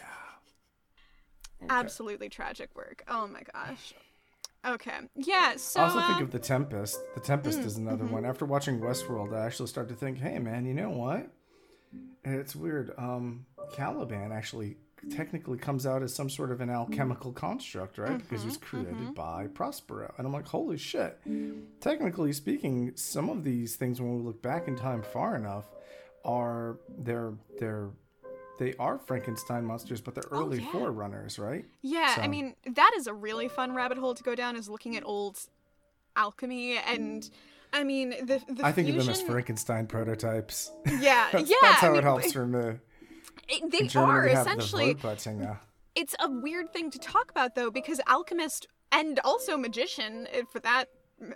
Okay. 1.63 1.67
Absolutely 1.69 2.29
tragic 2.29 2.75
work. 2.75 3.03
Oh 3.07 3.27
my 3.27 3.43
gosh. 3.53 3.93
Okay. 4.65 4.97
Yeah. 5.15 5.55
So. 5.57 5.79
I 5.79 5.83
also 5.83 5.99
uh, 5.99 6.07
think 6.07 6.21
of 6.21 6.31
the 6.31 6.39
Tempest. 6.39 6.99
The 7.13 7.21
Tempest 7.21 7.59
mm, 7.59 7.65
is 7.65 7.77
another 7.77 8.03
mm-hmm. 8.03 8.13
one. 8.13 8.25
After 8.25 8.45
watching 8.45 8.79
Westworld, 8.79 9.33
I 9.33 9.45
actually 9.45 9.67
started 9.67 9.93
to 9.93 9.95
think, 9.95 10.17
hey 10.17 10.39
man, 10.39 10.65
you 10.65 10.73
know 10.73 10.89
what? 10.89 11.29
It's 12.23 12.55
weird. 12.55 12.91
Um, 12.97 13.45
Caliban 13.73 14.31
actually 14.31 14.77
technically 15.09 15.57
comes 15.57 15.85
out 15.85 16.03
as 16.03 16.13
some 16.13 16.29
sort 16.29 16.51
of 16.51 16.61
an 16.61 16.69
alchemical 16.69 17.31
construct, 17.31 17.97
right? 17.97 18.11
Mm-hmm, 18.11 18.17
because 18.17 18.43
it 18.43 18.47
was 18.47 18.57
mm-hmm, 18.57 18.65
created 18.65 18.93
mm-hmm. 18.95 19.13
by 19.13 19.47
Prospero. 19.47 20.13
And 20.17 20.25
I'm 20.25 20.33
like, 20.33 20.47
holy 20.47 20.77
shit. 20.77 21.19
Technically 21.79 22.33
speaking, 22.33 22.91
some 22.95 23.29
of 23.29 23.43
these 23.43 23.75
things, 23.75 24.01
when 24.01 24.15
we 24.15 24.21
look 24.21 24.41
back 24.41 24.67
in 24.67 24.75
time 24.75 25.03
far 25.03 25.35
enough, 25.35 25.65
are 26.23 26.77
they're 26.97 27.33
they're 27.59 27.89
they 28.57 28.73
are 28.79 28.97
Frankenstein 28.97 29.65
monsters, 29.65 30.01
but 30.01 30.15
they're 30.15 30.23
oh, 30.31 30.39
early 30.39 30.59
oh, 30.59 30.61
yeah. 30.61 30.71
forerunners, 30.71 31.37
right? 31.37 31.65
Yeah, 31.81 32.15
so. 32.15 32.21
I 32.21 32.27
mean 32.27 32.55
that 32.65 32.91
is 32.97 33.07
a 33.07 33.13
really 33.13 33.47
fun 33.47 33.75
rabbit 33.75 33.97
hole 33.97 34.15
to 34.15 34.23
go 34.23 34.35
down. 34.35 34.55
Is 34.55 34.69
looking 34.69 34.95
at 34.97 35.05
old 35.05 35.39
alchemy 36.15 36.77
and. 36.77 37.29
I 37.73 37.83
mean, 37.83 38.11
the, 38.11 38.41
the 38.47 38.65
I 38.65 38.71
think 38.71 38.87
fusion... 38.87 38.99
of 39.01 39.05
them 39.07 39.09
as 39.15 39.21
Frankenstein 39.21 39.85
prototypes. 39.85 40.71
Yeah, 40.85 41.27
that's, 41.33 41.49
yeah. 41.49 41.57
That's 41.61 41.79
how 41.79 41.87
I 41.87 41.89
mean, 41.89 41.99
it 41.99 42.03
helps 42.05 42.31
for 42.31 42.45
me. 42.45 42.77
It, 43.47 43.71
they 43.71 43.99
are 43.99 44.27
essentially. 44.27 44.93
The 44.93 45.57
it's 45.95 46.15
a 46.19 46.29
weird 46.29 46.73
thing 46.73 46.91
to 46.91 46.99
talk 46.99 47.31
about 47.31 47.55
though, 47.55 47.71
because 47.71 48.01
alchemist 48.07 48.67
and 48.91 49.19
also 49.23 49.57
magician, 49.57 50.27
eh, 50.31 50.43
for 50.51 50.59
that 50.59 50.89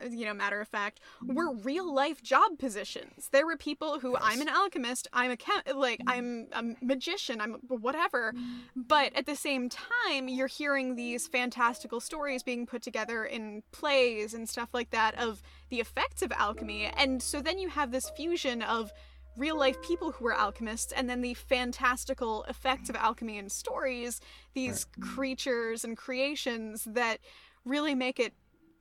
you 0.10 0.26
know 0.26 0.34
matter 0.34 0.60
of 0.60 0.68
fact 0.68 1.00
were 1.26 1.54
real 1.54 1.94
life 1.94 2.22
job 2.22 2.60
positions 2.60 3.30
there 3.32 3.46
were 3.46 3.56
people 3.56 4.00
who 4.00 4.12
yes. 4.12 4.22
i'm 4.26 4.42
an 4.42 4.50
alchemist 4.50 5.08
i'm 5.14 5.32
a 5.32 5.38
chem- 5.38 5.62
like 5.74 6.02
i'm 6.06 6.48
a 6.52 6.64
magician 6.82 7.40
i'm 7.40 7.54
whatever 7.70 8.34
but 8.76 9.16
at 9.16 9.26
the 9.26 9.36
same 9.36 9.70
time 9.70 10.28
you're 10.28 10.48
hearing 10.48 10.96
these 10.96 11.28
fantastical 11.28 12.02
stories 12.02 12.44
being 12.44 12.66
put 12.66 12.82
together 12.82 13.24
in 13.24 13.64
plays 13.72 14.34
and 14.34 14.50
stuff 14.50 14.70
like 14.74 14.90
that 14.90 15.18
of 15.18 15.42
the 15.70 15.80
effects 15.80 16.22
of 16.22 16.32
alchemy 16.34 16.86
and 16.98 17.24
so 17.24 17.42
then 17.42 17.58
you 17.58 17.70
have 17.70 17.92
this 17.92 18.10
fusion 18.10 18.62
of 18.62 18.92
real 19.40 19.58
life 19.58 19.82
people 19.82 20.12
who 20.12 20.26
were 20.26 20.34
alchemists, 20.34 20.92
and 20.92 21.10
then 21.10 21.22
the 21.22 21.34
fantastical 21.34 22.44
effects 22.44 22.90
of 22.90 22.96
alchemy 22.96 23.38
in 23.38 23.50
stories, 23.50 24.20
these 24.54 24.86
creatures 25.02 25.84
and 25.84 25.98
creations 25.98 26.84
that 26.84 27.20
really 27.66 27.96
make 27.96 28.20
it 28.20 28.34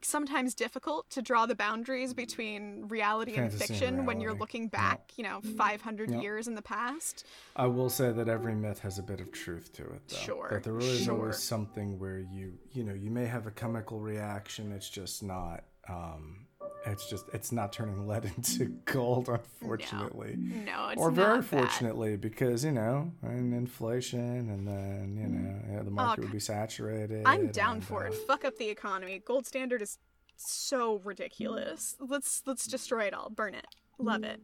sometimes 0.02 0.54
difficult 0.54 1.10
to 1.10 1.22
draw 1.22 1.46
the 1.46 1.54
boundaries 1.56 2.14
between 2.14 2.86
reality 2.88 3.32
and 3.34 3.50
Fantasy 3.50 3.64
and 3.74 3.80
fiction 3.80 4.06
when 4.06 4.20
you're 4.20 4.34
looking 4.34 4.68
back, 4.68 5.00
you 5.16 5.24
know, 5.24 5.40
500 5.56 6.10
Yep. 6.10 6.22
years 6.22 6.46
in 6.46 6.54
the 6.54 6.62
past. 6.62 7.26
I 7.56 7.66
will 7.66 7.90
say 7.90 8.12
that 8.12 8.28
every 8.28 8.54
myth 8.54 8.78
has 8.80 8.98
a 8.98 9.02
bit 9.02 9.20
of 9.20 9.32
truth 9.32 9.72
to 9.74 9.82
it, 9.82 10.02
though. 10.08 10.16
Sure, 10.16 10.48
That 10.50 10.62
there 10.62 10.78
is 10.78 11.04
sure. 11.04 11.14
always 11.14 11.38
something 11.38 11.98
where 11.98 12.20
you, 12.20 12.52
you 12.72 12.84
know, 12.84 12.94
you 12.94 13.10
may 13.10 13.26
have 13.26 13.46
a 13.46 13.50
chemical 13.50 13.98
reaction. 13.98 14.70
It's 14.72 14.88
just 14.88 15.22
not. 15.22 15.64
Um, 15.88 16.46
it's 16.90 17.08
just 17.08 17.26
it's 17.32 17.52
not 17.52 17.72
turning 17.72 18.06
lead 18.06 18.24
into 18.24 18.66
gold, 18.84 19.28
unfortunately. 19.28 20.34
No, 20.36 20.88
it's 20.88 21.00
or 21.00 21.10
very 21.10 21.36
not 21.36 21.50
that. 21.50 21.58
fortunately, 21.58 22.16
because 22.16 22.64
you 22.64 22.72
know, 22.72 23.12
and 23.22 23.54
inflation, 23.54 24.50
and 24.50 24.66
then 24.66 25.16
you 25.16 25.28
know, 25.28 25.76
yeah, 25.76 25.82
the 25.82 25.90
market 25.90 26.24
would 26.24 26.32
be 26.32 26.40
saturated. 26.40 27.22
I'm 27.26 27.48
down 27.48 27.76
and, 27.76 27.84
for 27.84 28.06
uh, 28.06 28.08
it. 28.08 28.14
Fuck 28.26 28.44
up 28.44 28.56
the 28.56 28.68
economy. 28.68 29.22
Gold 29.24 29.46
standard 29.46 29.82
is 29.82 29.98
so 30.36 31.00
ridiculous. 31.04 31.96
Let's 32.00 32.42
let's 32.46 32.66
destroy 32.66 33.04
it 33.04 33.14
all. 33.14 33.30
Burn 33.30 33.54
it. 33.54 33.66
Love 33.98 34.24
it. 34.24 34.40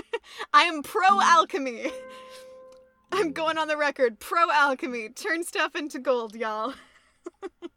I 0.54 0.62
am 0.62 0.82
pro 0.82 1.20
alchemy. 1.20 1.90
I'm 3.12 3.32
going 3.32 3.58
on 3.58 3.68
the 3.68 3.76
record. 3.76 4.18
Pro 4.18 4.50
alchemy. 4.50 5.10
Turn 5.10 5.44
stuff 5.44 5.76
into 5.76 5.98
gold, 5.98 6.34
y'all. 6.34 6.74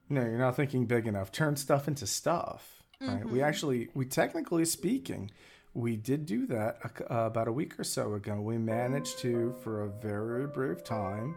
No, 0.10 0.21
you're 0.21 0.38
not 0.38 0.56
thinking 0.56 0.86
big 0.86 1.06
enough. 1.06 1.32
Turn 1.32 1.58
stuff 1.58 1.88
into 1.88 2.08
stuff. 2.08 2.77
Right? 2.99 3.19
Mm-hmm. 3.19 3.31
We 3.31 3.41
actually, 3.41 3.89
we 3.93 4.05
technically 4.05 4.65
speaking, 4.65 5.31
we 5.73 5.95
did 5.95 6.25
do 6.25 6.47
that 6.47 6.79
a 6.83 7.13
uh, 7.13 7.27
about 7.27 7.47
a 7.47 7.51
week 7.51 7.79
or 7.79 7.83
so 7.83 8.15
ago. 8.15 8.41
We 8.41 8.57
managed 8.57 9.19
to, 9.19 9.53
for 9.63 9.83
a 9.83 9.88
very 9.89 10.47
brief 10.47 10.83
time, 10.83 11.36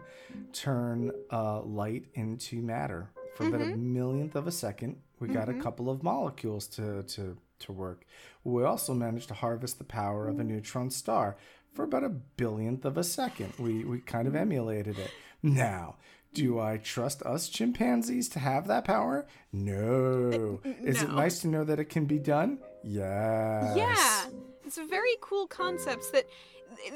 turn 0.53 1.11
uh, 1.31 1.61
light 1.61 2.05
into 2.15 2.61
matter 2.61 3.09
for 3.35 3.45
about 3.47 3.61
Mm-hmm. 3.61 3.73
a 3.73 3.77
millionth 3.77 4.35
of 4.35 4.47
a 4.47 4.51
second. 4.51 4.97
We 5.19 5.27
got 5.27 5.49
a 5.49 5.53
couple 5.53 5.89
of 5.89 6.01
molecules 6.01 6.65
to 6.69 7.03
to 7.03 7.37
to 7.59 7.71
work. 7.71 8.05
We 8.43 8.63
also 8.63 8.95
managed 8.95 9.27
to 9.27 9.35
harvest 9.35 9.77
the 9.77 9.83
power 9.83 10.27
of 10.27 10.39
a 10.39 10.43
neutron 10.43 10.89
star 10.89 11.37
for 11.73 11.83
about 11.83 12.03
a 12.03 12.09
billionth 12.09 12.85
of 12.85 12.97
a 12.97 13.03
second. 13.03 13.53
We 13.59 13.83
we 13.85 13.99
kind 13.99 14.27
of 14.27 14.35
emulated 14.35 14.97
it. 14.97 15.11
Now, 15.43 15.97
do 16.33 16.59
I 16.59 16.77
trust 16.77 17.21
us 17.23 17.49
chimpanzees 17.49 18.29
to 18.29 18.39
have 18.39 18.67
that 18.67 18.85
power? 18.85 19.25
No. 19.51 20.59
Is 20.83 21.01
it 21.01 21.11
nice 21.11 21.39
to 21.41 21.47
know 21.47 21.63
that 21.63 21.79
it 21.79 21.85
can 21.85 22.05
be 22.05 22.19
done? 22.19 22.59
Yes. 22.83 23.75
Yeah. 23.77 24.25
It's 24.65 24.77
very 24.77 25.15
cool 25.21 25.47
concepts 25.47 26.09
that 26.11 26.25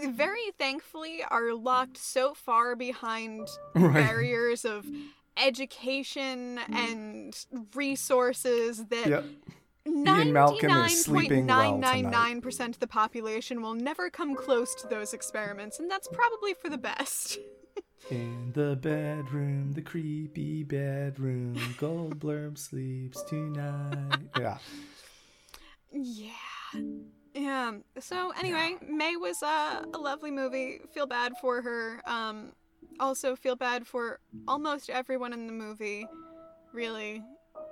very 0.10 0.52
thankfully 0.58 1.24
are 1.30 1.54
locked 1.54 1.98
so 1.98 2.34
far 2.34 2.76
behind 2.76 3.48
Right. 3.76 3.94
barriers 4.08 4.64
of 4.64 4.86
education 5.38 6.60
and 6.72 7.36
resources 7.76 8.86
that 8.86 9.08
Yep. 9.08 9.26
Ian 9.88 10.34
Malcolm 10.34 10.72
is 10.86 11.04
sleeping 11.04 11.46
well 11.46 11.76
tonight. 11.76 12.06
99.999% 12.06 12.70
of 12.70 12.80
the 12.80 12.88
population 12.88 13.62
will 13.62 13.76
never 13.76 14.10
come 14.10 14.34
close 14.36 14.74
to 14.76 14.88
those 14.88 15.14
experiments, 15.14 15.78
and 15.80 15.92
that's 15.92 16.08
probably 16.08 16.54
for 16.56 16.70
the 16.70 16.78
best. 16.78 17.38
In 18.12 18.52
the 18.54 18.76
bedroom, 18.76 19.74
the 19.74 19.82
creepy 19.82 20.64
bedroom, 20.64 21.56
Goldblum 21.80 22.58
sleeps 22.58 23.22
tonight. 23.24 24.20
Yeah. 24.38 24.58
Yeah. 25.92 26.32
Yeah. 27.34 27.72
So 28.00 28.32
anyway, 28.38 28.76
May 28.88 29.16
was 29.16 29.42
uh, 29.42 29.86
a 29.94 29.98
lovely 29.98 30.30
movie. 30.30 30.82
Feel 30.94 31.08
bad 31.08 31.34
for 31.42 31.62
her. 31.62 32.02
Um, 32.06 32.52
also 33.00 33.36
feel 33.36 33.56
bad 33.56 33.88
for 33.88 34.20
almost 34.48 34.90
everyone 34.90 35.34
in 35.34 35.48
the 35.48 35.54
movie. 35.54 36.06
Really, 36.74 37.24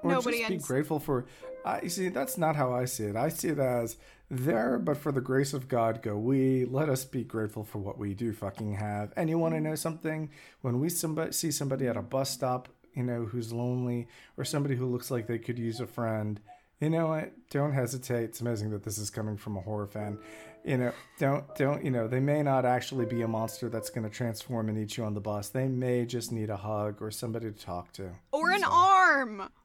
Or 0.01 0.11
nobody 0.11 0.39
just 0.39 0.49
be 0.49 0.55
ends. 0.55 0.67
grateful 0.67 0.99
for. 0.99 1.25
I 1.65 1.81
you 1.81 1.89
see. 1.89 2.09
That's 2.09 2.37
not 2.37 2.55
how 2.55 2.73
I 2.73 2.85
see 2.85 3.05
it. 3.05 3.15
I 3.15 3.29
see 3.29 3.49
it 3.49 3.59
as 3.59 3.97
there, 4.29 4.79
but 4.79 4.97
for 4.97 5.11
the 5.11 5.21
grace 5.21 5.53
of 5.53 5.67
God 5.67 6.01
go 6.01 6.17
we. 6.17 6.65
Let 6.65 6.89
us 6.89 7.05
be 7.05 7.23
grateful 7.23 7.63
for 7.63 7.79
what 7.79 7.97
we 7.97 8.13
do 8.13 8.33
fucking 8.33 8.73
have. 8.73 9.13
And 9.15 9.29
you 9.29 9.37
want 9.37 9.53
to 9.53 9.57
mm-hmm. 9.57 9.69
know 9.69 9.75
something? 9.75 10.29
When 10.61 10.79
we 10.79 10.89
somebody 10.89 11.31
see 11.31 11.51
somebody 11.51 11.87
at 11.87 11.97
a 11.97 12.01
bus 12.01 12.29
stop, 12.29 12.67
you 12.93 13.03
know, 13.03 13.25
who's 13.25 13.53
lonely, 13.53 14.07
or 14.37 14.43
somebody 14.43 14.75
who 14.75 14.85
looks 14.85 15.09
like 15.09 15.27
they 15.27 15.39
could 15.39 15.57
use 15.57 15.79
a 15.79 15.87
friend, 15.87 16.39
you 16.79 16.89
know 16.89 17.07
what? 17.07 17.31
Don't 17.49 17.71
hesitate. 17.71 18.25
It's 18.25 18.41
amazing 18.41 18.71
that 18.71 18.83
this 18.83 18.97
is 18.97 19.09
coming 19.09 19.37
from 19.37 19.55
a 19.55 19.61
horror 19.61 19.87
fan. 19.87 20.17
You 20.65 20.77
know, 20.77 20.91
don't 21.19 21.55
don't 21.55 21.83
you 21.83 21.91
know? 21.91 22.07
They 22.07 22.19
may 22.19 22.41
not 22.41 22.65
actually 22.65 23.05
be 23.05 23.21
a 23.21 23.27
monster 23.27 23.69
that's 23.69 23.89
going 23.89 24.03
to 24.03 24.09
transform 24.09 24.69
and 24.69 24.77
eat 24.77 24.97
you 24.97 25.03
on 25.03 25.13
the 25.13 25.21
bus. 25.21 25.49
They 25.49 25.67
may 25.67 26.05
just 26.05 26.31
need 26.31 26.49
a 26.49 26.57
hug 26.57 27.01
or 27.01 27.11
somebody 27.11 27.51
to 27.51 27.57
talk 27.57 27.91
to. 27.93 28.09
Or 28.31 28.51
an 28.51 28.63
arm. 28.63 29.02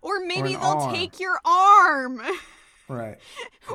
Or 0.02 0.20
maybe 0.20 0.54
an 0.54 0.60
they'll 0.60 0.70
arm. 0.70 0.94
take 0.94 1.20
your 1.20 1.38
arm. 1.44 2.20
Right. 2.90 3.18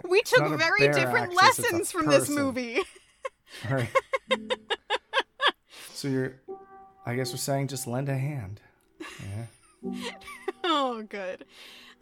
we 0.09 0.23
took 0.23 0.57
very 0.57 0.87
different 0.87 1.37
axis, 1.39 1.59
lessons 1.59 1.91
from 1.91 2.07
this 2.07 2.29
movie. 2.29 2.79
Right. 3.69 3.87
so 5.93 6.07
you're, 6.07 6.41
I 7.05 7.13
guess 7.15 7.31
we're 7.31 7.37
saying 7.37 7.67
just 7.67 7.85
lend 7.85 8.09
a 8.09 8.17
hand. 8.17 8.59
Yeah. 8.99 10.01
oh, 10.63 11.03
good. 11.03 11.45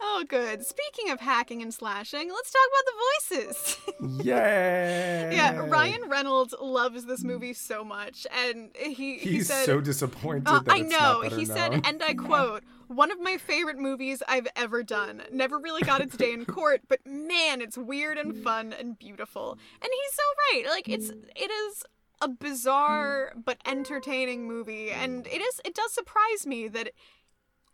Oh, 0.04 0.24
good. 0.26 0.66
Speaking 0.66 1.10
of 1.12 1.20
hacking 1.20 1.62
and 1.62 1.72
slashing, 1.72 2.28
let's 2.28 2.50
talk 2.50 2.68
about 2.72 2.86
the 2.86 3.44
voices. 3.46 4.24
Yay! 4.26 5.30
Yeah, 5.32 5.58
Ryan 5.58 6.08
Reynolds 6.08 6.52
loves 6.60 7.06
this 7.06 7.22
movie 7.22 7.52
so 7.52 7.84
much, 7.84 8.26
and 8.44 8.70
he 8.76 9.18
he 9.18 9.34
He's 9.34 9.46
said, 9.46 9.64
so 9.64 9.80
disappointed 9.80 10.48
uh, 10.48 10.58
that 10.58 10.74
"I 10.74 10.80
know." 10.80 11.20
He 11.20 11.44
said, 11.44 11.82
and 11.86 12.02
I 12.02 12.14
quote, 12.28 12.64
"One 12.88 13.12
of 13.12 13.20
my 13.20 13.36
favorite 13.36 13.78
movies 13.78 14.24
I've 14.26 14.48
ever 14.56 14.82
done. 14.82 15.22
Never 15.30 15.56
really 15.56 15.82
got 15.82 16.00
its 16.00 16.16
day 16.16 16.32
in 16.32 16.46
court, 16.46 16.80
but 16.88 16.98
man, 17.06 17.60
it's 17.60 17.78
weird 17.78 18.18
and 18.18 18.36
fun 18.36 18.72
and 18.72 18.98
beautiful." 18.98 19.52
And 19.80 19.90
he's 20.02 20.14
so 20.14 20.22
right. 20.50 20.64
Like 20.68 20.88
it's 20.88 21.10
it 21.10 21.50
is 21.50 21.84
a 22.20 22.28
bizarre 22.28 23.32
but 23.36 23.58
entertaining 23.64 24.48
movie, 24.48 24.90
and 24.90 25.28
it 25.28 25.40
is 25.40 25.60
it 25.64 25.76
does 25.76 25.92
surprise 25.92 26.44
me 26.44 26.66
that 26.68 26.90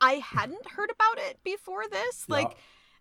I 0.00 0.14
hadn't 0.14 0.66
heard 0.70 0.90
about 0.90 1.18
it 1.28 1.42
before 1.44 1.88
this. 1.90 2.28
Like, 2.28 2.56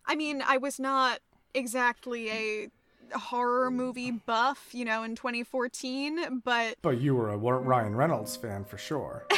I 0.05 0.15
mean, 0.15 0.43
I 0.45 0.57
was 0.57 0.79
not 0.79 1.19
exactly 1.53 2.29
a 2.29 2.69
horror 3.13 3.72
movie 3.72 4.12
buff, 4.12 4.70
you 4.72 4.86
know, 4.86 5.04
in 5.04 5.15
2014, 5.15 6.41
but 6.43 6.78
But 6.82 7.00
you 7.02 7.15
were 7.15 7.30
a 7.30 7.38
Ryan 7.38 7.96
Reynolds 7.96 8.36
fan 8.36 8.65
for 8.65 8.78
sure. 8.78 9.26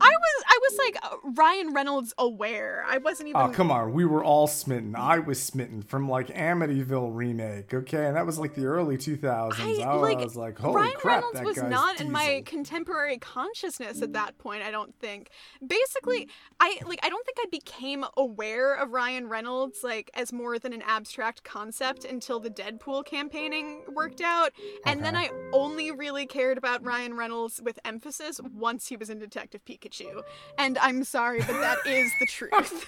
I 0.00 0.08
was 0.08 0.44
I 0.46 0.58
was 0.62 0.78
like 0.78 0.96
uh, 1.02 1.16
Ryan 1.34 1.74
Reynolds 1.74 2.14
aware. 2.18 2.84
I 2.86 2.98
wasn't 2.98 3.28
even 3.28 3.40
Oh, 3.40 3.48
come 3.48 3.70
on. 3.70 3.92
We 3.92 4.04
were 4.04 4.24
all 4.24 4.46
smitten. 4.46 4.94
I 4.96 5.18
was 5.18 5.40
smitten 5.40 5.82
from 5.82 6.08
like 6.08 6.28
Amityville 6.28 7.14
remake, 7.14 7.72
okay? 7.72 8.06
And 8.06 8.16
that 8.16 8.26
was 8.26 8.38
like 8.38 8.54
the 8.54 8.66
early 8.66 8.96
2000s. 8.96 9.60
I, 9.60 9.82
I, 9.82 9.94
like, 9.94 10.18
was 10.18 10.36
like, 10.36 10.58
holy 10.58 10.76
Ryan 10.76 10.92
crap, 10.96 11.14
Reynolds 11.16 11.38
that 11.38 11.46
was 11.46 11.58
guy's 11.58 11.70
not 11.70 12.00
in 12.00 12.10
my 12.10 12.42
contemporary 12.46 13.18
consciousness 13.18 14.02
at 14.02 14.12
that 14.14 14.38
point, 14.38 14.62
I 14.62 14.70
don't 14.70 14.94
think. 14.98 15.30
Basically, 15.66 16.28
I 16.58 16.78
like 16.86 17.00
I 17.02 17.08
don't 17.08 17.24
think 17.24 17.38
I 17.40 17.46
became 17.50 18.04
aware 18.16 18.74
of 18.74 18.92
Ryan 18.92 19.28
Reynolds 19.28 19.80
like 19.82 20.10
as 20.14 20.32
more 20.32 20.58
than 20.58 20.72
an 20.72 20.82
abstract 20.82 21.44
concept 21.44 22.04
until 22.04 22.40
the 22.40 22.49
Deadpool 22.54 23.04
campaigning 23.04 23.82
worked 23.92 24.20
out. 24.20 24.52
And 24.86 25.04
then 25.04 25.16
I 25.16 25.30
only 25.52 25.90
really 25.90 26.26
cared 26.26 26.58
about 26.58 26.84
Ryan 26.84 27.14
Reynolds 27.14 27.60
with 27.62 27.78
emphasis 27.84 28.40
once 28.54 28.88
he 28.88 28.96
was 28.96 29.10
in 29.10 29.18
Detective 29.18 29.64
Pikachu. 29.64 30.22
And 30.58 30.78
I'm 30.78 31.04
sorry, 31.04 31.40
but 31.40 31.60
that 31.60 31.78
is 31.86 32.10
the 32.20 32.26
truth. 32.26 32.86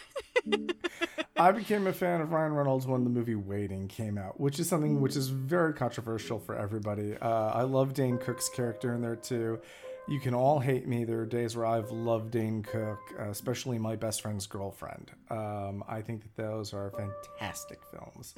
I 1.37 1.53
became 1.53 1.87
a 1.87 1.93
fan 1.93 2.21
of 2.21 2.33
Ryan 2.33 2.53
Reynolds 2.53 2.87
when 2.87 3.05
the 3.05 3.11
movie 3.11 3.35
Waiting 3.35 3.89
came 3.89 4.19
out, 4.19 4.39
which 4.41 4.59
is 4.61 4.69
something 4.69 5.01
which 5.01 5.17
is 5.17 5.29
very 5.29 5.73
controversial 5.73 6.39
for 6.39 6.55
everybody. 6.55 7.17
Uh, 7.17 7.29
I 7.29 7.63
love 7.63 7.95
Dane 7.95 8.19
Cook's 8.19 8.49
character 8.49 8.95
in 8.95 9.03
there 9.03 9.17
too. 9.17 9.61
You 10.09 10.19
can 10.21 10.35
all 10.35 10.59
hate 10.59 10.87
me. 10.87 11.05
There 11.05 11.21
are 11.21 11.27
days 11.27 11.57
where 11.57 11.65
I've 11.65 11.91
loved 11.91 12.33
Dane 12.33 12.63
Cook, 12.63 12.99
uh, 13.19 13.31
especially 13.31 13.79
My 13.79 13.95
Best 13.97 14.21
Friend's 14.23 14.47
Girlfriend. 14.47 15.13
Um, 15.31 15.85
I 15.89 16.01
think 16.03 16.23
that 16.23 16.37
those 16.37 16.75
are 16.75 16.91
fantastic 16.91 17.81
films. 17.85 18.35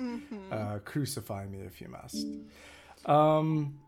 Uh, 0.52 0.78
crucify 0.84 1.46
me 1.46 1.60
if 1.60 1.80
you 1.80 1.88
must. 1.88 2.26
Um, 3.06 3.78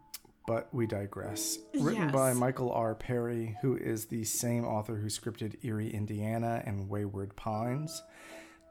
but 0.47 0.69
we 0.73 0.87
digress. 0.87 1.59
Written 1.79 2.11
by 2.11 2.33
Michael 2.33 2.73
R. 2.73 2.95
Perry, 2.95 3.57
who 3.61 3.77
is 3.77 4.07
the 4.07 4.25
same 4.25 4.65
author 4.65 4.97
who 4.97 5.09
scripted 5.09 5.63
Erie, 5.63 5.91
Indiana 5.93 6.63
and 6.65 6.89
Wayward 6.89 7.37
Pines. 7.37 8.03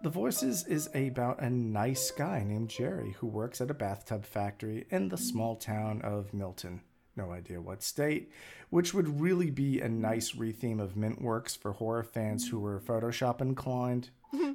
The 0.02 0.10
Voices 0.10 0.66
is 0.68 0.90
about 0.96 1.42
a 1.42 1.50
nice 1.50 2.12
guy 2.12 2.44
named 2.46 2.70
Jerry 2.70 3.12
who 3.20 3.28
works 3.28 3.62
at 3.62 3.72
a 3.72 3.74
bathtub 3.76 4.26
factory 4.26 4.86
in 4.90 5.10
the 5.10 5.18
small 5.18 5.56
town 5.56 6.02
of 6.02 6.34
Milton. 6.34 6.82
no 7.16 7.32
idea 7.32 7.62
what 7.62 7.82
state, 7.82 8.30
which 8.70 8.94
would 8.94 9.20
really 9.22 9.50
be 9.52 9.80
a 9.80 9.90
nice 9.90 10.32
retheme 10.34 10.82
of 10.82 10.96
Mintworks 10.96 11.58
for 11.58 11.74
horror 11.74 12.04
fans 12.04 12.50
who 12.50 12.60
were 12.60 12.80
Photoshop 12.80 13.42
inclined, 13.42 14.10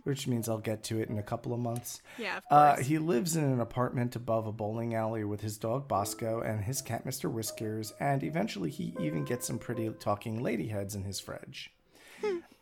which 0.04 0.26
means 0.26 0.48
I'll 0.48 0.58
get 0.58 0.82
to 0.84 1.00
it 1.00 1.08
in 1.08 1.18
a 1.18 1.22
couple 1.22 1.54
of 1.54 1.60
months. 1.60 2.02
Yeah, 2.18 2.38
of 2.38 2.44
Uh, 2.50 2.82
he 2.82 2.98
lives 2.98 3.36
in 3.36 3.44
an 3.44 3.60
apartment 3.60 4.14
above 4.16 4.46
a 4.46 4.52
bowling 4.52 4.94
alley 4.94 5.24
with 5.24 5.40
his 5.40 5.56
dog 5.58 5.88
Bosco 5.88 6.40
and 6.40 6.64
his 6.64 6.82
cat 6.82 7.06
Mr. 7.06 7.30
Whiskers, 7.30 7.92
and 7.98 8.22
eventually 8.22 8.70
he 8.70 8.94
even 9.00 9.24
gets 9.24 9.46
some 9.46 9.58
pretty 9.58 9.88
talking 10.00 10.42
lady 10.42 10.68
heads 10.68 10.94
in 10.94 11.04
his 11.04 11.18
fridge. 11.20 11.72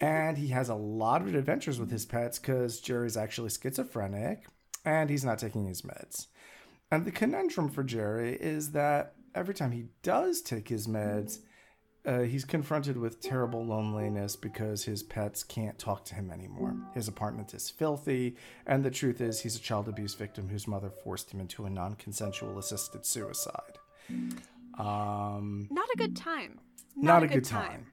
and 0.01 0.39
he 0.39 0.49
has 0.49 0.69
a 0.69 0.75
lot 0.75 1.21
of 1.23 1.35
adventures 1.35 1.81
with 1.81 1.91
his 1.91 2.07
pets 2.07 2.39
because 2.39 2.81
Jerry's 2.81 3.17
actually 3.17 3.51
schizophrenic 3.51 4.47
and 4.85 5.11
he's 5.11 5.25
not 5.25 5.39
taking 5.41 5.67
his 5.67 5.83
meds. 5.83 6.29
And 6.91 7.05
the 7.05 7.11
conundrum 7.11 7.69
for 7.69 7.83
Jerry 7.83 8.35
is 8.35 8.71
that 8.73 9.15
every 9.39 9.55
time 9.55 9.70
he 9.70 9.86
does 10.03 10.43
take 10.43 10.68
his 10.68 10.86
meds, 10.86 11.39
uh, 12.05 12.20
he's 12.20 12.45
confronted 12.45 12.97
with 12.97 13.20
terrible 13.20 13.64
loneliness 13.64 14.34
because 14.34 14.84
his 14.84 15.03
pets 15.03 15.45
can't 15.45 15.78
talk 15.78 16.05
to 16.07 16.14
him 16.14 16.30
anymore. 16.30 16.74
His 16.95 17.07
apartment 17.07 17.55
is 17.55 17.70
filthy, 17.70 18.36
and 18.66 18.84
the 18.84 18.91
truth 18.91 19.20
is, 19.20 19.41
he's 19.41 19.57
a 19.57 19.61
child 19.61 19.89
abuse 19.89 20.14
victim 20.14 20.49
whose 20.49 20.66
mother 20.66 20.91
forced 20.91 21.32
him 21.32 21.41
into 21.41 21.66
a 21.66 21.70
non 21.70 21.95
consensual 21.95 22.59
assisted 22.59 23.05
suicide. 23.05 23.78
Um, 24.78 25.68
Not 25.70 25.89
a 25.93 25.97
good 25.99 26.16
time. 26.16 26.61
not, 26.97 27.22
a, 27.22 27.26
good, 27.26 27.45
time. 27.45 27.89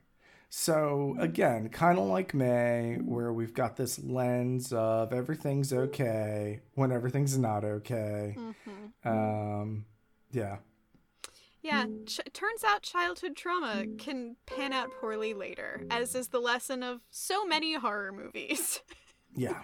So, 0.48 1.16
again, 1.18 1.68
kind 1.68 1.98
of 1.98 2.06
like 2.06 2.32
May, 2.32 2.98
where 3.04 3.32
we've 3.32 3.52
got 3.52 3.76
this 3.76 3.98
lens 3.98 4.72
of 4.72 5.12
everything's 5.12 5.72
okay 5.72 6.60
when 6.74 6.92
everything's 6.92 7.36
not 7.36 7.64
okay. 7.64 8.36
Um, 9.04 9.84
yeah. 10.32 10.58
Yeah, 11.66 11.86
mm. 11.86 12.06
ch- 12.06 12.20
turns 12.32 12.62
out 12.62 12.82
childhood 12.82 13.34
trauma 13.34 13.86
can 13.98 14.36
pan 14.46 14.72
out 14.72 14.92
poorly 15.00 15.34
later, 15.34 15.82
as 15.90 16.14
is 16.14 16.28
the 16.28 16.38
lesson 16.38 16.84
of 16.84 17.00
so 17.10 17.44
many 17.44 17.74
horror 17.74 18.12
movies. 18.12 18.80
Yeah. 19.38 19.60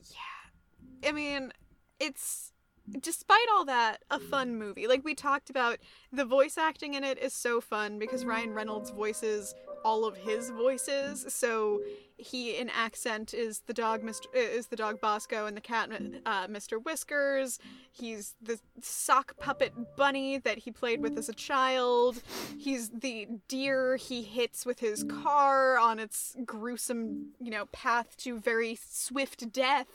Yeah. 0.00 1.10
I 1.10 1.12
mean, 1.12 1.52
it's 2.00 2.50
despite 2.98 3.46
all 3.52 3.66
that 3.66 3.98
a 4.10 4.18
fun 4.18 4.56
movie. 4.56 4.86
Like 4.86 5.04
we 5.04 5.14
talked 5.14 5.50
about, 5.50 5.76
the 6.10 6.24
voice 6.24 6.56
acting 6.56 6.94
in 6.94 7.04
it 7.04 7.18
is 7.18 7.34
so 7.34 7.60
fun 7.60 7.98
because 7.98 8.24
Ryan 8.24 8.54
Reynolds 8.54 8.88
voices 8.88 9.54
all 9.84 10.06
of 10.06 10.16
his 10.16 10.48
voices. 10.48 11.26
So 11.28 11.80
he 12.22 12.56
in 12.56 12.70
accent 12.70 13.34
is 13.34 13.60
the 13.66 13.74
dog 13.74 14.02
Mr. 14.02 14.26
is 14.34 14.68
the 14.68 14.76
dog 14.76 15.00
Bosco 15.00 15.46
and 15.46 15.56
the 15.56 15.60
cat 15.60 15.90
uh, 16.24 16.46
Mr. 16.46 16.82
Whiskers. 16.82 17.58
He's 17.90 18.34
the 18.40 18.58
sock 18.80 19.36
puppet 19.38 19.72
bunny 19.96 20.38
that 20.38 20.58
he 20.58 20.70
played 20.70 21.02
with 21.02 21.18
as 21.18 21.28
a 21.28 21.34
child. 21.34 22.22
He's 22.58 22.90
the 22.90 23.28
deer 23.48 23.96
he 23.96 24.22
hits 24.22 24.64
with 24.64 24.80
his 24.80 25.04
car 25.04 25.78
on 25.78 25.98
its 25.98 26.36
gruesome, 26.44 27.32
you 27.40 27.50
know, 27.50 27.66
path 27.66 28.16
to 28.18 28.38
very 28.38 28.78
swift 28.80 29.52
death. 29.52 29.88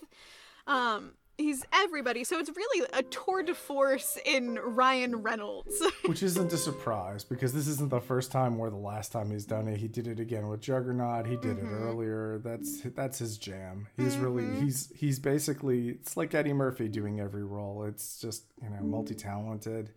Um, 0.65 1.13
he's 1.37 1.65
everybody. 1.73 2.23
So 2.23 2.39
it's 2.39 2.49
really 2.55 2.87
a 2.93 3.03
tour 3.03 3.43
de 3.43 3.53
force 3.53 4.17
in 4.25 4.55
Ryan 4.55 5.17
Reynolds. 5.17 5.81
Which 6.05 6.23
isn't 6.23 6.51
a 6.51 6.57
surprise 6.57 7.23
because 7.23 7.53
this 7.53 7.67
isn't 7.67 7.89
the 7.89 8.01
first 8.01 8.31
time 8.31 8.59
or 8.59 8.69
the 8.69 8.75
last 8.75 9.11
time 9.11 9.31
he's 9.31 9.45
done 9.45 9.67
it. 9.67 9.77
He 9.77 9.87
did 9.87 10.07
it 10.07 10.19
again 10.19 10.47
with 10.47 10.61
Juggernaut. 10.61 11.25
He 11.25 11.37
did 11.37 11.57
it 11.57 11.63
mm-hmm. 11.63 11.83
earlier. 11.83 12.41
That's 12.43 12.81
that's 12.81 13.19
his 13.19 13.37
jam. 13.37 13.87
He's 13.97 14.17
really 14.17 14.43
mm-hmm. 14.43 14.65
he's 14.65 14.91
he's 14.95 15.19
basically 15.19 15.89
it's 15.89 16.17
like 16.17 16.33
Eddie 16.33 16.53
Murphy 16.53 16.87
doing 16.87 17.19
every 17.19 17.43
role. 17.43 17.83
It's 17.83 18.19
just 18.19 18.43
you 18.61 18.69
know 18.69 18.77
mm-hmm. 18.77 18.91
multi 18.91 19.15
talented. 19.15 19.91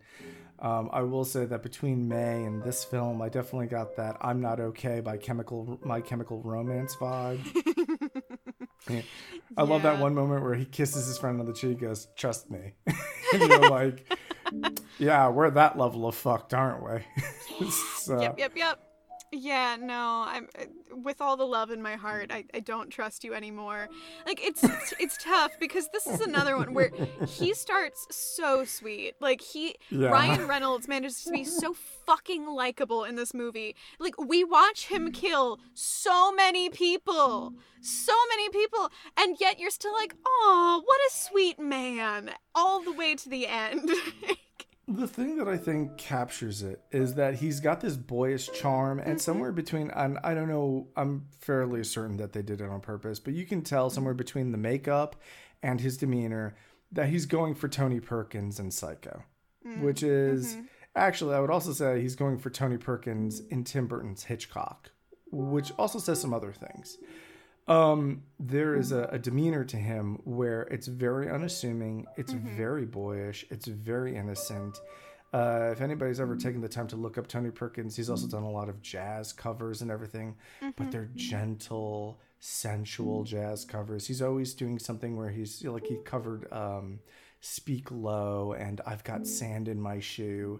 Um, 0.59 0.91
I 0.93 1.01
will 1.01 1.25
say 1.25 1.45
that 1.45 1.63
between 1.63 2.07
May 2.07 2.43
and 2.43 2.61
this 2.61 2.83
film, 2.83 3.19
I 3.19 3.29
definitely 3.29 3.65
got 3.65 3.95
that 3.95 4.17
"I'm 4.21 4.41
Not 4.41 4.59
Okay" 4.59 4.99
by 4.99 5.17
Chemical 5.17 5.79
My 5.83 6.01
Chemical 6.01 6.41
Romance 6.43 6.95
vibe. 6.95 7.39
Yeah. 8.89 9.01
I 9.57 9.63
love 9.63 9.83
that 9.83 9.99
one 9.99 10.15
moment 10.15 10.43
where 10.43 10.55
he 10.55 10.65
kisses 10.65 11.07
his 11.07 11.17
friend 11.17 11.39
on 11.39 11.45
the 11.45 11.53
cheek, 11.53 11.79
goes, 11.79 12.07
"Trust 12.15 12.49
me," 12.49 12.73
and 13.33 13.41
you're 13.41 13.69
like, 13.69 14.11
"Yeah, 14.97 15.29
we're 15.29 15.49
that 15.51 15.77
level 15.77 16.07
of 16.07 16.15
fucked, 16.15 16.53
aren't 16.53 16.83
we?" 16.83 17.69
so, 17.97 18.21
yep, 18.21 18.39
yep, 18.39 18.51
yep. 18.55 18.79
Yeah, 19.33 19.77
no, 19.79 20.25
I'm 20.27 20.49
uh, 20.59 20.65
with 20.97 21.21
all 21.21 21.37
the 21.37 21.45
love 21.45 21.71
in 21.71 21.81
my 21.81 21.95
heart. 21.95 22.31
I, 22.33 22.43
I 22.53 22.59
don't 22.59 22.89
trust 22.89 23.23
you 23.23 23.33
anymore. 23.33 23.87
Like 24.25 24.45
it's 24.45 24.61
it's, 24.63 24.93
it's 24.99 25.17
tough 25.23 25.53
because 25.57 25.87
this 25.93 26.05
is 26.05 26.19
another 26.19 26.57
one 26.57 26.73
where 26.73 26.91
he 27.27 27.53
starts 27.53 28.07
so 28.11 28.65
sweet. 28.65 29.13
Like 29.21 29.39
he 29.39 29.75
Yeah. 29.89 30.09
Ryan 30.09 30.47
Reynolds 30.47 30.87
manages 30.89 31.23
to 31.23 31.31
be 31.31 31.45
so 31.45 31.73
fucking 32.05 32.45
likable 32.45 33.05
in 33.05 33.15
this 33.15 33.33
movie. 33.33 33.75
Like 33.99 34.19
we 34.19 34.43
watch 34.43 34.87
him 34.87 35.13
kill 35.13 35.59
so 35.73 36.33
many 36.33 36.69
people, 36.69 37.53
so 37.79 38.13
many 38.31 38.49
people, 38.49 38.89
and 39.17 39.37
yet 39.39 39.59
you're 39.59 39.71
still 39.71 39.93
like, 39.93 40.13
oh, 40.25 40.81
what 40.85 40.99
a 41.07 41.09
sweet 41.13 41.57
man, 41.57 42.31
all 42.53 42.83
the 42.83 42.91
way 42.91 43.15
to 43.15 43.29
the 43.29 43.47
end. 43.47 43.89
The 44.91 45.07
thing 45.07 45.37
that 45.37 45.47
I 45.47 45.55
think 45.55 45.97
captures 45.97 46.63
it 46.63 46.81
is 46.91 47.13
that 47.15 47.35
he's 47.35 47.61
got 47.61 47.79
this 47.79 47.95
boyish 47.95 48.51
charm, 48.51 48.99
and 48.99 49.11
mm-hmm. 49.11 49.17
somewhere 49.19 49.53
between, 49.53 49.89
and 49.91 50.19
I 50.21 50.33
don't 50.33 50.49
know, 50.49 50.87
I'm 50.97 51.27
fairly 51.39 51.83
certain 51.85 52.17
that 52.17 52.33
they 52.33 52.41
did 52.41 52.59
it 52.59 52.69
on 52.69 52.81
purpose, 52.81 53.19
but 53.19 53.33
you 53.33 53.45
can 53.45 53.61
tell 53.61 53.89
somewhere 53.89 54.13
between 54.13 54.51
the 54.51 54.57
makeup 54.57 55.15
and 55.63 55.79
his 55.79 55.97
demeanor 55.97 56.55
that 56.91 57.07
he's 57.07 57.25
going 57.25 57.55
for 57.55 57.69
Tony 57.69 58.01
Perkins 58.01 58.59
and 58.59 58.73
Psycho, 58.73 59.23
mm, 59.65 59.81
which 59.81 60.03
is 60.03 60.55
mm-hmm. 60.55 60.65
actually, 60.93 61.35
I 61.35 61.39
would 61.39 61.51
also 61.51 61.71
say 61.71 62.01
he's 62.01 62.17
going 62.17 62.37
for 62.37 62.49
Tony 62.49 62.77
Perkins 62.77 63.39
in 63.49 63.63
Tim 63.63 63.87
Burton's 63.87 64.25
Hitchcock, 64.25 64.91
which 65.31 65.71
also 65.79 65.99
says 65.99 66.19
some 66.19 66.33
other 66.33 66.51
things. 66.51 66.97
Um, 67.67 68.23
there 68.39 68.75
is 68.75 68.91
a, 68.91 69.03
a 69.11 69.19
demeanor 69.19 69.63
to 69.65 69.77
him 69.77 70.19
where 70.25 70.63
it's 70.63 70.87
very 70.87 71.29
unassuming, 71.29 72.07
it's 72.17 72.33
very 72.33 72.85
boyish, 72.85 73.45
it's 73.49 73.67
very 73.67 74.15
innocent. 74.15 74.77
Uh, 75.33 75.69
if 75.71 75.79
anybody's 75.79 76.19
ever 76.19 76.35
taken 76.35 76.59
the 76.59 76.67
time 76.67 76.87
to 76.87 76.97
look 76.97 77.17
up 77.17 77.27
Tony 77.27 77.51
Perkins, 77.51 77.95
he's 77.95 78.09
also 78.09 78.27
done 78.27 78.43
a 78.43 78.51
lot 78.51 78.67
of 78.67 78.81
jazz 78.81 79.31
covers 79.31 79.81
and 79.81 79.89
everything, 79.89 80.35
but 80.75 80.91
they're 80.91 81.09
gentle, 81.15 82.19
sensual 82.39 83.23
jazz 83.23 83.63
covers. 83.63 84.07
He's 84.07 84.21
always 84.21 84.53
doing 84.53 84.77
something 84.77 85.15
where 85.15 85.29
he's 85.29 85.63
like 85.63 85.85
he 85.87 85.97
covered 86.03 86.51
um, 86.51 86.99
"Speak 87.39 87.89
Low" 87.91 88.53
and 88.53 88.81
"I've 88.85 89.05
Got 89.05 89.25
Sand 89.25 89.69
in 89.69 89.79
My 89.79 90.01
Shoe." 90.01 90.59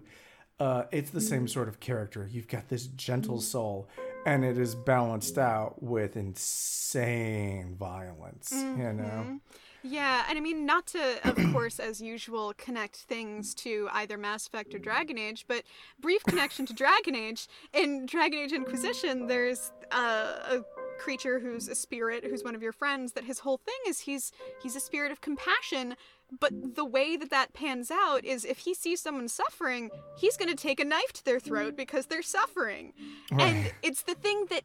Uh, 0.58 0.84
it's 0.92 1.10
the 1.10 1.20
same 1.20 1.48
sort 1.48 1.68
of 1.68 1.80
character. 1.80 2.26
You've 2.30 2.48
got 2.48 2.68
this 2.68 2.86
gentle 2.86 3.40
soul, 3.40 3.88
and 4.26 4.44
it 4.44 4.58
is 4.58 4.74
balanced 4.74 5.38
out 5.38 5.82
with 5.82 6.16
insane 6.16 7.76
violence. 7.78 8.50
You 8.52 8.92
know, 8.92 9.40
Yeah, 9.82 10.24
and 10.28 10.38
I 10.38 10.40
mean, 10.40 10.64
not 10.64 10.86
to, 10.88 11.28
of 11.28 11.36
course, 11.52 11.80
as 11.80 12.00
usual, 12.00 12.54
connect 12.56 12.96
things 12.96 13.54
to 13.56 13.88
either 13.92 14.16
Mass 14.16 14.46
Effect 14.46 14.74
or 14.74 14.78
Dragon 14.78 15.18
Age, 15.18 15.44
but 15.48 15.64
brief 16.00 16.22
connection 16.24 16.66
to 16.66 16.72
Dragon 16.72 17.16
Age. 17.16 17.48
In 17.72 18.06
Dragon 18.06 18.38
Age 18.40 18.52
Inquisition, 18.52 19.26
there's 19.26 19.72
uh, 19.90 20.34
a 20.50 20.64
creature 21.00 21.40
who's 21.40 21.68
a 21.68 21.74
spirit, 21.74 22.24
who's 22.24 22.44
one 22.44 22.54
of 22.54 22.62
your 22.62 22.72
friends. 22.72 23.12
That 23.12 23.24
his 23.24 23.40
whole 23.40 23.58
thing 23.58 23.74
is 23.88 24.00
he's 24.00 24.30
he's 24.62 24.76
a 24.76 24.80
spirit 24.80 25.10
of 25.10 25.20
compassion. 25.20 25.96
But 26.40 26.74
the 26.74 26.84
way 26.84 27.16
that 27.16 27.30
that 27.30 27.52
pans 27.52 27.90
out 27.90 28.24
is 28.24 28.44
if 28.44 28.58
he 28.58 28.74
sees 28.74 29.00
someone 29.00 29.28
suffering, 29.28 29.90
he's 30.16 30.36
going 30.36 30.48
to 30.48 30.56
take 30.56 30.80
a 30.80 30.84
knife 30.84 31.12
to 31.14 31.24
their 31.24 31.38
throat 31.40 31.76
because 31.76 32.06
they're 32.06 32.22
suffering. 32.22 32.94
And 33.30 33.72
it's 33.82 34.02
the 34.02 34.14
thing 34.14 34.46
that 34.50 34.62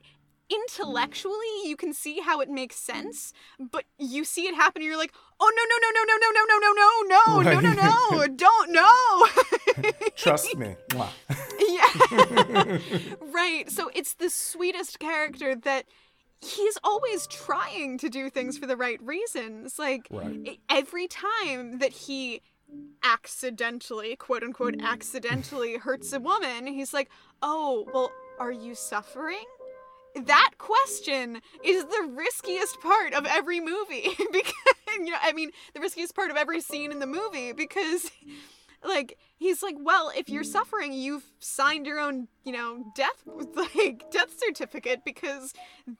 intellectually 0.49 1.35
you 1.65 1.75
can 1.75 1.93
see 1.93 2.21
how 2.21 2.39
it 2.39 2.49
makes 2.49 2.75
sense, 2.75 3.33
but 3.59 3.83
you 3.99 4.23
see 4.23 4.47
it 4.47 4.55
happen 4.55 4.81
and 4.81 4.87
you're 4.87 4.97
like, 4.97 5.13
oh 5.39 5.51
no 5.55 5.63
no 5.67 5.77
no 5.83 5.89
no 5.93 6.03
no 6.07 6.17
no 6.19 6.29
no 6.31 6.57
no 6.57 6.71
no 6.71 6.81
no 6.81 7.41
no 7.41 7.59
no 7.59 7.73
no 7.73 8.17
no. 8.17 8.27
don't 8.35 8.71
no. 8.71 9.27
trust 10.15 10.55
me. 10.55 10.75
Yeah. 11.59 12.77
right. 13.33 13.69
So 13.69 13.91
it's 13.93 14.13
the 14.13 14.29
sweetest 14.29 14.99
character 14.99 15.55
that 15.55 15.85
he's 16.41 16.77
always 16.83 17.27
trying 17.27 17.97
to 17.99 18.09
do 18.09 18.29
things 18.29 18.57
for 18.57 18.67
the 18.67 18.77
right 18.77 19.01
reasons. 19.01 19.79
Like 19.79 20.07
Right. 20.11 20.59
every 20.69 21.07
time 21.07 21.79
that 21.79 21.91
he 21.91 22.41
accidentally, 23.03 24.15
quote 24.15 24.43
unquote, 24.43 24.75
accidentally 24.81 25.77
hurts 25.77 26.13
a 26.13 26.19
woman, 26.19 26.67
he's 26.67 26.93
like, 26.93 27.09
"Oh, 27.41 27.87
well, 27.93 28.11
are 28.39 28.51
you 28.51 28.75
suffering?" 28.75 29.45
That 30.15 30.51
question 30.57 31.41
is 31.63 31.85
the 31.85 32.09
riskiest 32.11 32.81
part 32.81 33.13
of 33.13 33.25
every 33.27 33.59
movie 33.59 34.09
because 34.31 34.53
you 34.97 35.11
know, 35.11 35.17
I 35.21 35.31
mean, 35.31 35.51
the 35.75 35.79
riskiest 35.79 36.15
part 36.15 36.31
of 36.31 36.37
every 36.37 36.59
scene 36.61 36.91
in 36.91 36.99
the 36.99 37.05
movie 37.07 37.51
because 37.51 38.09
like 38.83 39.17
he's 39.37 39.63
like 39.63 39.75
well 39.79 40.11
if 40.15 40.29
you're 40.29 40.43
suffering 40.43 40.93
you've 40.93 41.25
signed 41.39 41.87
your 41.87 41.99
own 41.99 42.27
you 42.45 42.51
know 42.51 42.85
death 42.95 43.23
like 43.75 44.06
certificate 44.47 45.03
because 45.05 45.53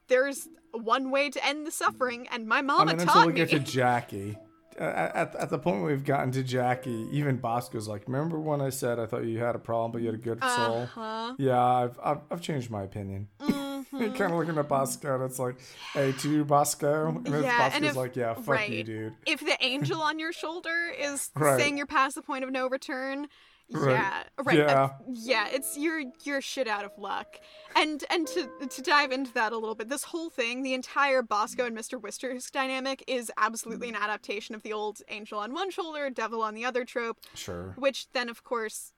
there's 0.08 0.48
one 0.72 1.12
way 1.12 1.30
to 1.30 1.46
end 1.46 1.66
the 1.68 1.72
suffering 1.72 2.28
and 2.32 2.48
my 2.48 2.62
mama 2.62 2.82
I 2.82 2.86
mean, 2.86 3.02
until 3.02 3.14
taught 3.14 3.28
we 3.28 3.34
get 3.34 3.50
to 3.50 3.60
Jackie, 3.78 4.38
at, 4.78 5.36
at 5.36 5.50
the 5.50 5.58
point 5.58 5.84
we've 5.84 6.04
gotten 6.06 6.32
to 6.34 6.44
Jackie, 6.44 7.08
even 7.12 7.38
Bosco's 7.38 7.88
like, 7.88 8.04
"Remember 8.08 8.40
when 8.40 8.62
I 8.62 8.70
said 8.70 9.00
I 9.00 9.06
thought 9.08 9.24
you 9.26 9.40
had 9.40 9.56
a 9.56 9.60
problem, 9.60 9.92
but 9.92 10.02
you 10.02 10.08
had 10.08 10.16
a 10.16 10.20
good 10.20 10.40
soul?" 10.44 10.84
Uh-huh. 10.84 11.34
Yeah, 11.40 11.60
I've, 11.60 12.00
I've 12.04 12.20
I've 12.30 12.42
changed 12.42 12.70
my 12.70 12.84
opinion. 12.84 13.28
Mm-hmm. 13.40 13.98
kind 14.14 14.32
of 14.34 14.38
looking 14.38 14.58
at 14.58 14.68
Bosco, 14.68 15.16
and 15.16 15.24
it's 15.24 15.40
like, 15.40 15.56
"Hey, 15.94 16.12
to 16.12 16.30
you, 16.32 16.46
Bosco," 16.46 17.08
and 17.08 17.26
then 17.26 17.44
Yeah, 17.44 17.64
and 17.74 17.74
Bosco's 17.74 17.90
if- 17.90 17.96
like, 17.96 18.16
"Yeah, 18.16 18.34
fuck 18.36 18.48
right. 18.50 18.70
you, 18.70 18.84
dude." 18.84 19.14
If 19.26 19.40
the 19.40 19.58
angel 19.62 20.00
on 20.02 20.20
your 20.20 20.32
shoulder 20.32 20.92
is 21.00 21.32
Right. 21.36 21.60
saying 21.60 21.78
you're 21.78 21.88
past 21.88 22.14
the 22.16 22.22
point 22.22 22.44
of 22.44 22.52
no 22.52 22.68
return, 22.70 23.28
Right. 23.70 23.92
yeah, 23.92 24.24
right, 24.44 24.58
Yeah. 24.60 24.84
uh, 24.84 24.90
yeah, 25.12 25.48
it's 25.52 25.78
you're 25.78 26.02
you're 26.24 26.42
shit 26.42 26.68
out 26.68 26.86
of 26.86 26.92
luck. 26.98 27.40
And 27.76 28.04
and 28.10 28.26
to 28.28 28.50
to 28.70 28.82
dive 28.82 29.12
into 29.12 29.34
that 29.34 29.52
a 29.52 29.58
little 29.58 29.76
bit, 29.76 29.90
this 29.90 30.06
whole 30.06 30.30
thing, 30.30 30.64
the 30.64 30.74
entire 30.74 31.22
Bosco 31.22 31.66
and 31.66 31.78
Mr. 31.78 32.02
Whiskers 32.02 32.50
dynamic 32.50 33.04
is 33.08 33.30
absolutely 33.38 33.90
an 33.90 33.96
adaptation 33.96 34.56
of 34.56 34.64
the 34.64 34.72
old 34.72 35.02
angel 35.10 35.40
on 35.40 35.54
one 35.54 35.70
shoulder, 35.70 36.10
devil 36.10 36.42
on 36.42 36.54
the 36.54 36.64
other 36.66 36.86
trope, 36.86 37.18
Sure. 37.34 37.74
which 37.78 38.10
then 38.14 38.30
of 38.30 38.44
course 38.44 38.94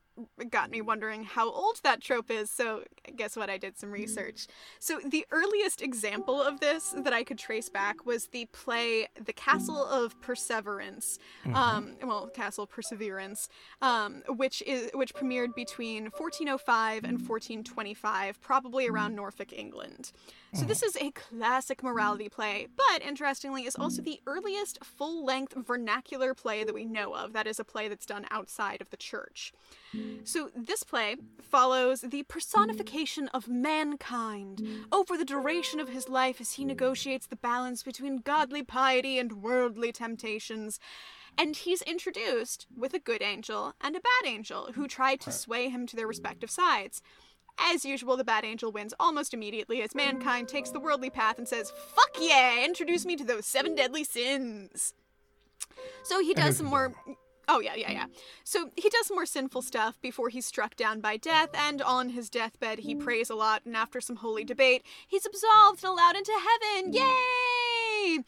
got 0.50 0.70
me 0.72 0.82
wondering 0.82 1.24
how 1.24 1.50
old 1.52 1.80
that 1.84 2.02
trope 2.02 2.32
is 2.32 2.50
so 2.50 2.84
guess 3.16 3.36
what? 3.36 3.50
I 3.50 3.58
did 3.58 3.78
some 3.78 3.92
research. 3.92 4.48
So 4.80 5.00
the 5.06 5.26
earliest 5.32 5.82
example 5.82 6.42
of 6.42 6.60
this 6.60 6.94
that 6.98 7.14
i 7.14 7.24
could 7.24 7.38
trace 7.38 7.70
back 7.70 8.06
was 8.06 8.28
the 8.28 8.46
play 8.52 9.08
the 9.24 9.34
castle 9.34 9.84
of 9.86 10.20
perseverance 10.22 11.18
um, 11.54 11.96
well 12.04 12.28
castle 12.28 12.68
perseverance 12.68 13.50
um, 13.82 14.24
which 14.28 14.62
is 14.64 14.90
which 14.94 15.14
premiered 15.14 15.56
between 15.56 16.04
1405 16.06 17.04
and 17.04 17.14
1425 17.14 18.42
probably 18.42 18.88
around 18.88 19.16
norfolk 19.16 19.54
england. 19.54 20.12
So 20.54 20.66
this 20.66 20.82
is 20.82 20.98
a 20.98 21.12
classic 21.12 21.84
morality 21.84 22.28
play, 22.28 22.68
but 22.76 23.04
interestingly 23.04 23.66
is 23.66 23.76
also 23.76 24.02
the 24.02 24.20
earliest 24.26 24.84
full-length 24.84 25.54
vernacular 25.54 26.34
play 26.34 26.64
that 26.64 26.74
we 26.74 26.86
know 26.86 27.14
of. 27.14 27.34
That 27.34 27.46
is 27.46 27.60
a 27.60 27.64
play 27.64 27.88
that's 27.88 28.06
done 28.08 28.26
outside 28.32 28.82
of 28.82 28.90
the 28.90 28.98
church. 28.98 29.54
So 30.24 30.50
this 30.56 30.84
play 30.84 31.16
follows 31.42 32.02
the 32.02 32.24
personification 32.24 33.28
of 33.30 33.48
mankind 33.48 34.62
over 34.92 35.18
the 35.18 35.26
duration 35.26 35.80
of 35.80 35.90
his 35.90 36.08
life 36.08 36.40
as 36.40 36.54
he 36.54 36.66
negotiates 36.66 37.28
the 37.28 37.36
balance 37.36 37.84
between 37.84 38.18
godly 38.18 38.64
piety 38.64 39.18
and 39.18 39.42
worldly 39.42 39.92
temptations. 39.92 40.80
And 41.38 41.56
he's 41.56 41.82
introduced 41.84 42.68
with 42.76 42.94
a 42.94 43.00
good 43.00 43.22
angel 43.22 43.74
and 43.82 43.96
a 43.96 44.02
bad 44.02 44.30
angel 44.30 44.72
who 44.74 44.88
try 44.88 45.16
to 45.16 45.32
sway 45.32 45.70
him 45.70 45.88
to 45.88 45.96
their 45.96 46.08
respective 46.08 46.50
sides. 46.52 47.02
As 47.58 47.84
usual, 47.84 48.16
the 48.16 48.24
bad 48.24 48.46
angel 48.46 48.72
wins 48.72 48.94
almost 49.00 49.34
immediately 49.34 49.82
as 49.82 49.94
mankind 49.94 50.48
takes 50.48 50.70
the 50.70 50.80
worldly 50.80 51.10
path 51.10 51.38
and 51.38 51.48
says, 51.48 51.72
Fuck 51.72 52.18
yeah, 52.20 52.64
introduce 52.64 53.06
me 53.06 53.16
to 53.18 53.24
those 53.24 53.46
seven 53.46 53.76
deadly 53.76 54.04
sins. 54.04 54.94
So 56.04 56.20
he 56.20 56.34
does 56.34 56.58
some 56.58 56.68
more. 56.68 56.94
Oh, 57.52 57.60
yeah, 57.60 57.74
yeah, 57.76 57.92
yeah. 57.92 58.06
So 58.44 58.70
he 58.78 58.90
does 58.90 59.10
more 59.12 59.26
sinful 59.26 59.64
stuff 59.64 60.00
before 60.02 60.30
he's 60.30 60.46
struck 60.46 60.76
down 60.76 61.02
by 61.02 61.18
death, 61.18 61.50
and 61.56 61.82
on 61.82 62.10
his 62.10 62.30
deathbed, 62.30 62.80
he 62.80 62.94
prays 62.94 63.30
a 63.32 63.36
lot, 63.36 63.64
and 63.66 63.76
after 63.76 64.00
some 64.00 64.18
holy 64.18 64.44
debate, 64.44 64.84
he's 65.08 65.26
absolved 65.26 65.84
and 65.84 65.90
allowed 65.92 66.16
into 66.16 66.32
heaven. 66.32 66.94
Yay! 66.94 68.20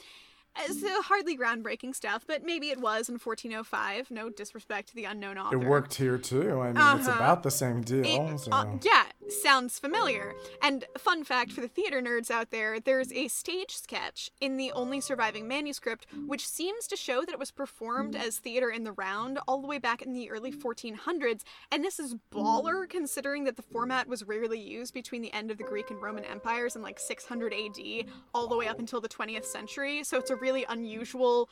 Uh, 0.55 0.73
So 0.73 1.01
hardly 1.03 1.37
groundbreaking 1.37 1.95
stuff, 1.95 2.25
but 2.27 2.43
maybe 2.43 2.71
it 2.71 2.81
was 2.81 3.07
in 3.09 3.19
1405. 3.19 4.11
No 4.11 4.29
disrespect 4.29 4.89
to 4.89 4.95
the 4.95 5.05
unknown 5.05 5.37
author. 5.37 5.55
It 5.61 5.65
worked 5.65 5.93
here 5.95 6.17
too. 6.17 6.59
I 6.59 6.73
mean, 6.73 6.99
it's 6.99 7.07
Uh-huh. 7.07 7.17
about 7.17 7.43
the 7.43 7.51
same 7.51 7.81
deal. 7.81 8.03
It- 8.33 8.39
so. 8.39 8.51
uh, 8.51 8.65
yeah, 8.81 9.05
sounds 9.29 9.79
familiar. 9.79 10.33
And 10.61 10.85
fun 10.97 11.23
fact 11.23 11.51
for 11.51 11.61
the 11.61 11.67
theater 11.67 12.01
nerds 12.01 12.31
out 12.31 12.51
there, 12.51 12.79
there's 12.79 13.11
a 13.11 13.27
stage 13.27 13.75
sketch 13.75 14.29
in 14.39 14.57
the 14.57 14.71
only 14.71 15.01
surviving 15.01 15.47
manuscript 15.47 16.05
which 16.27 16.47
seems 16.47 16.87
to 16.87 16.95
show 16.95 17.21
that 17.21 17.33
it 17.33 17.39
was 17.39 17.51
performed 17.51 18.15
as 18.15 18.37
theater 18.37 18.69
in 18.69 18.83
the 18.83 18.91
round 18.93 19.39
all 19.47 19.61
the 19.61 19.67
way 19.67 19.77
back 19.77 20.01
in 20.01 20.13
the 20.13 20.29
early 20.29 20.51
1400s. 20.51 21.41
And 21.71 21.83
this 21.83 21.99
is 21.99 22.15
baller 22.33 22.87
considering 22.87 23.43
that 23.45 23.55
the 23.55 23.61
format 23.61 24.07
was 24.07 24.23
rarely 24.23 24.59
used 24.59 24.93
between 24.93 25.21
the 25.21 25.33
end 25.33 25.51
of 25.51 25.57
the 25.57 25.63
Greek 25.63 25.89
and 25.89 26.01
Roman 26.01 26.25
empires 26.25 26.75
in 26.75 26.81
like 26.81 26.99
600 26.99 27.53
AD 27.53 28.05
all 28.33 28.47
the 28.47 28.57
way 28.57 28.67
up 28.67 28.79
until 28.79 29.01
the 29.01 29.09
20th 29.09 29.45
century. 29.45 30.03
So 30.03 30.17
it's 30.17 30.31
a 30.31 30.35
really 30.35 30.65
unusual 30.67 31.49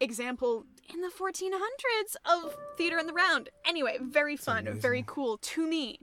example 0.00 0.64
in 0.92 1.00
the 1.02 1.08
1400s 1.08 2.16
of 2.24 2.56
theater 2.76 2.98
in 2.98 3.06
the 3.06 3.12
round. 3.12 3.50
Anyway, 3.66 3.98
very 4.00 4.36
fun, 4.36 4.68
very 4.72 5.04
cool 5.06 5.36
to 5.38 5.66
me. 5.66 5.98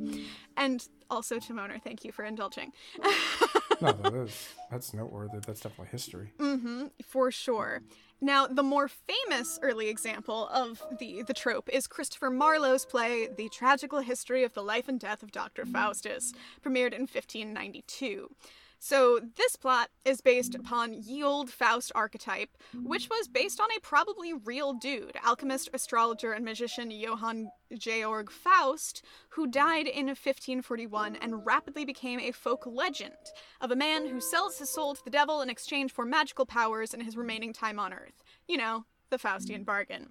And 0.56 0.88
also 1.10 1.40
to 1.40 1.54
Mona, 1.54 1.80
thank 1.80 2.04
you 2.04 2.12
for 2.12 2.26
indulging. 2.26 2.72
no, 3.82 3.92
that 3.92 4.14
is 4.14 4.54
that's 4.72 4.94
noteworthy. 4.94 5.40
That's 5.40 5.62
definitely 5.62 5.92
history. 5.92 6.32
Mm-hmm, 6.40 6.88
for 7.04 7.32
sure. 7.32 7.82
Now, 8.20 8.48
the 8.48 8.64
more 8.64 8.88
famous 8.88 9.60
early 9.62 9.90
example 9.90 10.48
of 10.48 10.82
the, 11.00 11.22
the 11.22 11.36
trope 11.36 11.70
is 11.70 11.86
Christopher 11.86 12.32
Marlowe's 12.32 12.84
play, 12.84 13.28
The 13.28 13.48
Tragical 13.50 14.00
History 14.00 14.44
of 14.44 14.56
the 14.56 14.64
Life 14.64 14.88
and 14.88 15.00
Death 15.00 15.22
of 15.22 15.32
Dr. 15.32 15.66
Faustus, 15.66 16.34
premiered 16.66 16.94
in 16.94 17.02
1592. 17.02 18.32
So, 18.80 19.20
this 19.36 19.56
plot 19.56 19.90
is 20.06 20.22
based 20.22 20.54
upon 20.54 20.94
ye 20.94 21.24
old 21.24 21.50
Faust 21.50 21.92
archetype, 21.96 22.50
which 22.84 23.10
was 23.10 23.28
based 23.28 23.60
on 23.60 23.68
a 23.76 23.82
probably 23.82 24.34
real 24.34 24.74
dude, 24.74 25.18
alchemist, 25.26 25.70
astrologer, 25.74 26.32
and 26.32 26.46
magician 26.46 26.92
Johann 26.92 27.50
Georg 27.76 28.32
Faust, 28.32 29.04
who 29.30 29.48
died 29.48 29.88
in 29.88 30.06
1541 30.06 31.16
and 31.16 31.46
rapidly 31.46 31.86
became 31.86 32.20
a 32.20 32.32
folk 32.32 32.66
legend 32.66 33.14
of 33.62 33.72
a 33.72 33.76
man 33.76 34.08
who 34.08 34.22
sells 34.22 34.60
his 34.60 34.70
soul 34.70 34.96
to 34.96 35.04
the 35.04 35.10
devil 35.10 35.42
in 35.42 35.50
exchange 35.50 35.92
for 35.92 36.06
magical 36.06 36.46
powers 36.46 36.94
in 36.94 37.02
his 37.02 37.18
remaining 37.18 37.54
time 37.54 37.80
on 37.80 37.94
Earth. 37.94 38.24
You 38.48 38.58
know, 38.58 38.86
the 39.10 39.18
Faustian 39.18 39.66
bargain. 39.66 40.10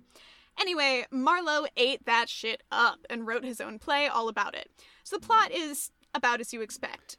Anyway, 0.59 1.07
Marlowe 1.11 1.67
ate 1.77 2.05
that 2.07 2.29
shit 2.29 2.63
up 2.73 3.01
and 3.11 3.27
wrote 3.27 3.45
his 3.45 3.61
own 3.61 3.79
play 3.79 4.07
all 4.07 4.29
about 4.29 4.55
it. 4.55 4.71
So 5.05 5.17
the 5.17 5.27
plot 5.27 5.53
is 5.53 5.91
about 6.15 6.41
as 6.41 6.53
you 6.53 6.63
expect. 6.63 7.19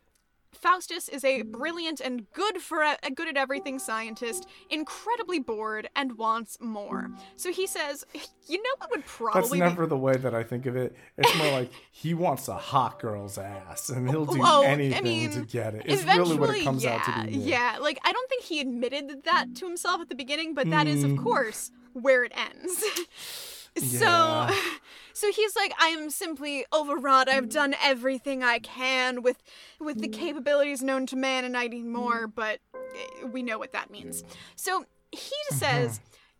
Faustus 0.54 1.08
is 1.10 1.24
a 1.24 1.43
brilliant 1.43 2.00
and 2.02 2.32
good 2.34 2.58
for 2.62 2.82
a, 2.82 2.98
good 3.14 3.28
at 3.28 3.38
everything 3.38 3.80
scientist, 3.80 4.48
incredibly 4.70 5.39
bored 5.39 5.89
and 5.95 6.18
wants 6.18 6.58
more. 6.60 7.12
So 7.36 7.52
he 7.52 7.68
says, 7.68 8.06
"You 8.48 8.58
know 8.64 8.70
what 8.80 8.89
would 8.91 9.06
probably 9.06 9.60
That's 9.60 9.70
never 9.72 9.86
the 9.86 9.98
way 9.98 10.16
that 10.18 10.34
I 10.34 10.43
think 10.43 10.66
of 10.66 10.76
it. 10.76 10.95
It's 11.18 11.38
more 11.38 11.52
like 11.52 11.72
he 11.91 12.14
wants 12.14 12.48
a 12.48 12.56
hot 12.56 13.00
girl's 13.00 13.38
ass, 13.38 13.89
and 13.89 14.10
he'll 14.10 14.26
do 14.26 14.39
Oh, 14.41 14.64
I 14.64 14.68
anything 14.68 15.04
mean, 15.04 15.32
to 15.32 15.41
get 15.41 15.76
it. 15.76 15.84
It's 15.86 16.04
really 16.04 16.38
what 16.38 16.50
it 16.56 16.64
comes 16.64 16.84
yeah, 16.84 16.95
out 16.95 17.04
to 17.06 17.26
be. 17.28 17.38
here. 17.38 17.50
Yeah, 17.50 17.78
like 17.80 18.00
I 18.04 18.12
don't 18.12 18.30
think 18.30 18.43
he 18.43 18.60
admitted 18.60 19.24
that 19.26 19.54
to 19.56 19.66
himself 19.66 20.02
at 20.02 20.10
the 20.10 20.16
beginning, 20.16 20.54
but 20.54 20.70
that 20.70 20.88
is, 20.88 21.04
Hmm. 21.04 21.18
of 21.18 21.24
course, 21.24 21.72
where 21.93 22.24
it 22.24 22.32
ends. 22.36 22.84
Yeah. 23.84 24.50
So, 24.50 24.56
so 25.14 25.32
he's 25.32 25.56
like, 25.56 25.74
I 25.80 25.88
am 25.90 26.10
simply 26.10 26.66
overwrought. 26.74 27.30
I've 27.30 27.46
mm. 27.46 27.54
done 27.54 27.76
everything 27.82 28.44
I 28.44 28.60
can 28.60 29.22
with, 29.22 29.42
with 29.80 30.02
the 30.02 30.08
mm. 30.08 30.14
capabilities 30.14 30.82
known 30.82 31.06
to 31.08 31.16
man, 31.16 31.46
and 31.46 31.58
I 31.58 31.68
need 31.68 31.86
more. 31.86 32.28
But 32.28 32.60
eh, 32.74 33.26
we 33.26 33.44
know 33.44 33.58
what 33.60 33.74
that 33.74 33.90
means. 33.90 34.24
So 34.56 34.86
he 35.12 35.18
uh-huh. 35.52 35.56
says. 35.56 36.00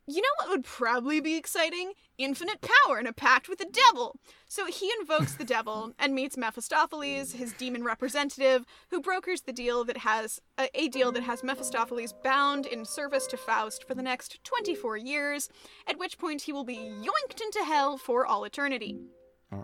You 0.10 0.22
know 0.22 0.30
what 0.38 0.50
would 0.50 0.64
probably 0.64 1.20
be 1.20 1.36
exciting? 1.36 1.92
Infinite 2.18 2.62
power 2.62 2.98
and 2.98 3.10
a 3.10 3.14
pact 3.14 3.50
with 3.50 3.60
the 3.60 3.70
devil. 3.70 4.16
So 4.48 4.66
he 4.66 4.90
invokes 5.02 5.36
the 5.36 5.44
devil 5.44 5.92
and 6.00 6.16
meets 6.16 6.38
Mephistopheles, 6.38 7.34
his 7.34 7.52
demon 7.52 7.84
representative, 7.84 8.66
who 8.90 9.02
brokers 9.02 9.42
the 9.42 9.52
deal 9.52 9.84
that 9.84 9.98
has 9.98 10.40
a, 10.58 10.70
a 10.74 10.88
deal 10.88 11.12
that 11.12 11.24
has 11.24 11.44
Mephistopheles 11.44 12.14
bound 12.24 12.66
in 12.66 12.86
service 12.86 13.28
to 13.28 13.38
Faust 13.38 13.86
for 13.86 13.96
the 13.96 14.02
next 14.02 14.42
24 14.46 14.96
years, 14.96 15.50
at 15.86 16.00
which 16.00 16.18
point 16.18 16.44
he 16.44 16.54
will 16.54 16.64
be 16.64 16.78
yoinked 16.78 17.42
into 17.42 17.66
hell 17.66 17.98
for 17.98 18.26
all 18.26 18.46
eternity. 18.46 18.98
Oh. 19.52 19.64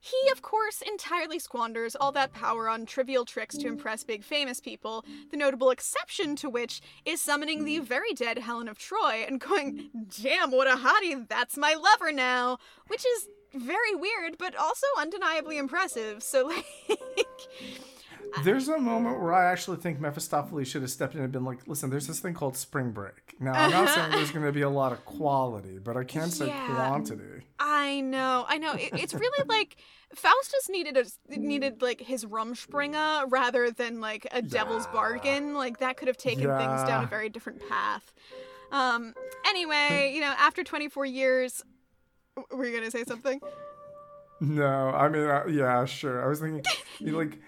He, 0.00 0.30
of 0.30 0.42
course, 0.42 0.82
entirely 0.82 1.38
squanders 1.38 1.96
all 1.96 2.12
that 2.12 2.32
power 2.32 2.68
on 2.68 2.86
trivial 2.86 3.24
tricks 3.24 3.56
to 3.58 3.66
impress 3.66 4.04
big 4.04 4.22
famous 4.22 4.60
people, 4.60 5.04
the 5.30 5.36
notable 5.36 5.70
exception 5.70 6.36
to 6.36 6.48
which 6.48 6.80
is 7.04 7.20
summoning 7.20 7.64
the 7.64 7.80
very 7.80 8.12
dead 8.12 8.38
Helen 8.38 8.68
of 8.68 8.78
Troy 8.78 9.24
and 9.26 9.40
going, 9.40 9.90
damn, 10.22 10.50
what 10.50 10.68
a 10.68 10.76
hottie, 10.76 11.26
that's 11.28 11.56
my 11.56 11.74
lover 11.74 12.12
now, 12.12 12.58
which 12.86 13.04
is 13.04 13.28
very 13.54 13.94
weird, 13.94 14.38
but 14.38 14.54
also 14.56 14.86
undeniably 14.98 15.58
impressive. 15.58 16.22
So, 16.22 16.46
like, 16.88 17.26
There's 18.44 18.68
a 18.68 18.78
moment 18.78 19.20
where 19.20 19.32
I 19.32 19.50
actually 19.50 19.78
think 19.78 20.00
Mephistopheles 20.00 20.68
should 20.68 20.82
have 20.82 20.90
stepped 20.90 21.14
in 21.14 21.22
and 21.22 21.32
been 21.32 21.44
like, 21.44 21.66
"Listen, 21.66 21.90
there's 21.90 22.06
this 22.06 22.20
thing 22.20 22.34
called 22.34 22.56
spring 22.56 22.90
break. 22.90 23.34
Now, 23.40 23.54
I'm 23.54 23.70
not 23.70 23.88
saying 23.88 24.10
there's 24.12 24.30
going 24.30 24.44
to 24.44 24.52
be 24.52 24.62
a 24.62 24.68
lot 24.70 24.92
of 24.92 25.04
quality, 25.04 25.78
but 25.78 25.96
I 25.96 26.04
can't 26.04 26.32
say 26.32 26.46
Yeah. 26.48 26.64
quantity." 26.66 27.46
I 27.58 28.00
know, 28.00 28.44
I 28.48 28.58
know. 28.58 28.74
It, 28.74 28.90
it's 28.94 29.14
really 29.14 29.48
like 29.48 29.76
Faustus 30.14 30.68
needed 30.68 30.96
a 30.96 31.04
needed 31.38 31.82
like 31.82 32.00
his 32.00 32.24
Rumspringa 32.24 33.24
rather 33.30 33.70
than 33.70 34.00
like 34.00 34.26
a 34.30 34.42
devil's 34.42 34.84
Yeah. 34.86 34.92
bargain. 34.92 35.54
Like 35.54 35.78
that 35.78 35.96
could 35.96 36.08
have 36.08 36.16
taken 36.16 36.42
things 36.56 36.84
down 36.84 37.04
a 37.04 37.06
very 37.06 37.28
different 37.28 37.60
path. 37.68 38.12
Um. 38.70 39.14
Anyway, 39.46 40.12
you 40.14 40.20
know, 40.20 40.34
after 40.38 40.62
24 40.62 41.06
years, 41.06 41.62
were 42.50 42.66
you 42.66 42.76
gonna 42.76 42.90
say 42.90 43.04
something? 43.04 43.40
No, 44.40 44.90
I 44.90 45.08
mean, 45.08 45.24
uh, 45.24 45.44
yeah, 45.48 45.84
sure. 45.84 46.24
I 46.24 46.28
was 46.28 46.40
thinking, 46.40 46.62
you 47.00 47.12
know, 47.12 47.18
like, 47.18 47.38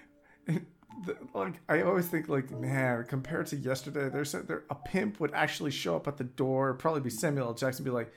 like 1.35 1.55
I 1.69 1.83
always 1.83 2.09
think 2.09 2.29
like 2.29 2.51
man 2.51 3.05
compared 3.05 3.47
to 3.49 3.57
yesterday 3.57 4.09
there's 4.09 4.35
a, 4.35 4.43
there 4.43 4.65
a 4.71 4.75
pimp 4.75 5.21
would 5.21 5.33
actually 5.33 5.71
show 5.71 5.97
up 5.97 6.07
at 6.09 6.17
the 6.17 6.25
door 6.25 6.75
probably 6.75 7.01
be 7.01 7.11
Samuel 7.11 7.49
L. 7.49 7.55
Jackson 7.55 7.85
be 7.85 7.91
like 7.91 8.13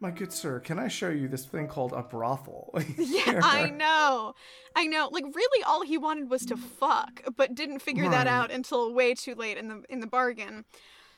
my 0.00 0.10
good 0.10 0.32
sir 0.32 0.60
can 0.60 0.78
I 0.78 0.88
show 0.88 1.10
you 1.10 1.28
this 1.28 1.44
thing 1.44 1.68
called 1.68 1.92
a 1.92 2.02
brothel? 2.02 2.74
Yeah 2.96 3.40
I 3.42 3.70
know. 3.70 4.34
I 4.76 4.86
know. 4.86 5.08
Like 5.12 5.24
really 5.34 5.64
all 5.64 5.82
he 5.82 5.98
wanted 5.98 6.30
was 6.30 6.44
to 6.46 6.56
fuck 6.56 7.22
but 7.36 7.54
didn't 7.54 7.80
figure 7.80 8.04
right. 8.04 8.12
that 8.12 8.26
out 8.26 8.50
until 8.50 8.92
way 8.92 9.14
too 9.14 9.34
late 9.34 9.58
in 9.58 9.68
the 9.68 9.82
in 9.88 10.00
the 10.00 10.06
bargain. 10.06 10.64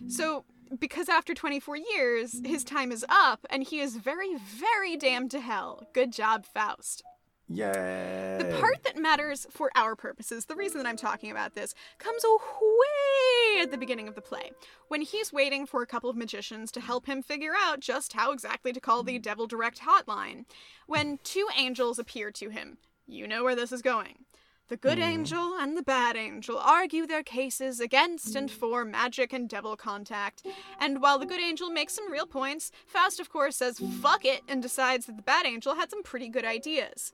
So 0.08 0.44
because 0.78 1.08
after 1.08 1.32
24 1.32 1.76
years 1.76 2.40
his 2.44 2.64
time 2.64 2.90
is 2.90 3.04
up 3.08 3.46
and 3.50 3.62
he 3.62 3.80
is 3.80 3.96
very 3.96 4.36
very 4.36 4.96
damned 4.96 5.30
to 5.30 5.40
hell. 5.40 5.86
Good 5.92 6.12
job 6.12 6.44
Faust 6.44 7.04
Yay! 7.48 8.38
The 8.38 8.58
part 8.60 8.82
that 8.82 8.96
matters 8.96 9.46
for 9.50 9.70
our 9.76 9.94
purposes, 9.94 10.46
the 10.46 10.56
reason 10.56 10.78
that 10.78 10.88
I'm 10.88 10.96
talking 10.96 11.30
about 11.30 11.54
this, 11.54 11.74
comes 11.98 12.24
way 12.24 13.62
at 13.62 13.70
the 13.70 13.78
beginning 13.78 14.08
of 14.08 14.16
the 14.16 14.20
play, 14.20 14.50
when 14.88 15.00
he's 15.00 15.32
waiting 15.32 15.64
for 15.64 15.80
a 15.82 15.86
couple 15.86 16.10
of 16.10 16.16
magicians 16.16 16.72
to 16.72 16.80
help 16.80 17.06
him 17.06 17.22
figure 17.22 17.54
out 17.56 17.80
just 17.80 18.14
how 18.14 18.32
exactly 18.32 18.72
to 18.72 18.80
call 18.80 19.02
the 19.02 19.18
Devil 19.18 19.46
Direct 19.46 19.80
hotline. 19.80 20.44
When 20.86 21.18
two 21.22 21.46
angels 21.56 21.98
appear 21.98 22.30
to 22.32 22.50
him. 22.50 22.78
You 23.06 23.28
know 23.28 23.44
where 23.44 23.54
this 23.54 23.70
is 23.70 23.82
going. 23.82 24.24
The 24.68 24.76
good 24.76 24.98
mm. 24.98 25.02
angel 25.02 25.56
and 25.58 25.76
the 25.76 25.82
bad 25.82 26.16
angel 26.16 26.58
argue 26.58 27.06
their 27.06 27.22
cases 27.22 27.78
against 27.78 28.34
and 28.34 28.50
for 28.50 28.84
magic 28.84 29.32
and 29.32 29.48
devil 29.48 29.76
contact. 29.76 30.44
And 30.80 31.00
while 31.00 31.18
the 31.18 31.26
good 31.26 31.40
angel 31.40 31.70
makes 31.70 31.94
some 31.94 32.10
real 32.10 32.26
points, 32.26 32.72
Faust, 32.86 33.20
of 33.20 33.30
course, 33.30 33.56
says 33.56 33.80
fuck 34.00 34.24
it 34.24 34.42
and 34.48 34.60
decides 34.60 35.06
that 35.06 35.16
the 35.16 35.22
bad 35.22 35.46
angel 35.46 35.76
had 35.76 35.90
some 35.90 36.02
pretty 36.02 36.28
good 36.28 36.44
ideas. 36.44 37.12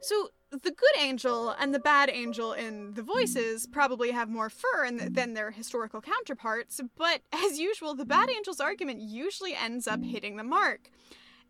So, 0.00 0.30
the 0.50 0.72
good 0.72 0.96
angel 0.98 1.50
and 1.50 1.72
the 1.72 1.78
bad 1.78 2.10
angel 2.10 2.52
in 2.52 2.94
the 2.94 3.02
voices 3.02 3.68
probably 3.70 4.10
have 4.10 4.28
more 4.28 4.50
fur 4.50 4.90
than 4.90 5.34
their 5.34 5.52
historical 5.52 6.00
counterparts, 6.00 6.80
but 6.96 7.20
as 7.32 7.60
usual, 7.60 7.94
the 7.94 8.04
bad 8.04 8.28
angel's 8.30 8.58
argument 8.58 9.00
usually 9.00 9.54
ends 9.54 9.86
up 9.86 10.02
hitting 10.02 10.36
the 10.36 10.42
mark. 10.42 10.90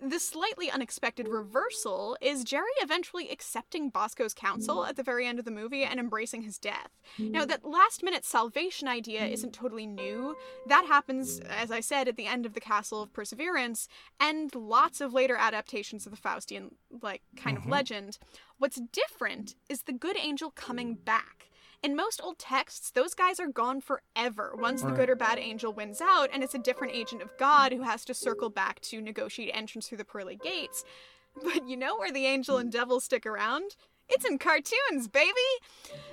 The 0.03 0.19
slightly 0.19 0.71
unexpected 0.71 1.29
reversal 1.29 2.17
is 2.23 2.43
Jerry 2.43 2.71
eventually 2.81 3.29
accepting 3.29 3.91
Bosco's 3.91 4.33
counsel 4.33 4.79
mm. 4.79 4.89
at 4.89 4.97
the 4.97 5.03
very 5.03 5.27
end 5.27 5.39
of 5.39 5.45
the 5.45 5.51
movie 5.51 5.85
and 5.85 6.01
embracing 6.01 6.43
his 6.43 6.59
death. 6.59 6.89
Mm. 7.19 7.33
Now, 7.33 7.45
that 7.45 7.67
last 7.67 8.03
minute 8.03 8.25
salvation 8.25 8.89
idea 8.89 9.21
mm. 9.21 9.31
isn't 9.31 9.53
totally 9.53 9.87
new. 9.87 10.37
That 10.67 10.87
happens, 10.87 11.41
as 11.41 11.71
I 11.71 11.81
said, 11.81 12.09
at 12.09 12.17
the 12.17 12.27
end 12.27 12.47
of 12.47 12.55
The 12.55 12.61
Castle 12.61 13.03
of 13.03 13.13
Perseverance 13.13 13.89
and 14.19 14.55
lots 14.55 15.03
of 15.03 15.13
later 15.13 15.37
adaptations 15.37 16.07
of 16.07 16.13
the 16.13 16.19
Faustian, 16.19 16.71
like, 17.03 17.21
kind 17.37 17.59
mm-hmm. 17.59 17.69
of 17.69 17.71
legend. 17.71 18.19
What's 18.57 18.81
different 18.93 19.55
is 19.69 19.83
the 19.83 19.93
good 19.93 20.17
angel 20.17 20.51
coming 20.51 20.95
back. 20.95 21.50
In 21.83 21.97
most 21.97 22.20
old 22.22 22.39
texts, 22.39 22.91
those 22.91 23.14
guys 23.14 23.41
are 23.41 23.47
gone 23.47 23.81
forever 23.81 24.55
once 24.55 24.83
the 24.83 24.91
good 24.91 25.09
or 25.09 25.16
bad 25.16 25.39
angel 25.39 25.72
wins 25.72 26.03
out, 26.03 26.28
and 26.31 26.43
it's 26.43 26.55
a 26.55 26.59
different 26.59 26.93
agent 26.93 27.22
of 27.22 27.37
God 27.39 27.72
who 27.72 27.83
has 27.83 28.05
to 28.05 28.12
circle 28.12 28.51
back 28.51 28.81
to 28.83 29.01
negotiate 29.01 29.51
entrance 29.55 29.89
through 29.89 29.99
the 29.99 30.05
pearly 30.05 30.37
gates. 30.37 30.85
But 31.43 31.66
you 31.66 31.78
know 31.78 31.97
where 31.97 32.12
the 32.12 32.26
angel 32.26 32.59
and 32.59 32.70
devil 32.70 33.01
stick 33.01 33.24
around? 33.24 33.76
It's 34.11 34.26
in 34.26 34.39
cartoons, 34.39 35.09
baby! 35.09 35.31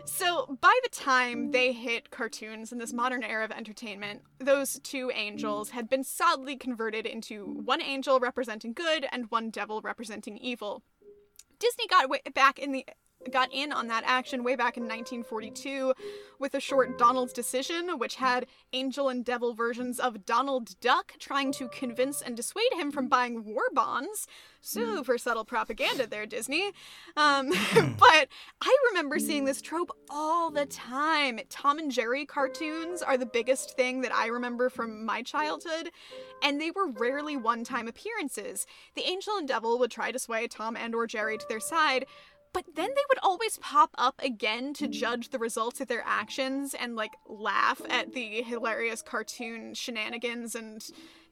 So, 0.05 0.57
by 0.61 0.79
the 0.83 0.89
time 0.89 1.51
they 1.51 1.73
hit 1.73 2.11
cartoons 2.11 2.71
in 2.71 2.77
this 2.77 2.93
modern 2.93 3.23
era 3.23 3.43
of 3.43 3.51
entertainment, 3.51 4.21
those 4.39 4.79
two 4.83 5.11
angels 5.13 5.71
had 5.71 5.89
been 5.89 6.03
solidly 6.03 6.55
converted 6.55 7.05
into 7.05 7.43
one 7.43 7.81
angel 7.81 8.19
representing 8.19 8.71
good 8.71 9.07
and 9.11 9.31
one 9.31 9.49
devil 9.49 9.81
representing 9.81 10.37
evil. 10.37 10.83
Disney 11.59 11.87
got 11.87 12.09
back 12.35 12.59
in 12.59 12.71
the 12.71 12.85
got 13.31 13.49
in 13.51 13.71
on 13.71 13.87
that 13.87 14.03
action 14.05 14.43
way 14.43 14.55
back 14.55 14.77
in 14.77 14.83
1942 14.83 15.93
with 16.39 16.53
a 16.53 16.59
short 16.59 16.97
Donald's 16.97 17.33
Decision, 17.33 17.97
which 17.97 18.15
had 18.15 18.45
angel 18.73 19.09
and 19.09 19.25
devil 19.25 19.53
versions 19.53 19.99
of 19.99 20.25
Donald 20.25 20.79
Duck 20.79 21.13
trying 21.19 21.51
to 21.53 21.67
convince 21.69 22.21
and 22.21 22.37
dissuade 22.37 22.73
him 22.73 22.91
from 22.91 23.07
buying 23.07 23.43
war 23.43 23.63
bonds. 23.73 24.27
Super 24.61 25.17
subtle 25.17 25.45
propaganda 25.45 26.07
there, 26.07 26.25
Disney. 26.25 26.71
Um, 27.15 27.49
but 27.99 28.27
I 28.61 28.77
remember 28.89 29.19
seeing 29.19 29.45
this 29.45 29.61
trope 29.61 29.91
all 30.09 30.51
the 30.51 30.65
time. 30.65 31.39
Tom 31.49 31.79
and 31.79 31.91
Jerry 31.91 32.25
cartoons 32.25 33.01
are 33.01 33.17
the 33.17 33.25
biggest 33.25 33.75
thing 33.75 34.01
that 34.01 34.13
I 34.13 34.27
remember 34.27 34.69
from 34.69 35.05
my 35.05 35.21
childhood, 35.21 35.91
and 36.43 36.59
they 36.59 36.71
were 36.71 36.91
rarely 36.91 37.37
one-time 37.37 37.87
appearances. 37.87 38.65
The 38.95 39.07
angel 39.07 39.37
and 39.37 39.47
devil 39.47 39.79
would 39.79 39.91
try 39.91 40.11
to 40.11 40.19
sway 40.19 40.47
Tom 40.47 40.75
and 40.75 40.93
or 40.93 41.07
Jerry 41.07 41.37
to 41.37 41.45
their 41.47 41.59
side, 41.59 42.05
but 42.53 42.65
then 42.75 42.89
they 42.89 43.01
would 43.09 43.19
always 43.21 43.57
pop 43.59 43.91
up 43.97 44.15
again 44.23 44.73
to 44.75 44.87
judge 44.87 45.29
the 45.29 45.39
results 45.39 45.81
of 45.81 45.87
their 45.87 46.03
actions 46.05 46.73
and 46.73 46.95
like 46.95 47.13
laugh 47.27 47.81
at 47.89 48.13
the 48.13 48.41
hilarious 48.41 49.01
cartoon 49.01 49.73
shenanigans 49.73 50.55
and 50.55 50.83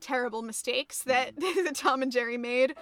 terrible 0.01 0.41
mistakes 0.41 1.03
that, 1.03 1.33
Tom 1.73 2.01
and 2.01 2.11
Jerry 2.11 2.37
made. 2.37 2.75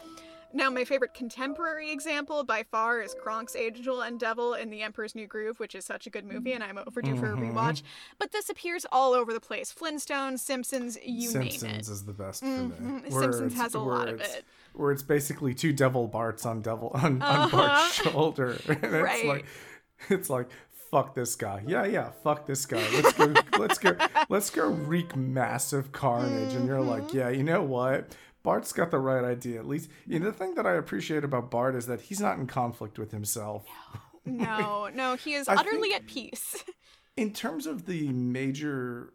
Now, 0.55 0.69
my 0.69 0.85
favorite 0.85 1.15
contemporary 1.15 1.91
example 1.91 2.43
by 2.43 2.61
far 2.61 3.01
is 3.01 3.15
Kronk's 3.15 3.55
Angel 3.55 4.01
and 4.01 4.19
Devil 4.19 4.53
in 4.53 4.69
The 4.69 4.83
Emperor's 4.83 5.15
New 5.15 5.25
Groove, 5.25 5.59
which 5.59 5.73
is 5.73 5.83
such 5.83 6.05
a 6.05 6.11
good 6.11 6.25
movie, 6.25 6.53
and 6.53 6.63
I'm 6.63 6.77
overdue 6.77 7.13
mm-hmm. 7.13 7.19
for 7.19 7.33
a 7.33 7.35
mm-hmm. 7.35 7.57
rewatch. 7.57 7.81
But 8.19 8.31
this 8.31 8.49
appears 8.49 8.85
all 8.91 9.13
over 9.13 9.33
the 9.33 9.39
place 9.39 9.73
Flintstones, 9.73 10.39
Simpsons, 10.39 10.99
you 11.03 11.29
Simpsons 11.29 11.63
name 11.63 11.71
it. 11.71 11.73
Simpsons 11.73 11.89
is 11.89 12.05
the 12.05 12.13
best 12.13 12.43
mm-hmm. 12.43 12.69
for 12.69 12.83
me. 12.83 13.09
Simpsons 13.09 13.55
has 13.55 13.73
a 13.73 13.79
lot 13.79 14.07
of 14.07 14.21
it. 14.21 14.45
Where 14.73 14.91
it's 14.91 15.03
basically 15.03 15.53
two 15.53 15.73
devil 15.73 16.07
Barts 16.07 16.45
on 16.45 16.61
devil 16.61 16.91
on, 16.93 17.21
uh-huh. 17.21 17.41
on 17.43 17.49
Bart's 17.51 17.93
shoulder. 17.93 18.59
and 18.67 18.83
right. 18.83 19.15
it's 19.15 19.25
like 19.25 19.45
it's 20.09 20.29
like 20.29 20.49
fuck 20.93 21.15
this 21.15 21.35
guy. 21.35 21.63
Yeah, 21.65 21.85
yeah, 21.85 22.11
fuck 22.23 22.45
this 22.45 22.67
guy. 22.67 22.87
Let's 22.93 23.13
go 23.13 23.33
let's 23.59 23.79
go 23.79 23.97
let's 24.29 24.49
go 24.51 24.67
wreak 24.67 25.15
massive 25.15 25.91
carnage. 25.91 26.49
Mm-hmm. 26.49 26.57
And 26.57 26.67
you're 26.67 26.81
like, 26.81 27.03
mm-hmm. 27.03 27.17
yeah, 27.17 27.29
you 27.29 27.43
know 27.43 27.63
what? 27.63 28.15
Bart's 28.43 28.73
got 28.73 28.91
the 28.91 28.99
right 28.99 29.23
idea. 29.23 29.59
At 29.59 29.67
least, 29.67 29.89
you 30.05 30.19
know, 30.19 30.25
the 30.25 30.33
thing 30.33 30.53
that 30.55 30.67
I 30.67 30.73
appreciate 30.73 31.23
about 31.23 31.49
Bart 31.49 31.75
is 31.75 31.87
that 31.87 32.01
he's 32.01 32.19
not 32.19 32.37
in 32.37 32.45
conflict 32.45 32.99
with 32.99 33.11
himself. 33.11 33.65
No, 34.25 34.89
no, 34.93 35.15
he 35.15 35.33
is 35.33 35.47
utterly 35.47 35.93
at 35.93 36.05
peace. 36.05 36.63
In 37.15 37.31
terms 37.31 37.67
of 37.67 37.85
the 37.85 38.09
major, 38.09 39.13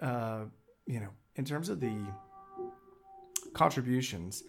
uh, 0.00 0.44
you 0.86 1.00
know, 1.00 1.10
in 1.36 1.44
terms 1.44 1.68
of 1.68 1.80
the 1.80 1.96
contributions 3.52 4.42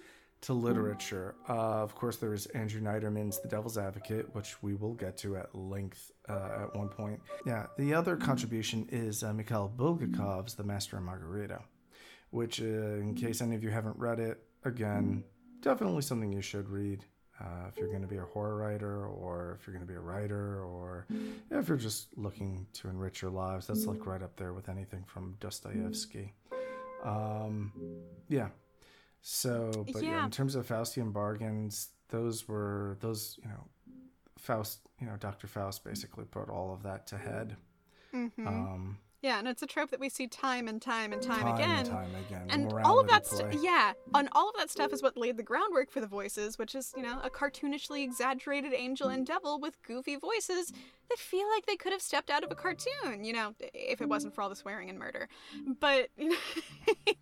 to 0.44 0.54
literature, 0.54 1.36
uh, 1.50 1.82
of 1.84 1.96
course, 1.96 2.18
there 2.18 2.34
is 2.34 2.46
Andrew 2.48 2.82
Neiderman's 2.82 3.40
The 3.40 3.48
Devil's 3.48 3.78
Advocate, 3.78 4.34
which 4.34 4.62
we 4.62 4.76
will 4.76 4.94
get 4.94 5.18
to 5.18 5.38
at 5.38 5.54
length 5.54 6.12
uh, 6.30 6.64
at 6.64 6.76
one 6.76 6.90
point. 6.90 7.20
Yeah, 7.46 7.66
the 7.78 7.94
other 7.94 8.16
contribution 8.16 8.88
is 8.92 9.24
uh, 9.24 9.34
Mikhail 9.34 9.72
Bulgakov's 9.76 10.56
The 10.56 10.64
Master 10.64 10.98
and 10.98 11.06
Margarita 11.06 11.62
which, 12.34 12.60
uh, 12.62 12.66
in 12.66 13.14
case 13.14 13.42
any 13.42 13.56
of 13.56 13.64
you 13.64 13.70
haven't 13.70 13.96
read 13.96 14.20
it, 14.20 14.42
again, 14.66 15.24
definitely 15.62 16.02
something 16.02 16.32
you 16.32 16.42
should 16.42 16.68
read. 16.68 17.06
Uh, 17.40 17.68
if 17.68 17.78
you're 17.78 17.90
going 17.90 18.02
to 18.02 18.08
be 18.08 18.18
a 18.18 18.26
horror 18.26 18.56
writer, 18.56 19.06
or 19.06 19.58
if 19.60 19.68
you're 19.68 19.76
going 19.76 19.86
to 19.86 19.92
be 19.92 19.98
a 19.98 20.02
writer, 20.02 20.64
or 20.64 21.06
if 21.52 21.68
you're 21.68 21.78
just 21.78 22.08
looking 22.18 22.66
to 22.74 22.90
enrich 22.90 23.22
your 23.22 23.30
lives, 23.30 23.68
that's 23.68 23.86
like 23.86 24.06
right 24.06 24.24
up 24.24 24.36
there 24.36 24.54
with 24.54 24.68
anything 24.68 25.04
from 25.06 25.36
Dostoevsky. 25.40 26.34
Um, 27.04 27.72
yeah. 28.30 28.50
So, 29.26 29.86
but 29.94 30.04
yeah. 30.04 30.12
yeah, 30.12 30.26
in 30.26 30.32
terms 30.32 30.54
of 30.54 30.68
Faustian 30.68 31.14
bargains, 31.14 31.88
those 32.10 32.46
were 32.48 32.98
those, 33.00 33.40
you 33.42 33.48
know, 33.48 33.68
Faust, 34.38 34.82
you 35.00 35.08
know, 35.08 35.16
Dr. 35.18 35.48
Faust 35.48 35.86
basically 35.86 36.26
put 36.26 36.50
all 36.50 36.74
of 36.74 36.84
that 36.84 37.08
to 37.08 37.18
head. 37.18 37.56
Mm-hmm. 38.14 38.46
Um, 38.46 38.98
yeah, 39.22 39.40
and 39.40 39.48
it's 39.48 39.62
a 39.62 39.66
trope 39.66 39.92
that 39.92 40.02
we 40.02 40.10
see 40.10 40.28
time 40.28 40.68
and 40.68 40.82
time 40.82 41.14
and 41.14 41.22
time, 41.22 41.40
time 41.44 41.56
again. 41.56 41.78
And 41.78 41.88
time 41.88 42.16
again. 42.28 42.48
And 42.50 42.74
all 42.84 43.00
of 43.00 43.08
that 43.08 43.26
stuff, 43.26 43.54
yeah, 43.62 43.94
and 44.14 44.28
all 44.34 44.50
of 44.50 44.56
that 44.58 44.70
stuff 44.70 44.92
is 44.92 45.02
what 45.02 45.16
laid 45.16 45.38
the 45.38 45.44
groundwork 45.44 45.90
for 45.90 46.02
the 46.02 46.08
voices, 46.08 46.60
which 46.60 46.76
is, 46.76 46.94
you 46.98 47.04
know, 47.04 47.22
a 47.24 47.30
cartoonishly 47.30 48.04
exaggerated 48.04 48.74
angel 48.74 49.08
and 49.08 49.26
devil 49.26 49.62
with 49.62 49.82
goofy 49.84 50.18
voices 50.18 50.74
that 51.10 51.18
feel 51.18 51.48
like 51.56 51.66
they 51.66 51.78
could 51.78 51.94
have 51.94 52.02
stepped 52.02 52.30
out 52.30 52.44
of 52.44 52.52
a 52.52 52.56
cartoon, 52.56 53.24
you 53.24 53.32
know, 53.32 53.56
if 53.74 54.02
it 54.02 54.10
wasn't 54.10 54.36
for 54.36 54.42
all 54.42 54.50
the 54.50 54.58
swearing 54.58 54.90
and 54.90 55.00
murder. 55.00 55.30
But 55.80 56.10
you 56.18 56.32
know, 56.32 57.14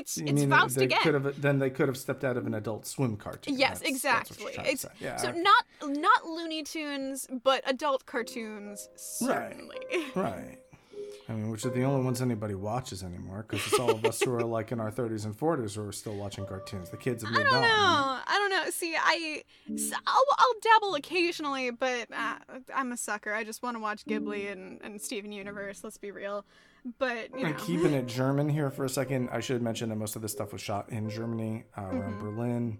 it's 0.00 0.16
you 0.16 0.26
it's 0.26 0.44
Faust 0.44 0.76
they 0.76 0.84
again. 0.84 1.00
Could 1.02 1.14
have, 1.14 1.40
then 1.40 1.58
they 1.58 1.70
could 1.70 1.88
have 1.88 1.96
stepped 1.96 2.24
out 2.24 2.36
of 2.36 2.46
an 2.46 2.54
Adult 2.54 2.86
Swim 2.86 3.16
cartoon. 3.16 3.58
Yes, 3.58 3.80
that's, 3.80 3.90
exactly. 3.90 4.52
That's 4.56 4.86
yeah. 5.00 5.16
So 5.16 5.30
not 5.30 5.64
not 5.84 6.26
Looney 6.26 6.62
Tunes, 6.62 7.28
but 7.42 7.62
adult 7.66 8.06
cartoons 8.06 8.88
certainly. 8.96 9.78
Right. 10.14 10.16
right. 10.16 10.58
I 11.30 11.32
mean, 11.32 11.50
which 11.50 11.64
are 11.64 11.70
the 11.70 11.84
only 11.84 12.04
ones 12.04 12.20
anybody 12.20 12.56
watches 12.56 13.04
anymore 13.04 13.46
because 13.48 13.64
it's 13.64 13.78
all 13.78 13.90
of 13.90 14.04
us 14.04 14.20
who 14.20 14.34
are 14.34 14.42
like 14.44 14.72
in 14.72 14.80
our 14.80 14.90
30s 14.90 15.26
and 15.26 15.38
40s 15.38 15.76
who 15.76 15.86
are 15.88 15.92
still 15.92 16.16
watching 16.16 16.44
cartoons. 16.44 16.90
The 16.90 16.96
kids 16.96 17.22
have 17.22 17.32
moved 17.32 17.46
on. 17.46 17.54
I 17.54 17.60
don't 17.60 17.62
know. 17.62 17.84
On. 17.84 18.20
I 18.26 18.38
don't 18.38 18.50
know. 18.50 18.70
See, 18.70 18.96
I, 18.96 19.42
I'll, 19.68 20.24
I'll 20.38 20.54
dabble 20.60 20.96
occasionally, 20.96 21.70
but 21.70 22.08
uh, 22.12 22.36
I'm 22.74 22.90
a 22.90 22.96
sucker. 22.96 23.32
I 23.32 23.44
just 23.44 23.62
want 23.62 23.76
to 23.76 23.80
watch 23.80 24.04
Ghibli 24.06 24.50
and, 24.50 24.80
and 24.82 25.00
Steven 25.00 25.30
Universe. 25.30 25.84
Let's 25.84 25.98
be 25.98 26.10
real. 26.10 26.44
But 26.98 27.36
you 27.36 27.44
know. 27.44 27.52
keeping 27.54 27.92
it 27.92 28.06
German 28.06 28.48
here 28.48 28.70
for 28.70 28.84
a 28.84 28.88
second, 28.88 29.30
I 29.30 29.40
should 29.40 29.62
mention 29.62 29.88
that 29.90 29.96
most 29.96 30.16
of 30.16 30.22
this 30.22 30.32
stuff 30.32 30.52
was 30.52 30.60
shot 30.60 30.90
in 30.90 31.10
Germany, 31.10 31.64
uh, 31.76 31.82
around 31.82 32.14
mm-hmm. 32.14 32.20
Berlin, 32.20 32.78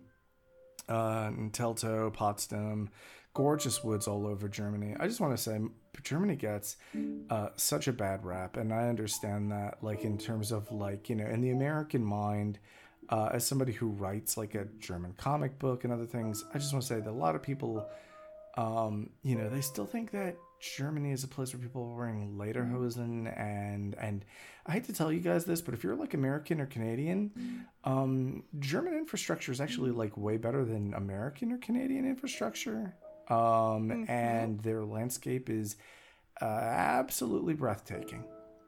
uh, 0.89 1.31
in 1.37 1.51
Teltow, 1.51 2.13
Potsdam, 2.13 2.91
gorgeous 3.35 3.85
woods 3.85 4.07
all 4.09 4.27
over 4.27 4.49
Germany. 4.49 4.97
I 4.99 5.07
just 5.07 5.21
want 5.21 5.37
to 5.37 5.43
say 5.43 5.61
Germany 6.03 6.37
gets 6.37 6.77
uh, 7.29 7.49
such 7.57 7.89
a 7.89 7.93
bad 7.93 8.25
rap, 8.25 8.57
and 8.57 8.73
I 8.73 8.89
understand 8.89 9.53
that. 9.53 9.83
Like 9.83 10.05
in 10.05 10.19
terms 10.19 10.53
of 10.53 10.71
like 10.73 11.09
you 11.09 11.17
know, 11.17 11.27
in 11.27 11.41
the 11.41 11.51
American 11.51 12.05
mind, 12.05 12.59
uh, 13.11 13.31
as 13.33 13.47
somebody 13.47 13.73
who 13.73 13.89
writes 13.89 14.37
like 14.37 14.55
a 14.55 14.67
German 14.79 15.15
comic 15.17 15.59
book 15.59 15.85
and 15.85 15.93
other 15.93 16.07
things, 16.07 16.45
I 16.55 16.59
just 16.59 16.73
want 16.73 16.83
to 16.83 16.89
say 16.89 17.01
that 17.01 17.09
a 17.09 17.13
lot 17.13 17.35
of 17.35 17.43
people, 17.43 17.87
um, 18.57 19.11
you 19.23 19.37
know, 19.37 19.49
they 19.49 19.61
still 19.61 19.87
think 19.87 20.11
that 20.13 20.37
Germany 20.61 21.13
is 21.13 21.25
a 21.25 21.29
place 21.29 21.53
where 21.55 21.63
people 21.63 21.83
are 21.83 21.97
wearing 21.97 22.37
lederhosen 22.37 23.33
and 23.39 23.95
and 23.99 24.25
I 24.67 24.73
hate 24.73 24.85
to 24.85 24.93
tell 24.93 25.11
you 25.11 25.21
guys 25.21 25.45
this, 25.45 25.61
but 25.61 25.75
if 25.75 25.83
you're 25.83 25.97
like 25.97 26.15
American 26.15 26.61
or 26.61 26.67
Canadian, 26.67 27.67
um, 27.85 28.45
German 28.59 28.95
infrastructure 28.95 29.51
is 29.51 29.61
actually 29.61 29.91
like 29.91 30.17
way 30.17 30.37
better 30.37 30.65
than 30.65 30.95
American 30.95 31.51
or 31.53 31.59
Canadian 31.59 32.05
infrastructure. 32.07 32.95
Um, 33.29 33.37
mm-hmm. 33.37 34.11
and 34.11 34.61
their 34.61 34.85
landscape 34.85 35.49
is 35.49 35.77
uh, 36.43 36.45
absolutely 36.45 37.55
breathtaking. 37.55 38.25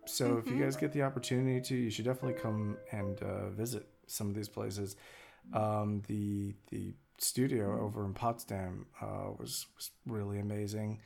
So 0.07 0.25
mm-hmm. 0.27 0.39
if 0.39 0.47
you 0.47 0.53
mm-hmm. 0.53 0.63
guys 0.63 0.77
get 0.77 0.93
the 0.93 1.03
opportunity 1.03 1.61
to, 1.61 1.75
you 1.75 1.91
should 1.91 2.05
definitely 2.05 2.41
come 2.41 2.77
and 2.91 3.21
uh, 3.23 3.51
visit 3.51 3.87
some 4.07 4.29
of 4.29 4.35
these 4.35 4.49
places. 4.49 4.97
Um, 5.53 6.03
the 6.07 6.55
the 6.71 6.95
studio 7.19 7.81
over 7.81 8.05
in 8.05 8.15
Potsdam 8.15 8.87
uh, 9.01 9.31
was 9.39 9.67
was 9.77 9.91
really 10.07 10.39
amazing. 10.39 11.01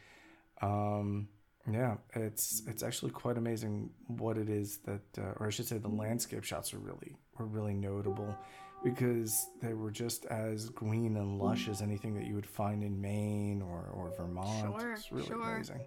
Um, 0.62 1.28
yeah, 1.70 1.96
it's 2.14 2.62
it's 2.66 2.82
actually 2.82 3.11
quite 3.11 3.38
amazing 3.38 3.90
what 4.07 4.38
it 4.38 4.48
is 4.48 4.78
that, 4.78 5.02
uh, 5.18 5.32
or 5.40 5.48
I 5.48 5.50
should 5.50 5.66
say, 5.66 5.78
the 5.78 5.88
landscape 5.88 6.44
shots 6.44 6.72
are 6.72 6.78
really 6.78 7.16
were 7.38 7.46
really 7.46 7.74
notable 7.74 8.36
because 8.84 9.48
they 9.61 9.74
were 9.74 9.90
just 9.90 10.26
as 10.26 10.68
green 10.68 11.16
and 11.16 11.38
lush 11.38 11.68
as 11.68 11.82
anything 11.82 12.14
that 12.14 12.24
you 12.24 12.34
would 12.34 12.46
find 12.46 12.84
in 12.84 13.00
Maine 13.00 13.62
or, 13.62 13.90
or 13.92 14.12
Vermont. 14.16 14.80
Sure, 14.80 14.92
it's 14.92 15.11
really 15.11 15.26
sure. 15.26 15.54
amazing. 15.54 15.80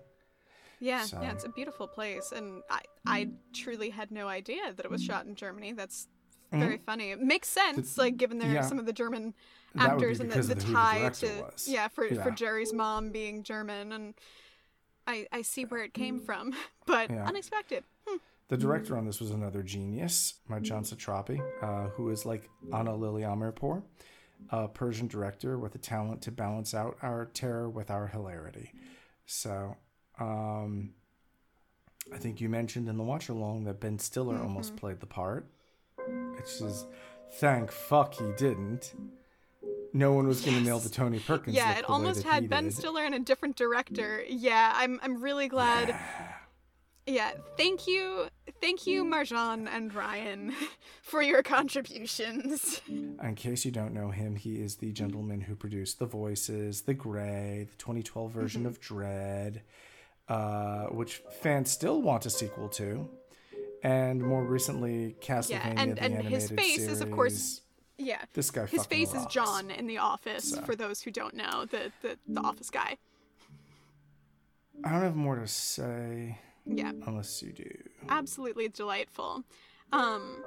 Yeah, 0.82 1.03
so. 1.03 1.22
yeah, 1.22 1.32
it's 1.32 1.45
a 1.45 1.49
beautiful 1.49 1.88
place, 1.88 2.32
and 2.36 2.61
I 2.70 2.82
I 3.05 3.30
truly 3.53 3.89
had 3.89 4.11
no 4.11 4.28
idea 4.28 4.74
that 4.76 4.86
it 4.86 4.91
was 4.91 5.03
shot 5.03 5.26
in 5.26 5.36
Germany. 5.36 5.74
That's 5.74 6.07
mm-hmm. 6.51 6.59
very 6.59 6.76
mm-hmm. 6.76 6.86
funny. 6.86 7.11
It 7.11 7.22
makes 7.22 7.47
sense, 7.47 7.95
the, 7.95 8.01
like 8.01 8.17
given 8.17 8.38
there 8.38 8.51
yeah. 8.51 8.61
some 8.61 8.80
of 8.80 8.86
the 8.86 8.93
German 8.93 9.34
actors 9.78 10.20
and 10.20 10.32
the, 10.32 10.41
the, 10.41 10.55
the 10.55 10.74
tie 10.74 11.09
to 11.09 11.28
was. 11.41 11.67
yeah 11.70 11.88
for 11.88 12.05
yeah. 12.05 12.24
for 12.24 12.32
Jerry's 12.32 12.74
mom 12.74 13.11
being 13.11 13.43
German, 13.43 13.91
and 13.91 14.13
I 15.10 15.28
I 15.32 15.41
see 15.41 15.66
where 15.66 15.84
it 15.84 15.93
came 15.93 16.20
from, 16.20 16.53
but 16.86 17.10
yeah. 17.10 17.26
unexpected. 17.26 17.84
Hmm. 18.07 18.18
The 18.47 18.57
director 18.57 18.97
on 18.97 19.05
this 19.05 19.20
was 19.20 19.32
another 19.32 19.62
genius, 19.62 20.36
Marjane 20.49 20.88
Satrapi, 20.88 21.39
uh, 21.62 21.89
who 21.89 22.10
is 22.10 22.26
like 22.26 22.49
Anna 22.74 22.95
Lily 22.95 23.22
Amirpour, 23.22 23.84
a 24.49 24.68
Persian 24.68 25.07
director 25.07 25.60
with 25.60 25.76
a 25.76 25.78
talent 25.78 26.24
to 26.24 26.32
balance 26.32 26.74
out 26.74 26.97
our 27.03 27.26
terror 27.26 27.70
with 27.70 27.91
our 27.91 28.07
hilarity. 28.07 28.72
So, 29.28 29.76
um, 30.20 30.93
I 32.12 32.18
think 32.18 32.41
you 32.41 32.49
mentioned 32.49 32.89
in 32.89 32.97
the 32.97 33.03
watch 33.03 33.30
along 33.30 33.66
that 33.66 33.80
Ben 33.80 33.99
Stiller 33.99 34.34
mm-hmm. 34.34 34.43
almost 34.43 34.76
played 34.76 34.99
the 34.99 35.05
part. 35.05 35.47
It's 36.39 36.60
just, 36.60 36.88
thank 37.34 37.72
fuck 37.72 38.16
he 38.16 38.32
didn't. 38.36 38.95
No 39.94 40.14
one 40.14 40.28
was 40.28 40.42
going 40.42 40.58
to 40.58 40.64
nail 40.64 40.80
the 40.80 40.90
Tony 40.90 41.20
Perkins. 41.20 41.56
Yeah, 41.56 41.78
it 41.78 41.90
almost 41.90 42.24
had 42.24 42.50
Ben 42.50 42.66
did. 42.66 42.74
Stiller 42.74 43.04
and 43.04 43.16
a 43.16 43.20
different 43.20 43.56
director. 43.56 44.24
Yeah, 44.28 44.74
I'm 44.76 45.00
I'm 45.02 45.22
really 45.22 45.48
glad. 45.48 45.90
Yeah 45.90 46.36
yeah, 47.10 47.32
thank 47.58 47.88
you, 47.88 48.28
thank 48.62 48.86
you, 48.86 49.04
Marjane 49.04 49.68
and 49.68 49.94
Ryan, 49.94 50.54
for 51.02 51.22
your 51.22 51.44
contributions. 51.44 52.82
In 52.88 53.36
case 53.36 53.66
you 53.66 53.72
don't 53.72 53.94
know 53.94 54.12
him, 54.12 54.36
he 54.36 54.62
is 54.62 54.76
the 54.76 54.92
gentleman 54.92 55.42
who 55.42 55.56
produced 55.56 56.00
The 56.00 56.06
Voices, 56.06 56.84
The 56.84 56.94
Grey, 56.94 57.68
the 57.70 57.78
2012 57.78 58.32
version 58.32 58.62
mm-hmm. 58.62 58.70
of 58.70 58.82
Dredd, 58.82 59.62
uh, 60.28 60.86
which 60.94 61.22
fans 61.42 61.72
still 61.72 62.02
want 62.02 62.26
a 62.26 62.30
sequel 62.30 62.70
to, 62.70 63.10
and 63.84 64.22
more 64.22 64.44
recently, 64.44 65.16
Castlevania 65.22 65.50
yeah, 65.50 65.82
and, 65.82 66.00
and 66.00 66.16
his 66.24 66.50
face 66.50 66.76
series. 66.76 66.92
is, 66.92 67.02
of 67.02 67.12
course, 67.12 67.62
yeah. 68.00 68.22
This 68.34 68.50
guy. 68.50 68.66
His 68.66 68.86
face 68.86 69.14
rocks. 69.14 69.28
is 69.28 69.34
John 69.34 69.72
in 69.72 69.88
The 69.88 69.97
Office. 69.97 70.52
So. 70.52 70.62
For 70.62 70.76
those 70.76 71.02
who 71.02 71.12
don't 71.12 71.36
know, 71.36 71.66
the, 71.66 71.91
the 72.02 72.18
the 72.28 72.41
Office 72.41 72.70
guy. 72.70 72.97
I 74.84 74.91
don't 74.91 75.02
have 75.02 75.16
more 75.16 75.36
to 75.36 75.47
say. 75.47 76.39
Yeah. 76.66 76.91
Unless 77.06 77.43
you 77.43 77.52
do. 77.52 77.70
Absolutely 78.08 78.70
delightful. 78.70 79.43
Um 79.91 80.43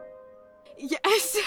yeah, 0.79 0.99
so, 1.19 1.41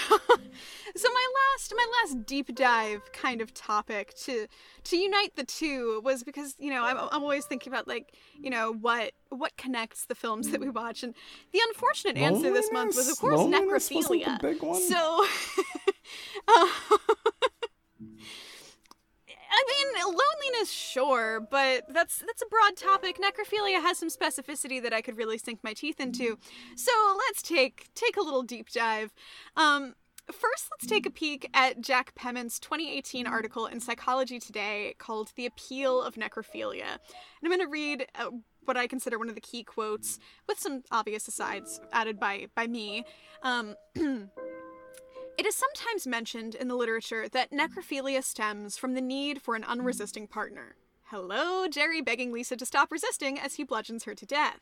so 0.96 1.08
my 1.12 1.26
last 1.36 1.72
my 1.74 1.86
last 2.02 2.26
deep 2.26 2.54
dive 2.54 3.12
kind 3.12 3.40
of 3.40 3.52
topic 3.54 4.14
to 4.14 4.46
to 4.84 4.96
unite 4.96 5.36
the 5.36 5.44
two 5.44 6.00
was 6.04 6.22
because 6.22 6.54
you 6.58 6.70
know 6.70 6.84
I'm, 6.84 6.96
I'm 7.12 7.22
always 7.22 7.44
thinking 7.44 7.72
about 7.72 7.86
like 7.88 8.14
you 8.40 8.50
know 8.50 8.72
what 8.72 9.12
what 9.30 9.56
connects 9.56 10.06
the 10.06 10.14
films 10.14 10.50
that 10.50 10.60
we 10.60 10.70
watch. 10.70 11.02
And 11.02 11.14
the 11.52 11.60
unfortunate 11.68 12.16
answer 12.16 12.52
this 12.52 12.70
month 12.72 12.96
was 12.96 13.08
of 13.10 13.18
course 13.18 13.38
Loneliness? 13.38 13.90
Necrophilia. 13.90 14.78
So 14.88 15.26
uh, 16.48 16.68
I 19.56 19.64
mean, 19.66 20.02
loneliness, 20.04 20.70
sure, 20.70 21.40
but 21.40 21.84
that's 21.88 22.18
that's 22.18 22.42
a 22.42 22.46
broad 22.46 22.76
topic. 22.76 23.18
Necrophilia 23.18 23.80
has 23.80 23.98
some 23.98 24.10
specificity 24.10 24.82
that 24.82 24.92
I 24.92 25.00
could 25.00 25.16
really 25.16 25.38
sink 25.38 25.60
my 25.62 25.72
teeth 25.72 25.98
into. 25.98 26.38
So 26.74 26.92
let's 27.26 27.40
take 27.40 27.88
take 27.94 28.18
a 28.18 28.22
little 28.22 28.42
deep 28.42 28.68
dive. 28.68 29.14
Um, 29.56 29.94
first, 30.30 30.68
let's 30.70 30.86
take 30.86 31.06
a 31.06 31.10
peek 31.10 31.48
at 31.54 31.80
Jack 31.80 32.14
Pemment's 32.14 32.58
2018 32.60 33.26
article 33.26 33.64
in 33.64 33.80
Psychology 33.80 34.38
Today 34.38 34.94
called 34.98 35.32
"The 35.36 35.46
Appeal 35.46 36.02
of 36.02 36.16
Necrophilia," 36.16 36.82
and 36.82 37.42
I'm 37.42 37.48
going 37.48 37.60
to 37.60 37.66
read. 37.66 38.06
Uh, 38.14 38.30
what 38.66 38.76
I 38.76 38.88
consider 38.88 39.16
one 39.16 39.28
of 39.28 39.36
the 39.36 39.40
key 39.40 39.62
quotes, 39.62 40.18
with 40.48 40.58
some 40.58 40.82
obvious 40.90 41.28
asides 41.28 41.80
added 41.92 42.18
by 42.18 42.48
by 42.56 42.66
me. 42.66 43.04
Um, 43.44 43.76
It 45.38 45.44
is 45.44 45.54
sometimes 45.54 46.06
mentioned 46.06 46.54
in 46.54 46.68
the 46.68 46.74
literature 46.74 47.28
that 47.28 47.50
mm. 47.50 47.60
necrophilia 47.60 48.24
stems 48.24 48.78
from 48.78 48.94
the 48.94 49.02
need 49.02 49.42
for 49.42 49.54
an 49.54 49.62
mm. 49.62 49.68
unresisting 49.68 50.26
partner. 50.26 50.76
Hello, 51.10 51.68
Jerry 51.68 52.00
begging 52.00 52.32
Lisa 52.32 52.56
to 52.56 52.64
stop 52.66 52.90
resisting 52.90 53.38
as 53.38 53.54
he 53.54 53.64
bludgeons 53.64 54.04
her 54.04 54.14
to 54.14 54.26
death. 54.26 54.60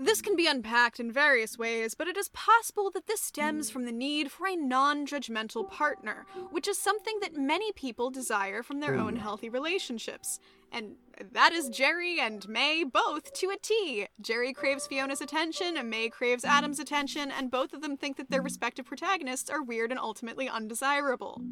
This 0.00 0.22
can 0.22 0.36
be 0.36 0.46
unpacked 0.46 1.00
in 1.00 1.10
various 1.10 1.58
ways, 1.58 1.96
but 1.96 2.06
it 2.06 2.16
is 2.16 2.28
possible 2.28 2.88
that 2.92 3.08
this 3.08 3.20
stems 3.20 3.68
from 3.68 3.84
the 3.84 3.90
need 3.90 4.30
for 4.30 4.46
a 4.46 4.54
non 4.54 5.06
judgmental 5.06 5.68
partner, 5.68 6.24
which 6.52 6.68
is 6.68 6.78
something 6.78 7.18
that 7.20 7.36
many 7.36 7.72
people 7.72 8.08
desire 8.08 8.62
from 8.62 8.78
their 8.78 8.94
own 8.94 9.16
hmm. 9.16 9.20
healthy 9.22 9.48
relationships. 9.48 10.38
And 10.70 10.96
that 11.32 11.52
is 11.52 11.68
Jerry 11.68 12.20
and 12.20 12.48
May 12.48 12.84
both 12.84 13.32
to 13.34 13.50
a 13.50 13.56
T. 13.60 14.06
Jerry 14.20 14.52
craves 14.52 14.86
Fiona's 14.86 15.20
attention, 15.20 15.76
and 15.76 15.90
May 15.90 16.10
craves 16.10 16.44
Adam's 16.44 16.78
attention, 16.78 17.32
and 17.32 17.50
both 17.50 17.72
of 17.72 17.80
them 17.80 17.96
think 17.96 18.18
that 18.18 18.30
their 18.30 18.42
respective 18.42 18.86
protagonists 18.86 19.50
are 19.50 19.64
weird 19.64 19.90
and 19.90 19.98
ultimately 19.98 20.48
undesirable. 20.48 21.42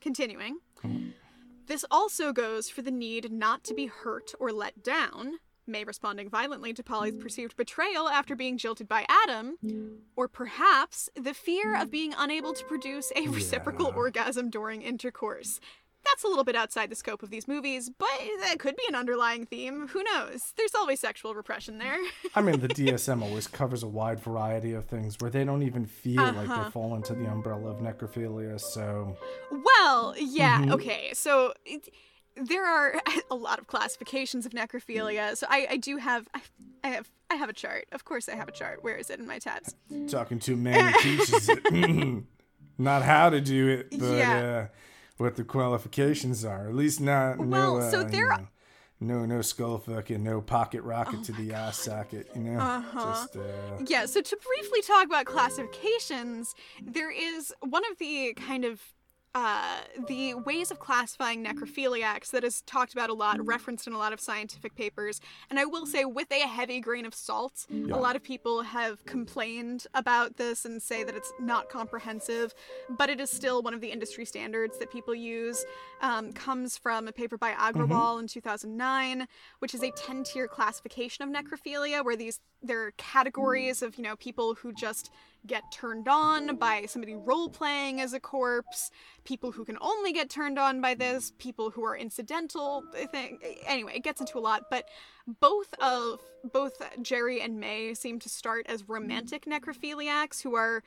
Continuing. 0.00 0.58
Hmm. 0.80 1.10
This 1.66 1.84
also 1.92 2.32
goes 2.32 2.68
for 2.68 2.82
the 2.82 2.90
need 2.90 3.30
not 3.30 3.62
to 3.64 3.74
be 3.74 3.86
hurt 3.86 4.32
or 4.40 4.50
let 4.50 4.82
down, 4.82 5.38
May 5.72 5.84
responding 5.84 6.28
violently 6.28 6.72
to 6.74 6.82
Polly's 6.82 7.16
perceived 7.16 7.56
betrayal 7.56 8.08
after 8.08 8.36
being 8.36 8.58
jilted 8.58 8.86
by 8.86 9.06
Adam, 9.08 9.56
or 10.14 10.28
perhaps 10.28 11.08
the 11.16 11.34
fear 11.34 11.74
of 11.80 11.90
being 11.90 12.14
unable 12.16 12.52
to 12.52 12.64
produce 12.64 13.10
a 13.16 13.26
reciprocal 13.28 13.88
yeah. 13.88 13.96
orgasm 13.96 14.50
during 14.50 14.82
intercourse. 14.82 15.58
That's 16.04 16.24
a 16.24 16.28
little 16.28 16.44
bit 16.44 16.56
outside 16.56 16.90
the 16.90 16.96
scope 16.96 17.22
of 17.22 17.30
these 17.30 17.46
movies, 17.46 17.88
but 17.96 18.08
that 18.40 18.58
could 18.58 18.76
be 18.76 18.82
an 18.88 18.94
underlying 18.94 19.46
theme. 19.46 19.88
Who 19.88 20.02
knows? 20.02 20.52
There's 20.56 20.74
always 20.74 20.98
sexual 20.98 21.34
repression 21.34 21.78
there. 21.78 21.96
I 22.34 22.42
mean, 22.42 22.58
the 22.60 22.68
DSM 22.68 23.22
always 23.22 23.46
covers 23.46 23.82
a 23.82 23.88
wide 23.88 24.20
variety 24.20 24.72
of 24.72 24.86
things 24.86 25.16
where 25.20 25.30
they 25.30 25.44
don't 25.44 25.62
even 25.62 25.86
feel 25.86 26.20
uh-huh. 26.20 26.38
like 26.38 26.48
they 26.48 26.54
uh-huh. 26.54 26.70
fall 26.70 26.96
into 26.96 27.14
the 27.14 27.26
umbrella 27.26 27.70
of 27.70 27.78
necrophilia, 27.78 28.60
so. 28.60 29.16
Well, 29.50 30.14
yeah, 30.18 30.60
mm-hmm. 30.60 30.72
okay. 30.72 31.10
So. 31.14 31.54
It, 31.64 31.88
there 32.36 32.66
are 32.66 33.00
a 33.30 33.34
lot 33.34 33.58
of 33.58 33.66
classifications 33.66 34.46
of 34.46 34.52
necrophilia. 34.52 35.36
So 35.36 35.46
I, 35.48 35.66
I 35.70 35.76
do 35.76 35.96
have 35.98 36.28
I, 36.34 36.40
I 36.84 36.88
have 36.88 37.10
I 37.30 37.34
have 37.36 37.48
a 37.48 37.52
chart. 37.52 37.86
Of 37.92 38.04
course 38.04 38.28
I 38.28 38.34
have 38.34 38.48
a 38.48 38.52
chart. 38.52 38.82
Where 38.82 38.96
is 38.96 39.10
it 39.10 39.18
in 39.18 39.26
my 39.26 39.38
tabs? 39.38 39.74
Talking 40.08 40.38
to 40.40 40.56
man 40.56 40.92
teaches 41.00 41.48
it. 41.48 42.24
not 42.78 43.02
how 43.02 43.30
to 43.30 43.40
do 43.40 43.68
it, 43.68 43.90
but 43.90 44.16
yeah. 44.16 44.38
uh, 44.38 44.66
what 45.16 45.36
the 45.36 45.44
qualifications 45.44 46.44
are. 46.44 46.68
At 46.68 46.74
least 46.74 47.00
not 47.00 47.38
well, 47.38 47.48
no 47.48 47.76
uh, 47.78 47.90
so 47.90 48.04
there 48.04 48.32
you 48.32 48.38
know, 48.38 48.46
no 49.02 49.26
no 49.26 49.42
skull 49.42 49.78
fucking 49.78 50.22
no 50.22 50.40
pocket 50.40 50.82
rocket 50.82 51.18
oh 51.20 51.24
to 51.24 51.32
the 51.32 51.54
eye 51.54 51.72
socket 51.72 52.28
you 52.36 52.42
know 52.42 52.60
uh-huh. 52.60 53.04
Just, 53.04 53.36
uh... 53.36 53.40
yeah 53.86 54.06
so 54.06 54.20
to 54.20 54.36
briefly 54.36 54.80
talk 54.82 55.06
about 55.06 55.26
classifications 55.26 56.54
there 56.80 57.10
is 57.10 57.52
one 57.60 57.82
of 57.90 57.98
the 57.98 58.32
kind 58.34 58.64
of 58.64 58.80
uh, 59.34 59.78
the 60.08 60.34
ways 60.34 60.70
of 60.70 60.78
classifying 60.78 61.42
necrophiliacs 61.44 62.30
that 62.32 62.44
is 62.44 62.60
talked 62.62 62.92
about 62.92 63.08
a 63.08 63.14
lot, 63.14 63.44
referenced 63.44 63.86
in 63.86 63.94
a 63.94 63.98
lot 63.98 64.12
of 64.12 64.20
scientific 64.20 64.74
papers. 64.74 65.20
And 65.48 65.58
I 65.58 65.64
will 65.64 65.86
say, 65.86 66.04
with 66.04 66.30
a 66.30 66.40
heavy 66.40 66.80
grain 66.80 67.06
of 67.06 67.14
salt, 67.14 67.66
Yeah. 67.70 67.94
a 67.94 67.98
lot 67.98 68.14
of 68.14 68.22
people 68.22 68.60
have 68.62 69.04
complained 69.06 69.86
about 69.94 70.36
this 70.36 70.64
and 70.66 70.82
say 70.82 71.02
that 71.02 71.14
it's 71.14 71.32
not 71.40 71.70
comprehensive, 71.70 72.54
but 72.90 73.08
it 73.08 73.20
is 73.20 73.30
still 73.30 73.62
one 73.62 73.72
of 73.72 73.80
the 73.80 73.90
industry 73.90 74.26
standards 74.26 74.78
that 74.78 74.90
people 74.92 75.14
use. 75.14 75.64
Um, 76.02 76.32
comes 76.32 76.76
from 76.76 77.08
a 77.08 77.12
paper 77.12 77.38
by 77.38 77.52
Aggrawal 77.52 78.18
in 78.20 78.26
2009, 78.26 79.26
which 79.60 79.72
is 79.74 79.82
a 79.82 79.90
10 79.92 80.24
tier 80.24 80.46
classification 80.48 81.22
of 81.24 81.30
necrophilia, 81.30 82.04
where 82.04 82.16
these 82.16 82.40
there 82.64 82.82
are 82.86 82.92
categories 82.92 83.82
of 83.82 83.96
you 83.96 84.04
know 84.04 84.14
people 84.16 84.54
who 84.54 84.72
just 84.72 85.10
get 85.46 85.64
turned 85.72 86.08
on 86.08 86.56
by 86.56 86.86
somebody 86.86 87.14
role 87.14 87.48
playing 87.48 88.00
as 88.00 88.12
a 88.12 88.20
corpse, 88.20 88.90
people 89.24 89.52
who 89.52 89.64
can 89.64 89.76
only 89.80 90.12
get 90.12 90.30
turned 90.30 90.58
on 90.58 90.80
by 90.80 90.94
this, 90.94 91.32
people 91.38 91.70
who 91.70 91.84
are 91.84 91.96
incidental. 91.96 92.84
I 92.96 93.06
think 93.06 93.44
anyway, 93.66 93.94
it 93.96 94.04
gets 94.04 94.20
into 94.20 94.38
a 94.38 94.40
lot, 94.40 94.64
but 94.70 94.88
both 95.40 95.74
of 95.80 96.20
both 96.52 96.82
Jerry 97.02 97.40
and 97.40 97.58
May 97.58 97.94
seem 97.94 98.18
to 98.20 98.28
start 98.28 98.66
as 98.68 98.88
romantic 98.88 99.44
necrophiliacs 99.44 100.42
who 100.42 100.54
are 100.54 100.82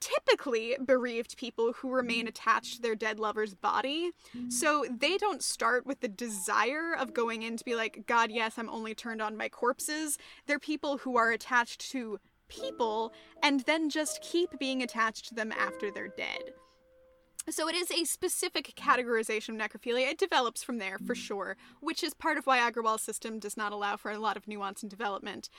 typically 0.00 0.76
bereaved 0.84 1.36
people 1.38 1.72
who 1.72 1.90
remain 1.90 2.28
attached 2.28 2.76
to 2.76 2.82
their 2.82 2.94
dead 2.94 3.18
lover's 3.18 3.54
body. 3.54 4.10
Mm-hmm. 4.36 4.50
So 4.50 4.84
they 4.90 5.16
don't 5.16 5.42
start 5.42 5.86
with 5.86 6.00
the 6.00 6.08
desire 6.08 6.94
of 6.98 7.14
going 7.14 7.42
in 7.42 7.56
to 7.56 7.64
be 7.64 7.74
like, 7.74 8.04
God, 8.06 8.30
yes, 8.30 8.58
I'm 8.58 8.68
only 8.68 8.94
turned 8.94 9.22
on 9.22 9.38
by 9.38 9.48
corpses. 9.48 10.18
They're 10.46 10.58
people 10.58 10.98
who 10.98 11.16
are 11.16 11.30
attached 11.30 11.90
to 11.92 12.18
people 12.60 13.12
and 13.42 13.60
then 13.60 13.90
just 13.90 14.22
keep 14.22 14.58
being 14.58 14.82
attached 14.82 15.28
to 15.28 15.34
them 15.34 15.52
after 15.52 15.90
they're 15.90 16.08
dead. 16.08 16.52
So 17.50 17.68
it 17.68 17.74
is 17.74 17.90
a 17.90 18.04
specific 18.04 18.72
categorization 18.74 19.50
of 19.50 19.56
necrophilia. 19.56 20.10
It 20.10 20.18
develops 20.18 20.62
from 20.62 20.78
there 20.78 20.98
for 20.98 21.14
hmm. 21.14 21.20
sure, 21.20 21.56
which 21.80 22.02
is 22.02 22.14
part 22.14 22.38
of 22.38 22.46
why 22.46 22.58
Aggrawal's 22.58 23.02
system 23.02 23.38
does 23.38 23.56
not 23.56 23.72
allow 23.72 23.96
for 23.96 24.10
a 24.10 24.18
lot 24.18 24.36
of 24.36 24.48
nuance 24.48 24.82
and 24.82 24.90
development. 24.90 25.50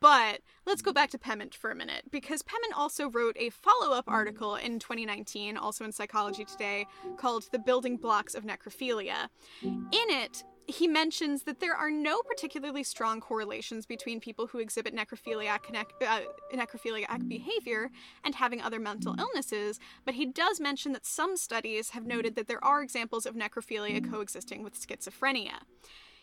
But 0.00 0.40
let's 0.66 0.82
go 0.82 0.92
back 0.92 1.10
to 1.10 1.18
Pemment 1.18 1.54
for 1.54 1.70
a 1.70 1.74
minute, 1.74 2.04
because 2.10 2.42
Pemment 2.42 2.74
also 2.76 3.08
wrote 3.08 3.36
a 3.38 3.50
follow 3.50 3.94
up 3.94 4.04
article 4.08 4.56
in 4.56 4.78
2019, 4.78 5.56
also 5.56 5.84
in 5.84 5.92
Psychology 5.92 6.44
Today, 6.44 6.86
called 7.16 7.44
The 7.52 7.58
Building 7.58 7.96
Blocks 7.96 8.34
of 8.34 8.44
Necrophilia. 8.44 9.28
In 9.62 9.84
it, 9.92 10.44
he 10.66 10.88
mentions 10.88 11.44
that 11.44 11.60
there 11.60 11.74
are 11.74 11.90
no 11.90 12.22
particularly 12.22 12.82
strong 12.82 13.20
correlations 13.20 13.86
between 13.86 14.20
people 14.20 14.48
who 14.48 14.58
exhibit 14.58 14.94
necrophiliac, 14.94 15.62
connect, 15.62 16.02
uh, 16.02 16.20
necrophiliac 16.52 17.28
behavior 17.28 17.90
and 18.24 18.34
having 18.34 18.60
other 18.60 18.80
mental 18.80 19.14
illnesses, 19.18 19.78
but 20.04 20.14
he 20.14 20.26
does 20.26 20.58
mention 20.58 20.92
that 20.92 21.06
some 21.06 21.36
studies 21.36 21.90
have 21.90 22.04
noted 22.04 22.34
that 22.34 22.48
there 22.48 22.64
are 22.64 22.82
examples 22.82 23.26
of 23.26 23.34
necrophilia 23.34 24.08
coexisting 24.10 24.62
with 24.64 24.74
schizophrenia. 24.74 25.60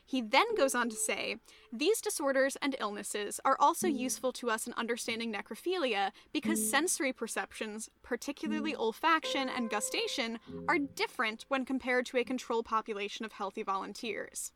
He 0.06 0.22
then 0.22 0.56
goes 0.56 0.76
on 0.76 0.90
to 0.90 0.96
say, 0.96 1.38
These 1.72 2.02
disorders 2.02 2.58
and 2.62 2.76
illnesses 2.80 3.40
are 3.46 3.58
also 3.60 3.88
hmm. 3.90 3.96
useful 3.96 4.32
to 4.34 4.50
us 4.50 4.68
in 4.68 4.74
understanding 4.74 5.34
necrophilia 5.34 6.12
because 6.32 6.60
hmm. 6.60 6.66
sensory 6.66 7.14
perceptions, 7.14 7.90
particularly 8.04 8.74
hmm. 8.74 8.82
olfaction 8.82 9.50
and 9.56 9.70
gustation, 9.70 10.40
are 10.68 10.78
different 10.78 11.46
when 11.48 11.66
compared 11.66 12.06
to 12.08 12.18
a 12.18 12.24
control 12.24 12.64
population 12.64 13.26
of 13.26 13.34
healthy 13.34 13.64
volunteers. 13.64 14.52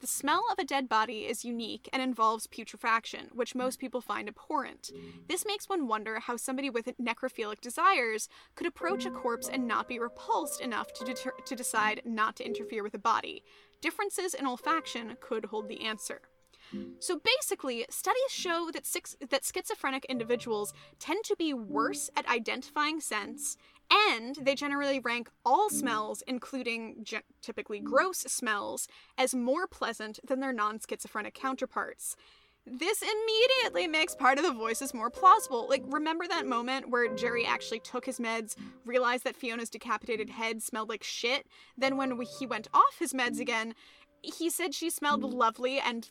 The 0.00 0.06
smell 0.06 0.44
of 0.50 0.58
a 0.58 0.64
dead 0.64 0.88
body 0.88 1.26
is 1.26 1.44
unique 1.44 1.88
and 1.92 2.02
involves 2.02 2.46
putrefaction, 2.46 3.28
which 3.34 3.54
most 3.54 3.78
people 3.78 4.00
find 4.00 4.28
abhorrent. 4.28 4.90
This 5.28 5.44
makes 5.44 5.68
one 5.68 5.88
wonder 5.88 6.20
how 6.20 6.36
somebody 6.36 6.70
with 6.70 6.88
necrophilic 6.98 7.60
desires 7.60 8.26
could 8.54 8.66
approach 8.66 9.04
a 9.04 9.10
corpse 9.10 9.46
and 9.46 9.68
not 9.68 9.88
be 9.88 9.98
repulsed 9.98 10.62
enough 10.62 10.90
to, 10.94 11.04
deter- 11.04 11.34
to 11.44 11.54
decide 11.54 12.00
not 12.06 12.36
to 12.36 12.46
interfere 12.46 12.82
with 12.82 12.94
a 12.94 12.98
body. 12.98 13.44
Differences 13.80 14.34
in 14.34 14.46
olfaction 14.46 15.18
could 15.20 15.46
hold 15.46 15.68
the 15.68 15.82
answer. 15.82 16.20
So 17.00 17.18
basically, 17.18 17.84
studies 17.90 18.30
show 18.30 18.70
that, 18.72 18.86
six, 18.86 19.16
that 19.28 19.44
schizophrenic 19.44 20.04
individuals 20.04 20.72
tend 21.00 21.24
to 21.24 21.34
be 21.36 21.52
worse 21.52 22.10
at 22.16 22.28
identifying 22.28 23.00
scents, 23.00 23.56
and 23.90 24.36
they 24.36 24.54
generally 24.54 25.00
rank 25.00 25.30
all 25.44 25.68
smells, 25.68 26.22
including 26.28 27.02
ge- 27.02 27.24
typically 27.42 27.80
gross 27.80 28.18
smells, 28.18 28.86
as 29.18 29.34
more 29.34 29.66
pleasant 29.66 30.20
than 30.24 30.38
their 30.38 30.52
non 30.52 30.78
schizophrenic 30.78 31.34
counterparts. 31.34 32.14
This 32.66 33.02
immediately 33.02 33.86
makes 33.86 34.14
part 34.14 34.38
of 34.38 34.44
the 34.44 34.52
voices 34.52 34.94
more 34.94 35.10
plausible. 35.10 35.66
Like, 35.68 35.82
remember 35.86 36.26
that 36.28 36.46
moment 36.46 36.90
where 36.90 37.14
Jerry 37.14 37.44
actually 37.44 37.80
took 37.80 38.04
his 38.04 38.18
meds, 38.18 38.54
realized 38.84 39.24
that 39.24 39.36
Fiona's 39.36 39.70
decapitated 39.70 40.30
head 40.30 40.62
smelled 40.62 40.88
like 40.88 41.02
shit? 41.02 41.46
Then, 41.76 41.96
when 41.96 42.20
he 42.38 42.46
went 42.46 42.68
off 42.72 42.98
his 42.98 43.12
meds 43.12 43.40
again, 43.40 43.74
he 44.22 44.50
said 44.50 44.74
she 44.74 44.90
smelled 44.90 45.22
hmm. 45.22 45.30
lovely 45.30 45.80
and 45.80 46.08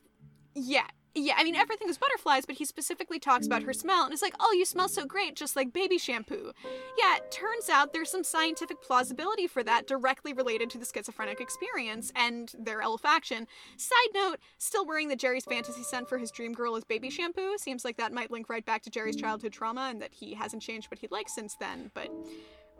yeah. 0.55 0.87
Yeah, 1.16 1.34
I 1.38 1.43
mean 1.43 1.55
mm. 1.55 1.60
everything 1.60 1.89
is 1.89 1.97
butterflies, 1.97 2.45
but 2.45 2.55
he 2.55 2.66
specifically 2.66 3.20
talks 3.20 3.47
about 3.47 3.64
her 3.64 3.72
mm. 3.72 3.76
smell 3.76 4.03
and 4.03 4.14
it's 4.14 4.22
like, 4.22 4.36
"Oh, 4.39 4.53
you 4.53 4.66
smell 4.66 4.88
so 4.88 5.05
great, 5.05 5.36
just 5.36 5.55
like 5.55 5.74
baby 5.74 5.97
shampoo." 5.97 6.51
Yeah, 6.97 7.18
turns 7.32 7.70
out 7.70 7.93
there's 7.93 8.12
some 8.12 8.24
scientific 8.24 8.82
plausibility 8.82 9.47
for 9.47 9.64
that 9.64 9.88
directly 9.88 10.34
related 10.34 10.70
to 10.72 10.78
the 10.78 10.86
schizophrenic 10.86 11.41
experience 11.41 12.12
and 12.16 12.53
their 12.57 12.82
olfaction. 12.82 13.47
Side 13.78 14.14
note, 14.14 14.38
still 14.57 14.86
worrying 14.86 15.10
that 15.10 15.20
Jerry's 15.20 15.45
fantasy 15.45 15.84
scent 15.84 16.07
for 16.07 16.18
his 16.18 16.32
dream 16.32 16.53
girl 16.53 16.76
is 16.76 16.84
baby 16.84 17.10
shampoo. 17.10 17.57
Seems 17.57 17.84
like 17.84 17.97
that 17.97 18.14
might 18.14 18.32
link 18.32 18.49
right 18.49 18.66
back 18.66 18.84
to 18.84 18.89
Jerry's 18.89 19.18
mm. 19.18 19.22
childhood 19.22 19.53
trauma 19.53 19.88
and 19.89 20.01
that 20.01 20.14
he 20.14 20.36
hasn't 20.36 20.62
changed 20.62 20.91
what 20.91 20.99
he 20.99 21.07
likes 21.10 21.34
since 21.34 21.55
then, 21.55 21.91
but 21.93 22.10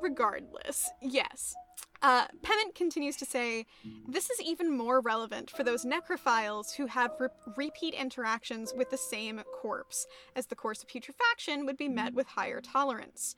regardless, 0.02 0.90
yes. 1.02 1.56
Uh, 2.02 2.28
Pemment 2.44 2.76
continues 2.76 3.18
to 3.18 3.26
say, 3.26 3.66
this 4.08 4.30
is 4.30 4.40
even 4.42 4.72
more 4.76 5.02
relevant 5.02 5.52
for 5.52 5.64
those 5.64 5.84
necrophiles 5.84 6.74
who 6.74 6.86
have 6.86 7.12
re- 7.20 7.28
repeat 7.58 7.94
interactions 7.94 8.74
with 8.76 8.90
the 8.90 8.98
same 8.98 9.42
corpse, 9.62 10.08
as 10.36 10.46
the 10.46 10.56
course 10.56 10.82
of 10.82 10.88
putrefaction 10.88 11.66
would 11.66 11.78
be 11.78 11.90
met 11.90 12.14
with 12.14 12.28
higher 12.28 12.62
tolerance. 12.62 13.36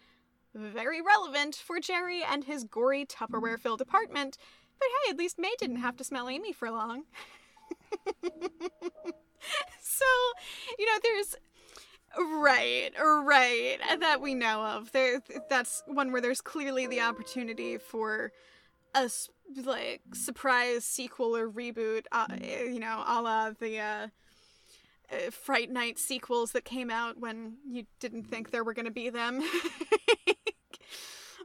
Very 0.53 1.01
relevant 1.01 1.55
for 1.55 1.79
Jerry 1.79 2.21
and 2.23 2.43
his 2.43 2.63
gory 2.65 3.05
Tupperware 3.05 3.59
filled 3.59 3.81
apartment, 3.81 4.37
but 4.77 4.87
hey, 5.05 5.11
at 5.11 5.17
least 5.17 5.39
May 5.39 5.53
didn't 5.57 5.77
have 5.77 5.95
to 5.97 6.03
smell 6.03 6.29
Amy 6.29 6.51
for 6.51 6.69
long. 6.69 7.05
so, 9.81 10.05
you 10.77 10.85
know, 10.85 10.99
there's 11.01 11.35
Right, 12.17 12.91
right, 12.99 13.77
that 13.99 14.19
we 14.21 14.33
know 14.33 14.61
of. 14.63 14.91
There, 14.91 15.21
that's 15.49 15.81
one 15.87 16.11
where 16.11 16.21
there's 16.21 16.41
clearly 16.41 16.87
the 16.87 17.01
opportunity 17.01 17.77
for 17.77 18.31
a 18.93 19.09
like 19.63 20.01
surprise 20.13 20.83
sequel 20.83 21.35
or 21.35 21.49
reboot. 21.49 22.03
Uh, 22.11 22.27
you 22.41 22.79
know, 22.79 23.03
a 23.07 23.21
la 23.21 23.51
the 23.51 23.79
uh, 23.79 24.07
uh, 25.11 25.31
Fright 25.31 25.71
Night 25.71 25.99
sequels 25.99 26.51
that 26.51 26.65
came 26.65 26.89
out 26.89 27.17
when 27.17 27.57
you 27.65 27.85
didn't 27.99 28.23
think 28.23 28.51
there 28.51 28.63
were 28.63 28.73
going 28.73 28.85
to 28.85 28.91
be 28.91 29.09
them. 29.09 29.41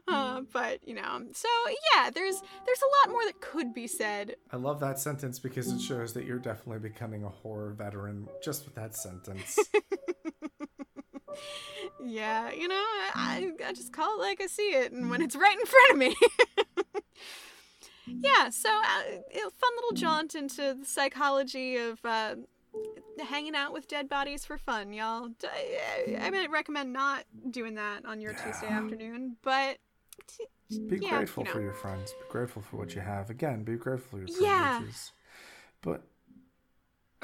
uh, 0.07 0.41
but 0.53 0.87
you 0.87 0.95
know, 0.95 1.23
so 1.33 1.47
yeah, 1.93 2.09
there's 2.09 2.41
there's 2.65 2.81
a 2.81 3.07
lot 3.07 3.13
more 3.13 3.25
that 3.25 3.39
could 3.41 3.73
be 3.73 3.87
said. 3.87 4.35
I 4.51 4.57
love 4.57 4.79
that 4.79 4.99
sentence 4.99 5.39
because 5.39 5.71
it 5.71 5.81
shows 5.81 6.13
that 6.13 6.25
you're 6.25 6.39
definitely 6.39 6.87
becoming 6.87 7.23
a 7.23 7.29
horror 7.29 7.71
veteran 7.71 8.27
just 8.43 8.65
with 8.65 8.75
that 8.75 8.95
sentence. 8.95 9.57
Yeah, 12.03 12.51
you 12.51 12.67
know, 12.67 12.75
I, 12.75 13.51
I 13.65 13.73
just 13.73 13.91
call 13.91 14.17
it 14.17 14.21
like 14.21 14.41
I 14.41 14.47
see 14.47 14.69
it, 14.69 14.91
and 14.91 15.09
when 15.09 15.21
it's 15.21 15.35
right 15.35 15.57
in 15.59 15.65
front 15.65 15.91
of 15.91 15.97
me. 15.97 16.15
yeah, 18.23 18.49
so 18.49 18.69
uh, 18.69 19.01
a 19.11 19.39
fun 19.39 19.71
little 19.75 19.91
jaunt 19.93 20.35
into 20.35 20.77
the 20.79 20.85
psychology 20.85 21.75
of 21.75 21.99
uh, 22.05 22.35
hanging 23.27 23.55
out 23.55 23.73
with 23.73 23.87
dead 23.87 24.07
bodies 24.07 24.45
for 24.45 24.57
fun, 24.57 24.93
y'all. 24.93 25.29
I, 25.43 26.17
I 26.21 26.29
might 26.29 26.49
recommend 26.49 26.93
not 26.93 27.25
doing 27.49 27.75
that 27.75 28.05
on 28.05 28.21
your 28.21 28.33
Tuesday 28.33 28.67
afternoon, 28.67 29.37
but 29.41 29.77
Be 30.89 30.97
yeah, 30.97 31.17
grateful 31.17 31.43
you 31.43 31.47
know. 31.47 31.51
for 31.53 31.61
your 31.61 31.73
friends. 31.73 32.11
Be 32.11 32.25
grateful 32.29 32.61
for 32.61 32.77
what 32.77 32.93
you 32.95 33.01
have. 33.01 33.29
Again, 33.29 33.63
be 33.63 33.75
grateful 33.75 34.09
for 34.11 34.17
your 34.19 34.27
Yeah. 34.41 34.77
privileges. 34.77 35.11
But 35.81 36.03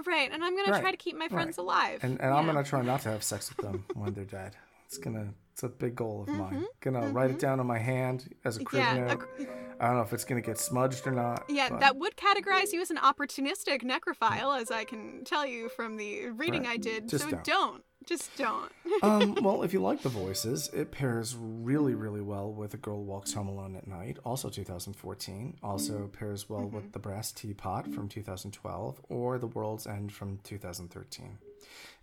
right, 0.05 0.29
and 0.31 0.43
I'm 0.43 0.55
gonna 0.55 0.71
Right, 0.71 0.81
try 0.81 0.91
to 0.91 0.97
keep 0.97 1.17
my 1.17 1.27
friends 1.27 1.57
right. 1.57 1.63
alive. 1.63 1.99
and, 2.03 2.19
and 2.21 2.33
I'm 2.33 2.45
gonna 2.45 2.63
try 2.63 2.81
not 2.81 3.01
to 3.01 3.09
have 3.09 3.23
sex 3.23 3.49
with 3.49 3.59
them 3.59 3.85
when 3.93 4.13
they're 4.13 4.25
dead. 4.25 4.55
It's 4.93 5.03
gonna 5.03 5.33
it's 5.53 5.63
a 5.63 5.69
big 5.69 5.95
goal 5.95 6.21
of 6.23 6.29
mine. 6.29 6.61
Mhm, 6.61 6.65
Gonna 6.81 7.07
write 7.09 7.31
it 7.31 7.39
down 7.39 7.59
on 7.59 7.65
my 7.67 7.77
hand 7.79 8.31
as 8.45 8.57
a 8.57 8.63
crib 8.63 8.81
yeah, 8.83 8.93
note. 9.05 9.21
ag- 9.39 9.49
I 9.79 9.87
don't 9.87 9.95
know 9.97 10.01
if 10.03 10.13
it's 10.13 10.23
gonna 10.23 10.41
get 10.41 10.59
smudged 10.59 11.07
or 11.07 11.11
not. 11.11 11.45
Yeah, 11.49 11.69
but 11.69 11.79
that 11.79 11.97
would 11.97 12.15
categorize 12.15 12.71
you 12.73 12.81
as 12.81 12.91
an 12.91 12.97
opportunistic 12.97 13.81
necrophile, 13.83 14.59
as 14.59 14.69
I 14.69 14.83
can 14.83 15.23
tell 15.25 15.45
you 15.47 15.69
from 15.69 15.97
the 15.97 16.27
reading 16.29 16.63
Right. 16.63 16.73
I 16.73 16.77
did. 16.77 17.09
Just 17.09 17.23
so 17.25 17.31
don't. 17.31 17.43
don't. 17.43 17.83
Just 18.05 18.35
don't. 18.37 18.71
um, 19.01 19.35
well, 19.41 19.63
if 19.63 19.73
you 19.73 19.81
like 19.81 20.01
the 20.01 20.09
voices, 20.09 20.69
it 20.73 20.91
pairs 20.91 21.35
really, 21.39 21.95
really 21.95 22.21
well 22.21 22.51
with 22.53 22.73
A 22.73 22.77
Girl 22.77 23.03
Walks 23.03 23.33
Home 23.33 23.47
Alone 23.47 23.75
at 23.75 23.87
Night, 23.87 24.17
also 24.25 24.49
2014. 24.49 25.57
Also 25.63 26.07
pairs 26.07 26.49
well 26.49 26.67
with 26.67 26.91
The 26.91 26.99
Brass 26.99 27.31
Teapot 27.31 27.93
from 27.93 28.09
2012 28.09 28.99
or 29.09 29.37
The 29.37 29.47
World's 29.47 29.87
End 29.87 30.11
from 30.11 30.37
2013. 30.43 31.37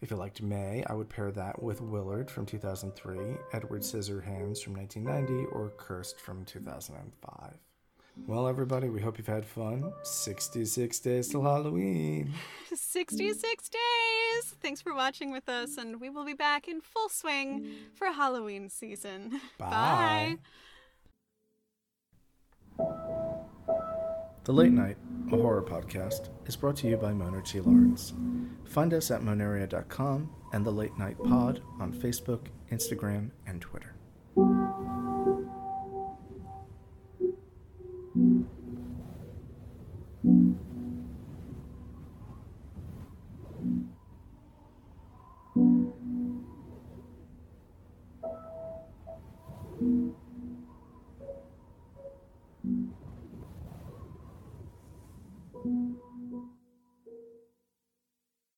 If 0.01 0.11
you 0.11 0.16
liked 0.16 0.40
May, 0.40 0.82
I 0.86 0.94
would 0.94 1.11
pair 1.11 1.30
that 1.30 1.62
with 1.62 1.82
Willard 1.82 2.30
from 2.30 2.46
2003, 2.46 3.18
Edward 3.53 3.82
Scissorhands 3.82 4.62
from 4.62 4.74
1990, 4.74 5.46
or 5.53 5.72
Cursed 5.76 6.18
from 6.18 6.44
2005. 6.46 7.53
Well, 8.26 8.48
everybody, 8.48 8.88
we 8.88 9.01
hope 9.01 9.18
you've 9.18 9.26
had 9.26 9.44
fun. 9.44 9.92
66 10.03 10.98
days 11.01 11.28
till 11.28 11.42
Halloween. 11.42 12.32
66 12.74 13.68
days! 13.68 14.55
Thanks 14.62 14.80
for 14.80 14.94
watching 14.94 15.32
with 15.32 15.48
us, 15.48 15.76
and 15.76 16.01
we 16.01 16.09
will 16.09 16.24
be 16.24 16.34
back 16.34 16.66
in 16.66 16.80
full 16.80 17.09
swing 17.11 17.66
for 17.94 18.07
Halloween 18.07 18.70
season. 18.70 19.40
Bye. 19.59 20.38
The 24.51 24.57
Late 24.57 24.72
Night, 24.72 24.96
a 25.30 25.36
horror 25.36 25.62
podcast, 25.62 26.28
is 26.46 26.57
brought 26.57 26.74
to 26.78 26.88
you 26.88 26.96
by 26.96 27.12
Mona 27.12 27.40
T. 27.40 27.61
Lawrence. 27.61 28.12
Find 28.64 28.92
us 28.92 29.12
at 29.12 29.22
monaria.com 29.22 30.28
and 30.53 30.66
The 30.66 30.72
Late 30.72 30.98
Night 30.98 31.16
Pod 31.22 31.62
on 31.78 31.92
Facebook, 31.92 32.46
Instagram, 32.72 33.30
and 33.46 33.61
Twitter. 33.61 33.94